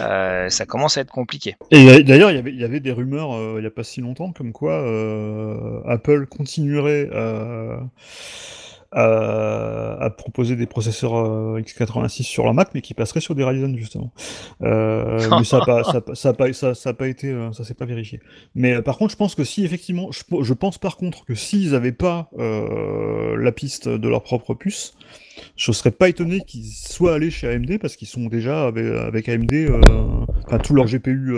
[0.00, 1.56] euh, ça commence à être compliqué.
[1.72, 4.00] Et d'ailleurs, il y avait- y avait des rumeurs euh, il n'y a pas si
[4.00, 7.80] longtemps comme quoi euh, Apple continuerait à,
[8.94, 13.44] à- à proposer des processeurs euh, x86 sur la Mac, mais qui passeraient sur des
[13.44, 14.12] Ryzen justement.
[14.62, 17.74] Euh, mais ça n'a pas, ça, ça pas, ça, ça pas été, euh, ça s'est
[17.74, 18.20] pas vérifié.
[18.54, 21.34] Mais euh, par contre, je pense que si effectivement, je, je pense par contre que
[21.34, 24.94] s'ils n'avaient pas la piste de leur propre puce,
[25.56, 29.28] je serais pas étonné qu'ils soient allés chez AMD parce qu'ils sont déjà avec, avec
[29.28, 29.52] AMD,
[30.46, 31.34] enfin tout leur GPU,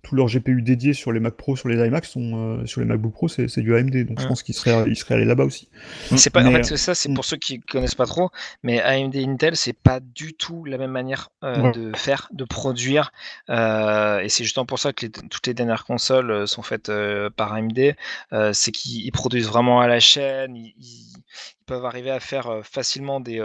[0.00, 2.80] euh, tout leur GPU dédié sur les Mac Pro, sur les iMac sont euh, sur
[2.80, 5.44] les MacBook Pro, c'est du AMD, donc je pense qu'ils seraient, ils seraient allés là-bas
[5.44, 5.68] aussi.
[6.16, 7.14] C'est pas, en fait, euh, c'est ça, c'est mm.
[7.14, 8.30] pour ceux qui connaissent pas trop,
[8.62, 11.72] mais AMD Intel, c'est pas du tout la même manière euh, Ouais.
[11.72, 13.12] de faire, de produire,
[13.50, 16.88] euh, et c'est justement pour ça que les- toutes les dernières consoles euh, sont faites
[16.88, 17.94] euh, par AMD.
[18.32, 21.19] euh, c'est qu'ils ils produisent vraiment à la chaîne, ils, ils-
[21.60, 23.40] ils peuvent arriver à faire facilement des,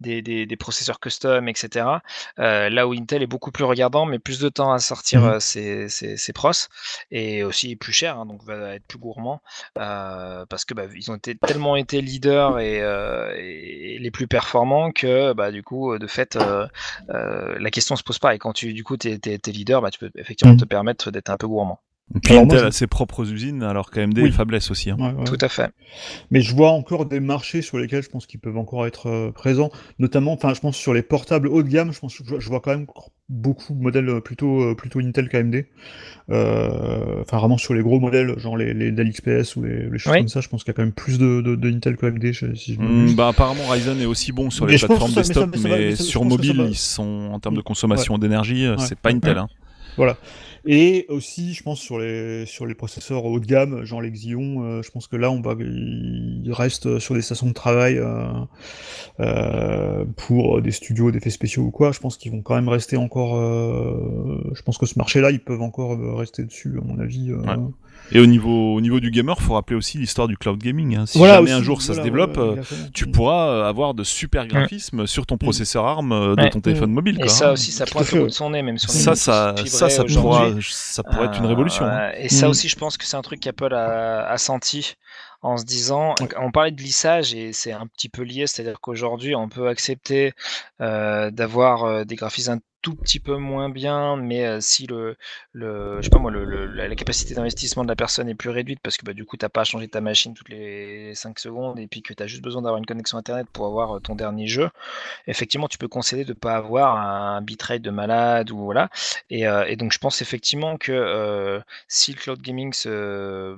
[0.00, 2.02] des, des- des processeurs custom, etc.
[2.36, 6.16] Là où Intel est beaucoup plus regardant, mais plus de temps à sortir ses, ses-
[6.16, 6.50] ses pros,
[7.10, 9.40] et aussi plus cher, hein, donc va être plus gourmand.
[9.74, 12.78] Parce que bah, ils ont été tellement été leaders et,
[13.38, 16.36] et les plus performants que bah, du coup de fait
[17.08, 20.10] la question se pose pas et quand tu du coup es, leader bah, tu peux
[20.16, 20.58] effectivement Mm.
[20.58, 21.80] te permettre d'être un peu gourmand.
[22.14, 24.28] Et puis Alors moi, Intel je- a ses propres usines, alors qu'AMD Oui.
[24.28, 24.90] est faiblesse aussi.
[24.90, 24.96] hein.
[24.98, 25.24] Ouais, ouais.
[25.24, 25.70] Tout à fait.
[26.30, 29.30] Mais je vois encore des marchés sur lesquels je pense qu'ils peuvent encore être euh,
[29.32, 32.48] présents, notamment, enfin, je pense sur les portables haut de gamme, je pense, je, je
[32.48, 32.86] vois quand même
[33.28, 35.64] beaucoup de modèles euh, plutôt, euh, plutôt Intel qu'AMD.
[36.30, 39.98] Euh, Enfin, vraiment sur les gros modèles, genre les, les Dell XPS ou les, les
[39.98, 40.18] choses Oui.
[40.20, 42.06] comme ça, je pense qu'il y a quand même plus de, de, de Intel que
[42.06, 44.78] AMD, je- si je me Hmm, bah, apparemment Ryzen est aussi bon sur Mais les
[44.78, 48.64] plateformes ça- desktop, mais ça ça- sur mobile, ils sont en termes de consommation d'énergie,
[48.66, 48.84] euh, Ouais.
[48.86, 49.38] c'est pas Intel.
[49.38, 49.48] Hein.
[49.96, 50.16] Voilà.
[50.64, 54.62] Et aussi, je pense sur les sur les processeurs haut de gamme, genre les Xeon,
[54.64, 58.28] euh, je pense que là, on va ils restent sur des stations de travail euh,
[59.20, 61.92] euh, pour des studios d'effets spéciaux ou quoi.
[61.92, 63.36] Je pense qu'ils vont quand même rester encore.
[63.38, 67.30] euh, je pense que ce marché-là, ils peuvent encore euh, rester dessus, à mon avis.
[67.32, 67.38] euh.
[67.42, 67.56] Ouais.
[68.14, 70.96] Et au niveau, au niveau du gamer, faut rappeler aussi l'histoire du cloud gaming.
[70.96, 71.06] hein.
[71.06, 73.12] Si Voilà, jamais aussi, un jour ça voilà, se développe, voilà, euh, tu Mm.
[73.12, 76.50] pourras euh, avoir de super graphismes sur ton processeur ARM euh, de Ouais.
[76.50, 77.16] ton téléphone mobile.
[77.16, 77.52] Et quoi, ça hein.
[77.52, 80.50] aussi ça pointe le bout de son nez même sur Ça, ça, ça, ça, pourra,
[80.60, 81.84] ça pourrait être une révolution.
[81.86, 82.10] hein.
[82.16, 82.50] Et ça Mm.
[82.50, 84.94] aussi, je pense que c'est un truc qu'Apple a, a senti
[85.44, 89.34] en se disant, on parlait de lissage et c'est un petit peu lié, c'est-à-dire qu'aujourd'hui,
[89.34, 90.32] on peut accepter
[90.80, 95.16] euh, d'avoir euh, des graphismes tout petit peu moins bien, mais si le,
[95.52, 98.80] le, je sais pas moi, le, la, capacité d'investissement de la personne est plus réduite
[98.82, 101.78] parce que bah, du coup, t'as pas à changer ta machine toutes les 5 secondes
[101.78, 104.48] et puis que tu as juste besoin d'avoir une connexion internet pour avoir ton dernier
[104.48, 104.68] jeu,
[105.26, 108.90] effectivement, tu peux concéder de pas avoir un bitrate de malade ou voilà.
[109.30, 113.56] Et, donc, je pense effectivement que si le cloud gaming se,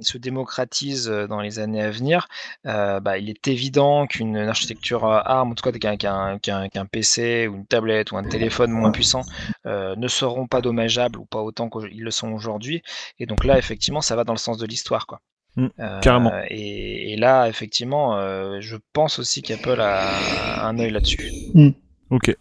[0.00, 2.28] se démocratise dans les années à venir,
[2.64, 7.56] bah, il est évident qu'une architecture ARM, en tout cas qu'un qu'un- qu'un PC ou
[7.56, 9.20] une tablette ou un téléphone moins puissant,
[9.66, 12.82] euh, ne seront pas dommageables ou pas autant qu'ils le sont aujourd'hui.
[13.18, 15.06] Et donc là, effectivement, ça va dans le sens de l'histoire.
[15.06, 15.20] quoi.
[15.56, 16.32] Mm, Euh, carrément.
[16.48, 21.20] Et, et là, effectivement, euh, je pense aussi qu'Apple a un œil là-dessus.
[22.10, 22.34] Ok.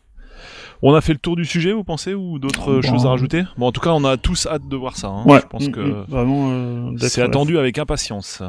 [0.82, 2.82] On a fait le tour du sujet, vous pensez, ou d'autres Bon.
[2.82, 3.44] choses à rajouter?
[3.58, 5.08] Bon, en tout cas, on a tous hâte de voir ça.
[5.08, 5.24] hein.
[5.26, 6.94] Ouais, Je pense mm, que vraiment.
[7.00, 8.42] c'est attendu avec impatience.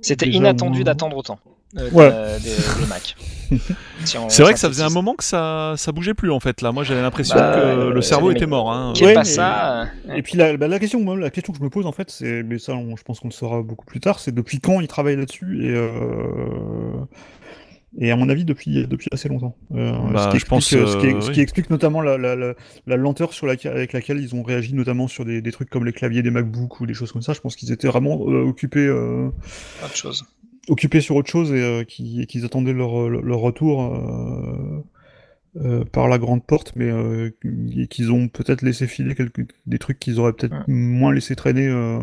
[0.00, 1.38] C'était inattendu d'attendre autant.
[1.78, 2.10] Euh, Ouais.
[2.10, 3.16] de- des, des Mac.
[4.04, 6.40] Si on C'est vrai que ça faisait un moment que ça, ça bougeait plus en
[6.40, 6.60] fait.
[6.62, 8.72] Là, moi, j'avais l'impression Bah, que euh, le cerveau était mort.
[8.72, 8.92] Hein.
[9.00, 9.82] Ouais, pas mais- ça.
[9.82, 11.92] euh, Et puis la, bah, la question, moi, la question que je me pose en
[11.92, 14.58] fait, c'est, mais ça, on- je pense qu'on le saura beaucoup plus tard, c'est depuis
[14.60, 17.04] quand ils travaillent là-dessus et euh,
[17.98, 19.56] et à mon avis depuis depuis assez longtemps.
[19.74, 21.34] Euh, Bah, ce, qui je pense, explique, euh, ce, qui, ce oui.
[21.34, 22.54] qui explique notamment la, la, la,
[22.86, 25.84] la lenteur sur laquelle, avec laquelle ils ont réagi, notamment sur des, des trucs comme
[25.86, 27.32] les claviers des MacBook ou des choses comme ça.
[27.32, 29.28] Je pense qu'ils étaient vraiment euh, occupés euh,
[29.84, 30.24] autre chose.
[30.68, 33.94] Occupés sur autre chose et euh, qu'ils attendaient leur, leur retour
[35.64, 37.30] euh, par la grande porte, mais euh,
[37.90, 40.64] qu'ils ont peut-être laissé filer quelques, des trucs qu'ils auraient peut-être Ouais.
[40.68, 41.98] moins laissé traîner euh,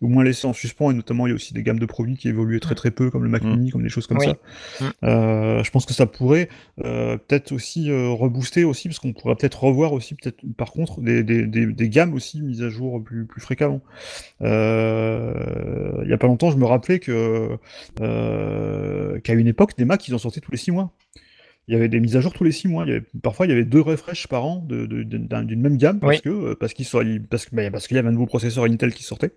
[0.00, 0.90] ou moins laissé en suspens.
[0.90, 3.10] Et notamment, il y a aussi des gammes de produits qui évoluaient très très peu,
[3.10, 3.50] comme le Mac Mm.
[3.50, 4.26] Mini, comme des choses comme Oui.
[4.26, 4.36] ça.
[4.80, 4.90] Mm.
[5.04, 6.48] Euh, je pense que ça pourrait
[6.84, 11.00] euh, peut-être aussi euh, rebooster aussi, parce qu'on pourrait peut-être revoir aussi, peut-être par contre,
[11.00, 13.80] des, des, des, des gammes aussi mises à jour plus, plus fréquemment.
[14.42, 17.56] Euh, il y a pas longtemps, je me rappelais que
[18.00, 20.92] euh, qu'à une époque, des Macs, ils en sortaient tous les six mois.
[21.68, 22.84] Il y avait des mises à jour tous les six mois.
[22.84, 25.76] Il y avait, parfois, il y avait deux refresh par an de- de- d'une même
[25.76, 26.20] gamme parce Oui.
[26.22, 26.74] que euh, parce
[27.30, 29.32] parce bah, parce qu'il y avait un nouveau processeur Intel qui sortait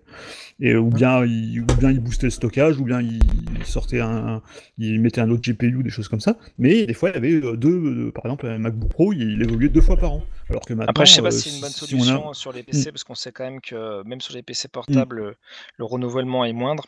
[0.60, 3.20] et ou bien il, ou bien il boostait le stockage ou bien il,
[3.58, 4.42] il sortait un,
[4.76, 6.36] il mettait un autre GPU des choses comme ça.
[6.58, 7.70] Mais des fois, il y avait euh, deux,
[8.08, 10.22] euh, par exemple, un MacBook Pro, il, il évoluait deux fois par an.
[10.50, 12.00] Alors que maintenant, Après, je sais pas euh, si c'est une bonne si on a-
[12.04, 15.16] solution sur les PC, parce qu'on sait quand même que même sur les PC portables,
[15.16, 15.34] le-
[15.78, 16.84] le renouvellement est moindre.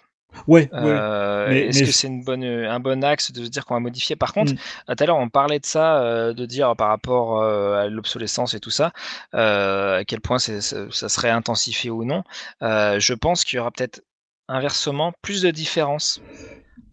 [0.47, 0.70] Ouais.
[0.72, 3.81] Euh, Est-ce mais que c'est une bonne, un bon axe de se dire qu'on va
[3.81, 4.16] modifier?
[4.16, 4.57] Par contre, Mm.
[4.91, 7.89] euh, tout à l'heure, on parlait de ça, euh, de dire par rapport euh, à
[7.89, 8.93] l'obsolescence et tout ça,
[9.35, 10.61] euh, à quel point ça
[11.09, 12.23] serait intensifié ou non.
[12.62, 14.02] Euh, je pense qu'il y aura peut-être
[14.51, 16.20] inversement plus de différences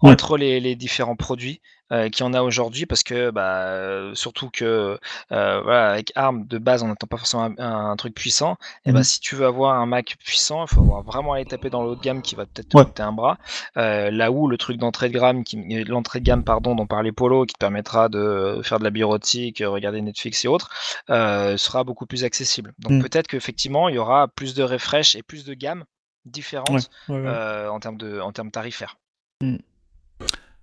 [0.04, 0.12] Ouais.
[0.12, 1.60] entre les, les différents produits
[1.92, 5.00] euh, qu'il y en a aujourd'hui, parce que bah, euh, surtout que
[5.32, 7.56] euh, voilà, avec ARM de base, on n'attend pas forcément un,
[7.92, 8.58] un truc puissant.
[8.86, 9.04] Et ben Mhm.
[9.04, 11.90] si tu veux avoir un Mac puissant, il faut avoir vraiment aller taper dans le
[11.90, 12.86] haut de gamme qui va peut-être te Ouais.
[12.86, 13.38] coûter un bras.
[13.78, 15.56] Euh, là où le truc d'entrée de gamme, qui,
[15.86, 19.64] l'entrée de gamme pardon, dont parlait Polo, qui te permettra de faire de la bureautique,
[19.66, 20.70] regarder Netflix et autres,
[21.08, 22.74] sera beaucoup plus accessible.
[22.80, 23.02] Donc Mhm.
[23.02, 25.86] peut-être qu'effectivement, il y aura plus de refresh et plus de gammes
[26.32, 27.28] différentes Ouais, ouais, ouais.
[27.28, 28.98] euh, en termes de en termes tarifaires.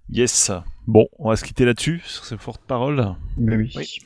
[0.08, 0.50] Yes.
[0.86, 3.14] Bon, on va se quitter là-dessus, sur ces fortes paroles.
[3.38, 3.72] Mais oui.
[3.74, 3.98] Oui.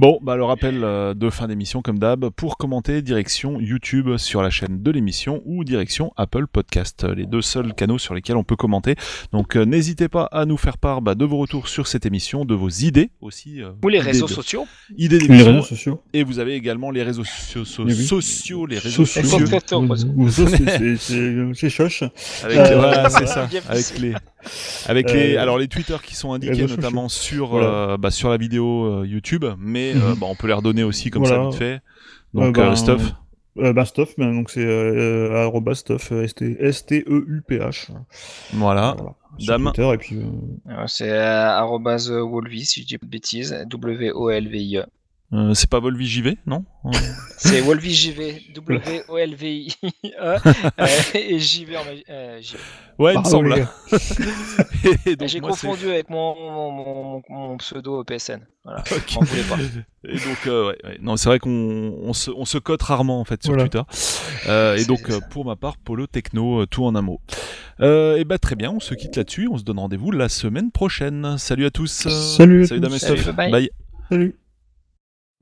[0.00, 4.42] Bon, bah le rappel euh, de fin d'émission comme d'hab, pour commenter, direction YouTube sur
[4.42, 8.44] la chaîne de l'émission ou direction Apple Podcast, les deux seuls canaux sur lesquels on
[8.44, 8.96] peut commenter.
[9.32, 12.44] Donc euh, n'hésitez pas à nous faire part bah, de vos retours sur cette émission,
[12.44, 13.62] de vos idées aussi.
[13.62, 14.66] euh, Ou les réseaux de- sociaux.
[14.96, 16.02] Idées Les réseaux sociaux.
[16.12, 18.04] Et vous avez également les réseaux sociaux, so- Mais oui.
[18.04, 19.38] sociaux, les réseaux Sociaux.
[21.54, 22.02] c'est- choche.
[22.42, 23.48] Avec, Euh, voilà, c'est ça.
[23.68, 24.14] Avec les,
[24.86, 27.66] avec les, alors les Twitter qui sont indiqués notamment sur, Voilà.
[27.66, 30.02] euh, bah, sur la vidéo euh, YouTube, mais Mhm.
[30.02, 31.80] euh, bah, on peut les redonner aussi comme ça vite fait.
[32.34, 33.14] Donc Euh, ben, euh, stuff.
[33.58, 37.88] Euh, bah, stuff, ben, donc c'est euh, euh, arroba stuff, euh, ST S-T-E-U-P-H.
[38.52, 38.94] Voilà.
[38.96, 39.14] Voilà.
[39.46, 39.64] Dame.
[39.74, 40.18] Twitter, et puis.
[40.86, 44.84] C'est euh, arrobase Wolvi, si je dis pas de bêtises, W-O-L-V-I-E.
[45.34, 46.90] Euh, c'est pas Volvi JV, non Euh,
[47.36, 49.74] C'est Wolvi JV, W-O-L-V-I-E,
[50.22, 50.38] euh,
[51.14, 52.58] et JV en euh, JV.
[52.98, 53.54] Ouais, il me semble.
[55.26, 58.40] J'ai confondu avec mon, mon, mon- mon pseudo PSN.
[58.64, 59.14] Voilà, Ok.
[59.16, 59.56] m'en voulez pas.
[60.04, 60.98] Et donc, euh, ouais, ouais.
[61.02, 61.50] non, c'est vrai qu'on
[62.02, 63.68] on se, on se cote rarement en fait sur Voilà.
[63.68, 63.84] Twitter.
[64.48, 67.20] Euh, et donc, euh, pour ma part, Polo Techno, euh, tout en un mot.
[67.80, 69.46] Euh, et bah très bien, on se quitte là-dessus.
[69.52, 71.36] On se donne rendez-vous la semaine prochaine.
[71.38, 72.08] Salut à tous.
[72.08, 72.88] Salut Salut
[73.36, 73.50] bye.
[73.52, 73.70] Bye.
[74.08, 74.34] Salut.